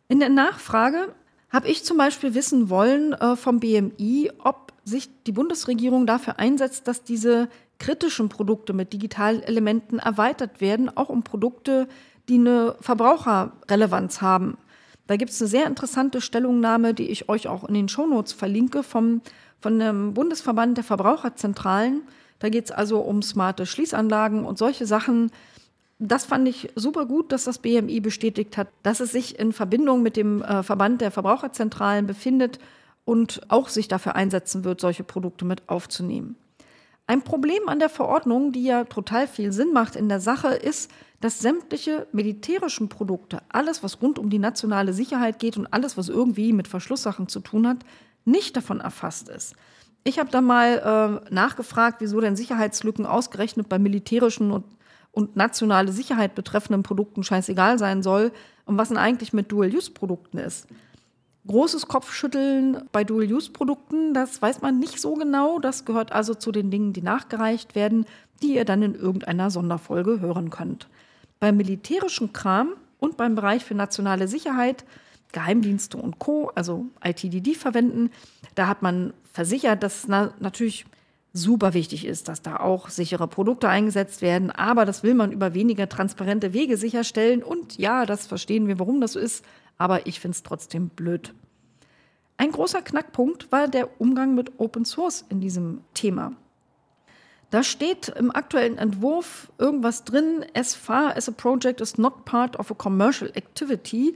In 0.07 0.19
der 0.19 0.29
Nachfrage 0.29 1.13
habe 1.49 1.67
ich 1.67 1.83
zum 1.83 1.97
Beispiel 1.97 2.33
wissen 2.33 2.69
wollen 2.69 3.13
äh, 3.13 3.35
vom 3.35 3.59
BMI, 3.59 4.31
ob 4.43 4.73
sich 4.85 5.09
die 5.25 5.31
Bundesregierung 5.31 6.05
dafür 6.05 6.39
einsetzt, 6.39 6.87
dass 6.87 7.03
diese 7.03 7.49
kritischen 7.79 8.29
Produkte 8.29 8.73
mit 8.73 8.93
digitalen 8.93 9.41
Elementen 9.41 9.99
erweitert 9.99 10.61
werden, 10.61 10.95
auch 10.95 11.09
um 11.09 11.23
Produkte, 11.23 11.87
die 12.27 12.35
eine 12.35 12.75
Verbraucherrelevanz 12.79 14.21
haben. 14.21 14.57
Da 15.07 15.15
gibt 15.15 15.31
es 15.31 15.41
eine 15.41 15.47
sehr 15.47 15.65
interessante 15.65 16.21
Stellungnahme, 16.21 16.93
die 16.93 17.09
ich 17.09 17.29
euch 17.29 17.47
auch 17.47 17.63
in 17.63 17.73
den 17.73 17.89
Shownotes 17.89 18.33
verlinke, 18.33 18.83
vom, 18.83 19.21
von 19.59 19.79
dem 19.79 20.13
Bundesverband 20.13 20.77
der 20.77 20.83
Verbraucherzentralen. 20.83 22.03
Da 22.37 22.49
geht 22.49 22.65
es 22.65 22.71
also 22.71 22.99
um 22.99 23.23
smarte 23.23 23.65
Schließanlagen 23.65 24.45
und 24.45 24.59
solche 24.59 24.85
Sachen. 24.85 25.31
Das 25.97 26.25
fand 26.25 26.47
ich 26.47 26.69
super 26.75 27.05
gut, 27.07 27.31
dass 27.31 27.45
das 27.45 27.57
BMI 27.57 27.99
bestätigt 28.01 28.55
hat, 28.55 28.67
dass 28.83 28.99
es 28.99 29.11
sich 29.11 29.39
in 29.39 29.51
Verbindung 29.51 30.03
mit 30.03 30.15
dem 30.15 30.43
äh, 30.43 30.61
Verband 30.61 31.01
der 31.01 31.11
Verbraucherzentralen 31.11 32.05
befindet 32.05 32.59
und 33.03 33.41
auch 33.49 33.67
sich 33.67 33.87
dafür 33.87 34.15
einsetzen 34.15 34.63
wird, 34.63 34.79
solche 34.79 35.03
Produkte 35.03 35.43
mit 35.43 35.67
aufzunehmen. 35.67 36.35
Ein 37.09 37.23
Problem 37.23 37.67
an 37.67 37.79
der 37.79 37.89
Verordnung, 37.89 38.51
die 38.51 38.65
ja 38.65 38.83
total 38.83 39.27
viel 39.27 39.51
Sinn 39.51 39.73
macht 39.73 39.95
in 39.95 40.09
der 40.09 40.19
Sache, 40.19 40.49
ist, 40.49 40.91
dass 41.21 41.39
sämtliche 41.39 42.05
militärischen 42.11 42.87
Produkte, 42.87 43.41
alles, 43.49 43.81
was 43.81 43.99
rund 43.99 44.19
um 44.19 44.29
die 44.29 44.37
nationale 44.37 44.93
Sicherheit 44.93 45.39
geht 45.39 45.57
und 45.57 45.65
alles, 45.73 45.97
was 45.97 46.07
irgendwie 46.07 46.53
mit 46.53 46.67
Verschlusssachen 46.67 47.27
zu 47.27 47.39
tun 47.39 47.67
hat, 47.67 47.77
nicht 48.25 48.55
davon 48.55 48.79
erfasst 48.79 49.27
ist. 49.27 49.55
Ich 50.03 50.19
habe 50.19 50.29
da 50.29 50.39
mal 50.39 51.23
äh, 51.25 51.33
nachgefragt, 51.33 51.99
wieso 51.99 52.21
denn 52.21 52.35
Sicherheitslücken 52.35 53.07
ausgerechnet 53.07 53.69
bei 53.69 53.79
militärischen 53.79 54.51
und, 54.51 54.65
und 55.11 55.35
nationale 55.35 55.91
Sicherheit 55.91 56.35
betreffenden 56.35 56.83
Produkten 56.83 57.23
scheißegal 57.23 57.79
sein 57.79 58.03
soll 58.03 58.31
und 58.65 58.77
was 58.77 58.89
denn 58.89 58.99
eigentlich 58.99 59.33
mit 59.33 59.51
Dual-Use-Produkten 59.51 60.37
ist 60.37 60.67
großes 61.47 61.87
Kopfschütteln 61.87 62.83
bei 62.91 63.03
Dual-Use-Produkten. 63.03 64.13
Das 64.13 64.41
weiß 64.41 64.61
man 64.61 64.79
nicht 64.79 64.99
so 64.99 65.15
genau. 65.15 65.59
Das 65.59 65.85
gehört 65.85 66.11
also 66.11 66.33
zu 66.33 66.51
den 66.51 66.71
Dingen, 66.71 66.93
die 66.93 67.01
nachgereicht 67.01 67.75
werden, 67.75 68.05
die 68.41 68.55
ihr 68.55 68.65
dann 68.65 68.81
in 68.81 68.95
irgendeiner 68.95 69.49
Sonderfolge 69.49 70.19
hören 70.19 70.49
könnt. 70.49 70.87
Beim 71.39 71.57
militärischen 71.57 72.33
Kram 72.33 72.73
und 72.99 73.17
beim 73.17 73.35
Bereich 73.35 73.63
für 73.63 73.75
nationale 73.75 74.27
Sicherheit, 74.27 74.85
Geheimdienste 75.31 75.97
und 75.97 76.19
Co., 76.19 76.51
also 76.55 76.87
ITDD 77.03 77.55
verwenden, 77.55 78.09
da 78.55 78.67
hat 78.67 78.81
man 78.81 79.13
versichert, 79.31 79.83
dass 79.83 80.07
na 80.07 80.33
natürlich 80.39 80.85
super 81.33 81.73
wichtig 81.73 82.05
ist, 82.05 82.27
dass 82.27 82.41
da 82.41 82.57
auch 82.57 82.89
sichere 82.89 83.27
Produkte 83.27 83.69
eingesetzt 83.69 84.21
werden. 84.21 84.51
Aber 84.51 84.85
das 84.85 85.03
will 85.03 85.13
man 85.13 85.31
über 85.31 85.53
weniger 85.53 85.87
transparente 85.87 86.53
Wege 86.53 86.77
sicherstellen. 86.77 87.43
Und 87.43 87.77
ja, 87.77 88.05
das 88.05 88.27
verstehen 88.27 88.67
wir, 88.67 88.79
warum 88.79 89.01
das 89.01 89.13
so 89.13 89.19
ist 89.19 89.43
aber 89.79 90.05
ich 90.05 90.19
finde 90.19 90.35
es 90.35 90.43
trotzdem 90.43 90.89
blöd. 90.89 91.33
Ein 92.37 92.51
großer 92.51 92.83
Knackpunkt 92.83 93.51
war 93.51 93.67
der 93.67 93.99
Umgang 93.99 94.35
mit 94.35 94.59
Open 94.59 94.85
Source 94.85 95.25
in 95.29 95.41
diesem 95.41 95.81
Thema. 95.95 96.33
Da 97.49 97.63
steht 97.63 98.09
im 98.09 98.29
aktuellen 98.29 98.77
Entwurf 98.77 99.51
irgendwas 99.57 100.03
drin, 100.03 100.45
as 100.53 100.75
far 100.75 101.17
as 101.17 101.27
a 101.27 101.31
project 101.31 101.81
is 101.81 101.97
not 101.97 102.25
part 102.25 102.59
of 102.59 102.69
a 102.69 102.75
commercial 102.75 103.27
activity. 103.35 104.15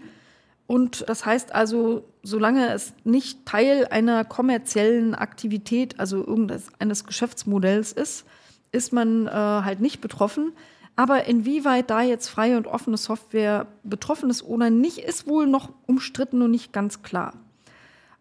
Und 0.68 1.07
das 1.07 1.26
heißt 1.26 1.53
also, 1.53 2.05
solange 2.24 2.74
es 2.74 2.93
nicht 3.03 3.45
Teil 3.45 3.88
einer 3.91 4.24
kommerziellen 4.24 5.14
Aktivität, 5.14 5.99
also 5.99 6.26
irgendeines 6.26 7.05
Geschäftsmodells 7.05 7.91
ist, 7.91 8.26
ist 8.72 8.93
man 8.93 9.28
äh, 9.28 9.32
halt 9.32 9.82
nicht 9.82 10.01
betroffen. 10.01 10.53
Aber 10.95 11.26
inwieweit 11.26 11.89
da 11.89 12.01
jetzt 12.01 12.30
freie 12.30 12.55
und 12.55 12.68
offene 12.68 12.97
Software 12.97 13.68
betroffen 13.84 14.30
ist 14.30 14.43
oder 14.43 14.70
nicht, 14.70 14.99
ist 14.99 15.28
wohl 15.28 15.47
noch 15.47 15.70
umstritten 15.88 16.41
und 16.41 16.51
nicht 16.51 16.72
ganz 16.72 17.01
klar. 17.01 17.34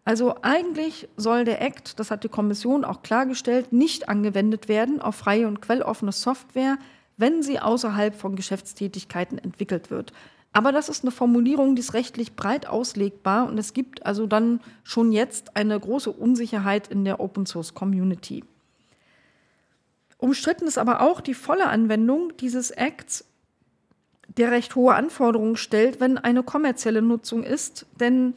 Also 0.05 0.35
eigentlich 0.41 1.07
soll 1.15 1.45
der 1.45 1.61
Act, 1.61 1.99
das 1.99 2.11
hat 2.11 2.23
die 2.23 2.29
Kommission 2.29 2.83
auch 2.83 3.03
klargestellt, 3.03 3.71
nicht 3.71 4.09
angewendet 4.09 4.67
werden 4.67 5.01
auf 5.01 5.15
freie 5.15 5.47
und 5.47 5.61
quelloffene 5.61 6.11
Software, 6.11 6.77
wenn 7.15 7.41
sie 7.41 7.59
außerhalb 7.59 8.15
von 8.15 8.35
Geschäftstätigkeiten 8.35 9.37
entwickelt 9.37 9.91
wird. 9.91 10.11
Aber 10.53 10.71
das 10.71 10.87
ist 10.87 11.03
eine 11.03 11.11
Formulierung, 11.11 11.75
die 11.75 11.81
ist 11.81 11.95
rechtlich 11.95 12.35
breit 12.35 12.67
auslegbar 12.67 13.47
und 13.47 13.57
es 13.57 13.73
gibt 13.73 14.05
also 14.05 14.27
dann 14.27 14.61
schon 14.83 15.11
jetzt 15.11 15.57
eine 15.57 15.79
große 15.79 16.11
Unsicherheit 16.11 16.87
in 16.87 17.03
der 17.03 17.19
Open 17.19 17.47
Source 17.47 17.73
Community. 17.73 18.43
Umstritten 20.19 20.67
ist 20.67 20.77
aber 20.77 21.01
auch 21.01 21.21
die 21.21 21.33
volle 21.33 21.67
Anwendung 21.67 22.37
dieses 22.37 22.69
Acts, 22.69 23.25
der 24.37 24.51
recht 24.51 24.75
hohe 24.75 24.93
Anforderungen 24.93 25.57
stellt, 25.57 25.99
wenn 25.99 26.17
eine 26.17 26.43
kommerzielle 26.43 27.01
Nutzung 27.01 27.43
ist, 27.43 27.87
denn 27.99 28.35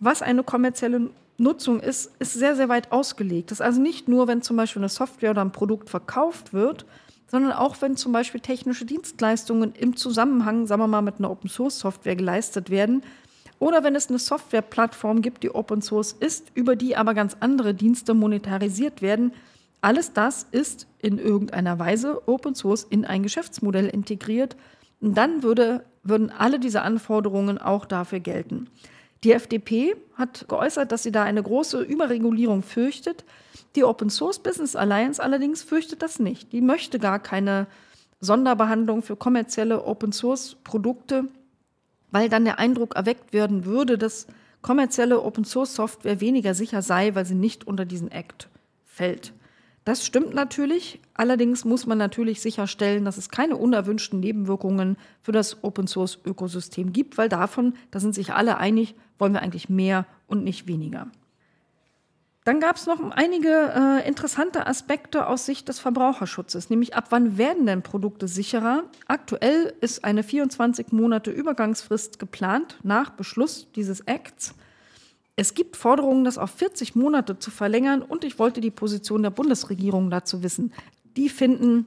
was 0.00 0.22
eine 0.22 0.42
kommerzielle 0.42 1.10
Nutzung 1.38 1.80
ist, 1.80 2.12
ist 2.18 2.34
sehr, 2.34 2.56
sehr 2.56 2.68
weit 2.68 2.92
ausgelegt. 2.92 3.50
Das 3.50 3.60
ist 3.60 3.64
also 3.64 3.80
nicht 3.80 4.08
nur, 4.08 4.28
wenn 4.28 4.42
zum 4.42 4.56
Beispiel 4.56 4.80
eine 4.80 4.88
Software 4.88 5.30
oder 5.30 5.42
ein 5.42 5.52
Produkt 5.52 5.88
verkauft 5.88 6.52
wird, 6.52 6.84
sondern 7.34 7.50
auch 7.50 7.82
wenn 7.82 7.96
zum 7.96 8.12
Beispiel 8.12 8.40
technische 8.40 8.84
Dienstleistungen 8.84 9.72
im 9.74 9.96
Zusammenhang, 9.96 10.68
sagen 10.68 10.80
wir 10.80 10.86
mal, 10.86 11.02
mit 11.02 11.16
einer 11.18 11.32
Open 11.32 11.50
Source 11.50 11.80
Software 11.80 12.14
geleistet 12.14 12.70
werden. 12.70 13.02
Oder 13.58 13.82
wenn 13.82 13.96
es 13.96 14.08
eine 14.08 14.20
Softwareplattform 14.20 15.20
gibt, 15.20 15.42
die 15.42 15.52
Open 15.52 15.82
Source 15.82 16.12
ist, 16.12 16.52
über 16.54 16.76
die 16.76 16.94
aber 16.94 17.12
ganz 17.12 17.36
andere 17.40 17.74
Dienste 17.74 18.14
monetarisiert 18.14 19.02
werden. 19.02 19.32
Alles 19.80 20.12
das 20.12 20.46
ist 20.52 20.86
in 21.02 21.18
irgendeiner 21.18 21.76
Weise 21.80 22.22
Open 22.28 22.54
Source 22.54 22.86
in 22.88 23.04
ein 23.04 23.24
Geschäftsmodell 23.24 23.88
integriert. 23.88 24.54
Und 25.00 25.16
dann 25.18 25.42
würde, 25.42 25.84
würden 26.04 26.30
alle 26.30 26.60
diese 26.60 26.82
Anforderungen 26.82 27.58
auch 27.58 27.84
dafür 27.84 28.20
gelten. 28.20 28.68
Die 29.24 29.32
FDP 29.32 29.96
hat 30.14 30.46
geäußert, 30.48 30.92
dass 30.92 31.02
sie 31.02 31.10
da 31.10 31.24
eine 31.24 31.42
große 31.42 31.80
Überregulierung 31.80 32.62
fürchtet. 32.62 33.24
Die 33.74 33.82
Open 33.82 34.10
Source 34.10 34.38
Business 34.38 34.76
Alliance 34.76 35.22
allerdings 35.22 35.62
fürchtet 35.62 36.02
das 36.02 36.18
nicht. 36.18 36.52
Die 36.52 36.60
möchte 36.60 36.98
gar 36.98 37.18
keine 37.18 37.66
Sonderbehandlung 38.20 39.02
für 39.02 39.16
kommerzielle 39.16 39.84
Open 39.86 40.12
Source 40.12 40.56
Produkte, 40.62 41.24
weil 42.10 42.28
dann 42.28 42.44
der 42.44 42.58
Eindruck 42.58 42.94
erweckt 42.96 43.32
werden 43.32 43.64
würde, 43.64 43.96
dass 43.96 44.26
kommerzielle 44.60 45.22
Open 45.22 45.44
Source 45.44 45.74
Software 45.74 46.20
weniger 46.20 46.54
sicher 46.54 46.82
sei, 46.82 47.14
weil 47.14 47.24
sie 47.24 47.34
nicht 47.34 47.66
unter 47.66 47.86
diesen 47.86 48.10
Act 48.10 48.48
fällt. 48.84 49.32
Das 49.84 50.06
stimmt 50.06 50.32
natürlich. 50.32 51.00
Allerdings 51.12 51.64
muss 51.64 51.86
man 51.86 51.98
natürlich 51.98 52.40
sicherstellen, 52.40 53.04
dass 53.04 53.18
es 53.18 53.28
keine 53.28 53.56
unerwünschten 53.56 54.18
Nebenwirkungen 54.18 54.96
für 55.22 55.32
das 55.32 55.62
Open 55.62 55.86
Source 55.86 56.18
Ökosystem 56.24 56.92
gibt, 56.92 57.18
weil 57.18 57.28
davon, 57.28 57.74
da 57.90 58.00
sind 58.00 58.14
sich 58.14 58.32
alle 58.32 58.56
einig, 58.56 58.94
wollen 59.18 59.34
wir 59.34 59.42
eigentlich 59.42 59.68
mehr 59.68 60.06
und 60.26 60.42
nicht 60.42 60.66
weniger. 60.66 61.08
Dann 62.44 62.60
gab 62.60 62.76
es 62.76 62.86
noch 62.86 63.00
einige 63.10 63.72
äh, 63.74 64.06
interessante 64.06 64.66
Aspekte 64.66 65.26
aus 65.26 65.46
Sicht 65.46 65.68
des 65.68 65.80
Verbraucherschutzes, 65.80 66.68
nämlich 66.68 66.94
ab 66.94 67.06
wann 67.08 67.38
werden 67.38 67.64
denn 67.64 67.82
Produkte 67.82 68.28
sicherer? 68.28 68.84
Aktuell 69.06 69.72
ist 69.80 70.04
eine 70.04 70.22
24 70.22 70.92
Monate 70.92 71.30
Übergangsfrist 71.30 72.18
geplant 72.18 72.78
nach 72.82 73.10
Beschluss 73.10 73.68
dieses 73.72 74.00
Acts. 74.00 74.54
Es 75.36 75.54
gibt 75.54 75.76
Forderungen, 75.76 76.24
das 76.24 76.38
auf 76.38 76.50
40 76.50 76.94
Monate 76.94 77.38
zu 77.38 77.50
verlängern 77.50 78.02
und 78.02 78.24
ich 78.24 78.38
wollte 78.38 78.60
die 78.60 78.70
Position 78.70 79.22
der 79.22 79.30
Bundesregierung 79.30 80.10
dazu 80.10 80.42
wissen. 80.42 80.72
Die 81.16 81.28
finden, 81.28 81.86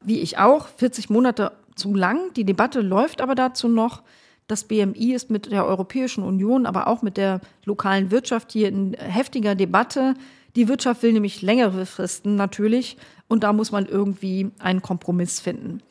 wie 0.00 0.20
ich 0.20 0.38
auch, 0.38 0.68
40 0.68 1.10
Monate 1.10 1.52
zu 1.74 1.94
lang. 1.94 2.32
Die 2.34 2.44
Debatte 2.44 2.80
läuft 2.80 3.20
aber 3.20 3.34
dazu 3.34 3.68
noch. 3.68 4.02
Das 4.46 4.64
BMI 4.64 5.12
ist 5.12 5.30
mit 5.30 5.50
der 5.50 5.66
Europäischen 5.66 6.22
Union, 6.22 6.66
aber 6.66 6.86
auch 6.86 7.02
mit 7.02 7.16
der 7.16 7.40
lokalen 7.64 8.10
Wirtschaft 8.10 8.52
hier 8.52 8.68
in 8.68 8.94
heftiger 8.94 9.54
Debatte. 9.54 10.14
Die 10.54 10.68
Wirtschaft 10.68 11.02
will 11.02 11.12
nämlich 11.12 11.42
längere 11.42 11.84
Fristen 11.84 12.36
natürlich 12.36 12.96
und 13.28 13.44
da 13.44 13.52
muss 13.52 13.72
man 13.72 13.86
irgendwie 13.86 14.50
einen 14.58 14.80
Kompromiss 14.80 15.40
finden. 15.40 15.82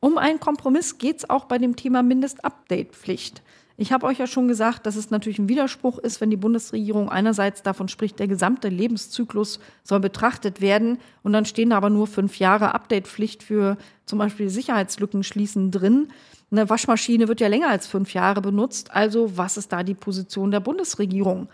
Um 0.00 0.18
einen 0.18 0.40
Kompromiss 0.40 0.98
geht 0.98 1.18
es 1.18 1.30
auch 1.30 1.44
bei 1.44 1.58
dem 1.58 1.76
Thema 1.76 2.02
Mindestupdate-Pflicht. 2.02 3.40
Ich 3.82 3.90
habe 3.90 4.06
euch 4.06 4.18
ja 4.18 4.28
schon 4.28 4.46
gesagt, 4.46 4.86
dass 4.86 4.94
es 4.94 5.10
natürlich 5.10 5.40
ein 5.40 5.48
Widerspruch 5.48 5.98
ist, 5.98 6.20
wenn 6.20 6.30
die 6.30 6.36
Bundesregierung 6.36 7.08
einerseits 7.08 7.64
davon 7.64 7.88
spricht, 7.88 8.20
der 8.20 8.28
gesamte 8.28 8.68
Lebenszyklus 8.68 9.58
soll 9.82 9.98
betrachtet 9.98 10.60
werden 10.60 10.98
und 11.24 11.32
dann 11.32 11.46
stehen 11.46 11.70
da 11.70 11.78
aber 11.78 11.90
nur 11.90 12.06
fünf 12.06 12.38
Jahre 12.38 12.76
Updatepflicht 12.76 13.42
für 13.42 13.76
zum 14.06 14.20
Beispiel 14.20 14.50
Sicherheitslücken 14.50 15.24
schließen 15.24 15.72
drin. 15.72 16.12
Eine 16.52 16.70
Waschmaschine 16.70 17.26
wird 17.26 17.40
ja 17.40 17.48
länger 17.48 17.70
als 17.70 17.88
fünf 17.88 18.14
Jahre 18.14 18.40
benutzt. 18.40 18.94
Also 18.94 19.36
was 19.36 19.56
ist 19.56 19.72
da 19.72 19.82
die 19.82 19.94
Position 19.94 20.52
der 20.52 20.60
Bundesregierung? 20.60 21.48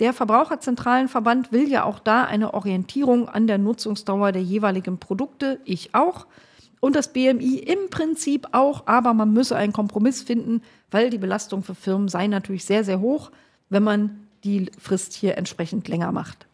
Der 0.00 0.14
Verbraucherzentralenverband 0.14 1.52
will 1.52 1.68
ja 1.68 1.84
auch 1.84 1.98
da 1.98 2.24
eine 2.24 2.54
Orientierung 2.54 3.28
an 3.28 3.46
der 3.46 3.58
Nutzungsdauer 3.58 4.32
der 4.32 4.42
jeweiligen 4.42 4.96
Produkte. 4.96 5.60
Ich 5.66 5.94
auch 5.94 6.26
und 6.80 6.94
das 6.94 7.12
BMI 7.12 7.58
im 7.58 7.90
Prinzip 7.90 8.48
auch, 8.52 8.86
aber 8.86 9.12
man 9.12 9.32
müsse 9.32 9.56
einen 9.56 9.72
Kompromiss 9.72 10.22
finden, 10.22 10.62
weil 10.90 11.10
die 11.10 11.18
Belastung 11.18 11.62
für 11.62 11.74
Firmen 11.74 12.08
sei 12.08 12.26
natürlich 12.26 12.64
sehr, 12.64 12.84
sehr 12.84 13.00
hoch, 13.00 13.30
wenn 13.68 13.82
man 13.82 14.26
die 14.44 14.70
Frist 14.78 15.12
hier 15.12 15.36
entsprechend 15.36 15.88
länger 15.88 16.12
macht. 16.12 16.46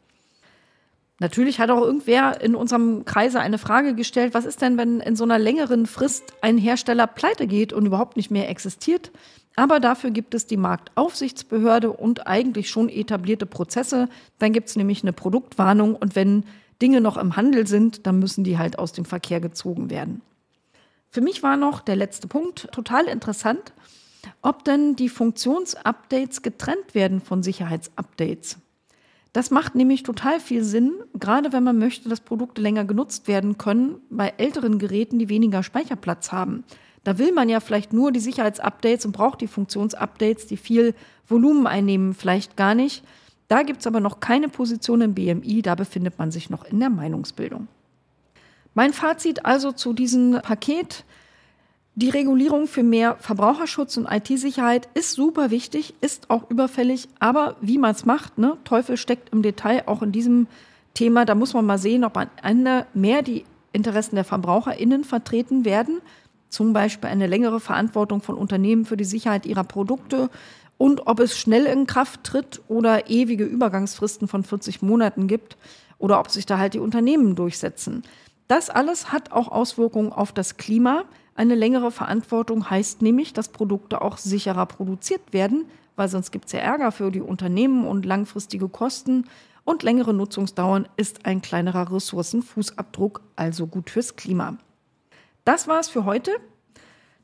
Natürlich 1.18 1.60
hat 1.60 1.70
auch 1.70 1.82
irgendwer 1.82 2.40
in 2.40 2.56
unserem 2.56 3.04
Kreise 3.04 3.38
eine 3.38 3.58
Frage 3.58 3.94
gestellt, 3.94 4.34
was 4.34 4.44
ist 4.44 4.60
denn, 4.60 4.76
wenn 4.76 4.98
in 4.98 5.14
so 5.14 5.22
einer 5.22 5.38
längeren 5.38 5.86
Frist 5.86 6.32
ein 6.40 6.58
Hersteller 6.58 7.06
pleite 7.06 7.46
geht 7.46 7.72
und 7.72 7.86
überhaupt 7.86 8.16
nicht 8.16 8.30
mehr 8.30 8.48
existiert? 8.48 9.12
Aber 9.54 9.78
dafür 9.78 10.10
gibt 10.10 10.34
es 10.34 10.46
die 10.46 10.56
Marktaufsichtsbehörde 10.56 11.92
und 11.92 12.26
eigentlich 12.26 12.70
schon 12.70 12.88
etablierte 12.88 13.46
Prozesse. 13.46 14.08
Dann 14.38 14.52
gibt 14.52 14.70
es 14.70 14.76
nämlich 14.76 15.02
eine 15.02 15.12
Produktwarnung 15.12 15.94
und 15.94 16.16
wenn 16.16 16.44
Dinge 16.80 17.00
noch 17.00 17.16
im 17.16 17.36
Handel 17.36 17.66
sind, 17.66 18.06
dann 18.06 18.18
müssen 18.18 18.42
die 18.42 18.58
halt 18.58 18.78
aus 18.78 18.92
dem 18.92 19.04
Verkehr 19.04 19.40
gezogen 19.40 19.90
werden. 19.90 20.22
Für 21.10 21.20
mich 21.20 21.42
war 21.42 21.56
noch 21.56 21.82
der 21.82 21.94
letzte 21.94 22.26
Punkt 22.26 22.72
total 22.72 23.04
interessant, 23.04 23.72
ob 24.40 24.64
denn 24.64 24.96
die 24.96 25.08
Funktionsupdates 25.08 26.42
getrennt 26.42 26.94
werden 26.94 27.20
von 27.20 27.42
Sicherheitsupdates. 27.42 28.58
Das 29.32 29.50
macht 29.50 29.74
nämlich 29.74 30.02
total 30.02 30.40
viel 30.40 30.62
Sinn, 30.62 30.92
gerade 31.18 31.52
wenn 31.52 31.64
man 31.64 31.78
möchte, 31.78 32.08
dass 32.08 32.20
Produkte 32.20 32.60
länger 32.60 32.84
genutzt 32.84 33.28
werden 33.28 33.56
können 33.56 33.96
bei 34.10 34.34
älteren 34.36 34.78
Geräten, 34.78 35.18
die 35.18 35.30
weniger 35.30 35.62
Speicherplatz 35.62 36.32
haben. 36.32 36.64
Da 37.04 37.18
will 37.18 37.32
man 37.32 37.48
ja 37.48 37.60
vielleicht 37.60 37.92
nur 37.92 38.12
die 38.12 38.20
Sicherheitsupdates 38.20 39.06
und 39.06 39.12
braucht 39.12 39.40
die 39.40 39.48
Funktionsupdates, 39.48 40.46
die 40.46 40.56
viel 40.56 40.94
Volumen 41.26 41.66
einnehmen, 41.66 42.14
vielleicht 42.14 42.56
gar 42.56 42.74
nicht. 42.74 43.04
Da 43.48 43.62
gibt 43.62 43.80
es 43.80 43.86
aber 43.86 44.00
noch 44.00 44.20
keine 44.20 44.48
Position 44.48 45.00
im 45.00 45.14
BMI, 45.14 45.62
da 45.62 45.74
befindet 45.74 46.18
man 46.18 46.30
sich 46.30 46.48
noch 46.48 46.64
in 46.64 46.78
der 46.78 46.90
Meinungsbildung. 46.90 47.68
Mein 48.74 48.92
Fazit 48.92 49.44
also 49.44 49.72
zu 49.72 49.92
diesem 49.92 50.40
Paket. 50.42 51.04
Die 51.94 52.08
Regulierung 52.08 52.68
für 52.68 52.82
mehr 52.82 53.16
Verbraucherschutz 53.20 53.98
und 53.98 54.10
IT-Sicherheit 54.10 54.88
ist 54.94 55.12
super 55.12 55.50
wichtig, 55.50 55.94
ist 56.00 56.30
auch 56.30 56.48
überfällig, 56.48 57.08
aber 57.18 57.56
wie 57.60 57.76
man 57.76 57.90
es 57.90 58.06
macht, 58.06 58.38
ne, 58.38 58.56
Teufel 58.64 58.96
steckt 58.96 59.30
im 59.30 59.42
Detail 59.42 59.82
auch 59.86 60.00
in 60.00 60.10
diesem 60.10 60.46
Thema. 60.94 61.26
Da 61.26 61.34
muss 61.34 61.52
man 61.52 61.66
mal 61.66 61.76
sehen, 61.76 62.04
ob 62.04 62.16
am 62.16 62.30
Ende 62.42 62.86
mehr 62.94 63.20
die 63.20 63.44
Interessen 63.74 64.14
der 64.14 64.24
VerbraucherInnen 64.24 65.04
vertreten 65.04 65.66
werden, 65.66 66.00
zum 66.48 66.72
Beispiel 66.72 67.10
eine 67.10 67.26
längere 67.26 67.60
Verantwortung 67.60 68.22
von 68.22 68.36
Unternehmen 68.36 68.86
für 68.86 68.96
die 68.96 69.04
Sicherheit 69.04 69.44
ihrer 69.44 69.64
Produkte 69.64 70.30
und 70.78 71.06
ob 71.06 71.20
es 71.20 71.36
schnell 71.36 71.66
in 71.66 71.86
Kraft 71.86 72.24
tritt 72.24 72.62
oder 72.68 73.10
ewige 73.10 73.44
Übergangsfristen 73.44 74.28
von 74.28 74.44
40 74.44 74.80
Monaten 74.80 75.26
gibt 75.26 75.58
oder 75.98 76.18
ob 76.18 76.30
sich 76.30 76.46
da 76.46 76.56
halt 76.56 76.72
die 76.72 76.78
Unternehmen 76.78 77.36
durchsetzen. 77.36 78.02
Das 78.48 78.70
alles 78.70 79.12
hat 79.12 79.30
auch 79.32 79.48
Auswirkungen 79.48 80.12
auf 80.12 80.32
das 80.32 80.56
Klima. 80.56 81.04
Eine 81.34 81.54
längere 81.54 81.90
Verantwortung 81.90 82.68
heißt 82.68 83.02
nämlich, 83.02 83.32
dass 83.32 83.48
Produkte 83.48 84.02
auch 84.02 84.18
sicherer 84.18 84.66
produziert 84.66 85.32
werden, 85.32 85.64
weil 85.96 86.08
sonst 86.08 86.30
gibt 86.30 86.46
es 86.46 86.52
ja 86.52 86.60
Ärger 86.60 86.92
für 86.92 87.10
die 87.10 87.20
Unternehmen 87.20 87.86
und 87.86 88.04
langfristige 88.04 88.68
Kosten. 88.68 89.26
Und 89.64 89.82
längere 89.82 90.12
Nutzungsdauern 90.12 90.88
ist 90.96 91.24
ein 91.24 91.40
kleinerer 91.40 91.92
Ressourcenfußabdruck, 91.92 93.20
also 93.36 93.66
gut 93.66 93.90
fürs 93.90 94.16
Klima. 94.16 94.58
Das 95.44 95.68
war's 95.68 95.88
für 95.88 96.04
heute. 96.04 96.32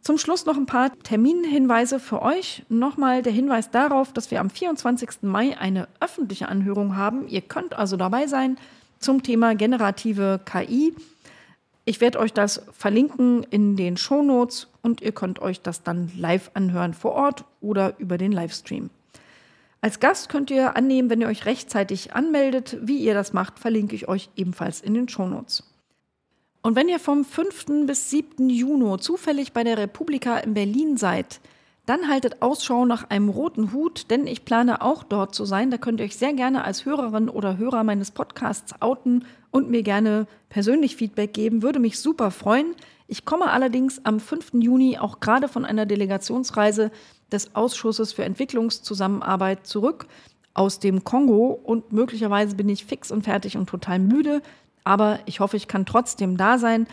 Zum 0.01 0.17
Schluss 0.17 0.47
noch 0.47 0.57
ein 0.57 0.67
paar 0.67 0.97
Terminhinweise 1.03 1.99
für 1.99 2.23
euch. 2.23 2.65
Nochmal 2.69 3.23
der 3.23 3.33
Hinweis 3.33 3.71
darauf, 3.71 4.13
dass 4.13 4.31
wir 4.31 4.41
am 4.41 4.49
24. 4.49 5.23
Mai 5.23 5.59
eine 5.59 5.89
öffentliche 6.01 6.49
Anhörung 6.49 6.97
haben. 6.97 7.29
Ihr 7.29 7.43
könnt 7.43 7.75
also 7.75 7.97
dabei 7.97 8.27
sein 8.27 8.57
zum 9.01 9.23
Thema 9.23 9.55
generative 9.55 10.41
KI. 10.45 10.95
Ich 11.89 12.03
werde 12.03 12.19
euch 12.19 12.35
das 12.35 12.61
verlinken 12.71 13.45
in 13.45 13.75
den 13.75 13.97
Shownotes 13.97 14.69
und 14.83 15.01
ihr 15.01 15.13
könnt 15.13 15.39
euch 15.39 15.63
das 15.63 15.85
dann 15.85 16.13
live 16.19 16.51
anhören 16.53 16.93
vor 16.93 17.13
Ort 17.13 17.47
oder 17.63 17.99
über 17.99 18.19
den 18.19 18.31
Livestream. 18.31 18.91
Als 19.81 19.99
Gast 19.99 20.29
könnt 20.29 20.51
ihr 20.51 20.77
annehmen, 20.77 21.09
wenn 21.09 21.23
ihr 21.23 21.29
euch 21.29 21.47
rechtzeitig 21.47 22.13
anmeldet. 22.13 22.77
Wie 22.83 22.99
ihr 22.99 23.15
das 23.15 23.33
macht, 23.33 23.59
verlinke 23.59 23.97
ich 23.97 24.07
euch 24.07 24.29
ebenfalls 24.37 24.83
in 24.83 24.93
den 24.93 25.09
Shownotes. 25.09 25.65
Und 26.61 26.77
wenn 26.77 26.91
ihr 26.91 27.01
vom 27.01 27.25
5. 27.25 27.87
bis 27.87 28.11
7. 28.11 28.51
Juni 28.51 28.99
zufällig 28.99 29.55
bei 29.55 29.65
der 29.65 29.79
Republika 29.79 30.37
in 30.37 30.53
Berlin 30.53 30.99
seid, 30.99 31.41
dann 31.87 32.09
haltet 32.09 32.43
Ausschau 32.43 32.85
nach 32.85 33.09
einem 33.09 33.31
roten 33.31 33.73
Hut, 33.73 34.11
denn 34.11 34.27
ich 34.27 34.45
plane 34.45 34.83
auch 34.83 35.05
dort 35.05 35.35
zu 35.35 35.47
sein. 35.47 35.71
Da 35.71 35.79
könnt 35.79 36.01
ihr 36.01 36.05
euch 36.05 36.19
sehr 36.19 36.35
gerne 36.35 36.65
als 36.65 36.85
Hörerin 36.85 37.31
oder 37.31 37.57
Hörer 37.57 37.83
meines 37.83 38.11
Podcasts 38.11 38.75
outen 38.83 39.25
und 39.51 39.71
mir 39.71 39.83
gerne 39.83 40.27
persönlich 40.49 40.97
Feedback 40.97 41.33
geben. 41.33 41.63
Würde 41.63 41.79
mich 41.79 41.99
super 41.99 42.31
freuen. 42.31 42.75
Ich 43.07 43.25
komme 43.25 43.51
allerdings 43.51 44.05
am 44.05 44.21
5. 44.21 44.53
Juni 44.55 44.99
auch 44.99 45.21
gerade 45.21 45.49
von 45.49 45.65
einer 45.65 45.87
Delegationsreise 45.87 46.91
des 47.33 47.55
Ausschusses 47.55 48.13
für 48.13 48.25
Entwicklungszusammenarbeit 48.25 49.67
zurück 49.67 50.07
aus 50.55 50.81
dem 50.81 51.05
Kongo 51.05 51.59
und 51.63 51.93
möglicherweise 51.93 52.57
bin 52.57 52.69
ich 52.69 52.85
fix 52.85 53.11
und 53.11 53.23
fertig 53.23 53.57
und 53.57 53.69
total 53.69 53.99
müde. 53.99 54.43
Aber 54.85 55.21
ich 55.27 55.41
hoffe, 55.41 55.57
ich 55.57 55.69
kann 55.69 55.87
trotzdem 55.87 56.37
da 56.37 56.59
sein. 56.59 56.87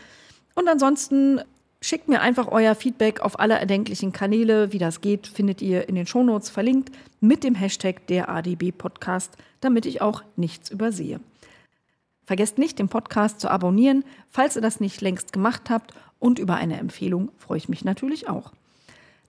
Und 0.54 0.68
ansonsten 0.68 1.42
schickt 1.82 2.08
mir 2.08 2.22
einfach 2.22 2.48
euer 2.48 2.76
Feedback 2.76 3.22
auf 3.22 3.40
alle 3.40 3.56
erdenklichen 3.56 4.12
Kanäle. 4.12 4.72
Wie 4.72 4.78
das 4.78 5.02
geht, 5.02 5.28
findet 5.28 5.62
ihr 5.62 5.90
in 5.90 5.96
den 5.96 6.08
Shownotes 6.08 6.50
verlinkt 6.50 6.92
mit 7.20 7.44
dem 7.44 7.56
Hashtag 7.56 8.08
der 8.08 8.30
ADB 8.30 8.72
Podcast, 8.72 9.34
damit 9.62 9.86
ich 9.86 10.02
auch 10.02 10.24
nichts 10.36 10.70
übersehe. 10.70 11.20
Vergesst 12.26 12.58
nicht, 12.58 12.80
den 12.80 12.90
Podcast 12.90 13.40
zu 13.40 13.50
abonnieren, 13.50 14.04
falls 14.30 14.56
ihr 14.56 14.62
das 14.62 14.80
nicht 14.80 15.02
längst 15.02 15.32
gemacht 15.32 15.70
habt. 15.70 15.94
Und 16.20 16.40
über 16.40 16.56
eine 16.56 16.80
Empfehlung 16.80 17.30
freue 17.38 17.58
ich 17.58 17.70
mich 17.70 17.86
natürlich 17.86 18.28
auch. 18.28 18.52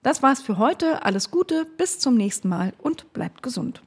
Das 0.03 0.23
war's 0.23 0.41
für 0.41 0.57
heute. 0.57 1.03
Alles 1.05 1.31
Gute, 1.31 1.65
bis 1.77 1.99
zum 1.99 2.15
nächsten 2.15 2.49
Mal 2.49 2.73
und 2.81 3.11
bleibt 3.13 3.43
gesund. 3.43 3.81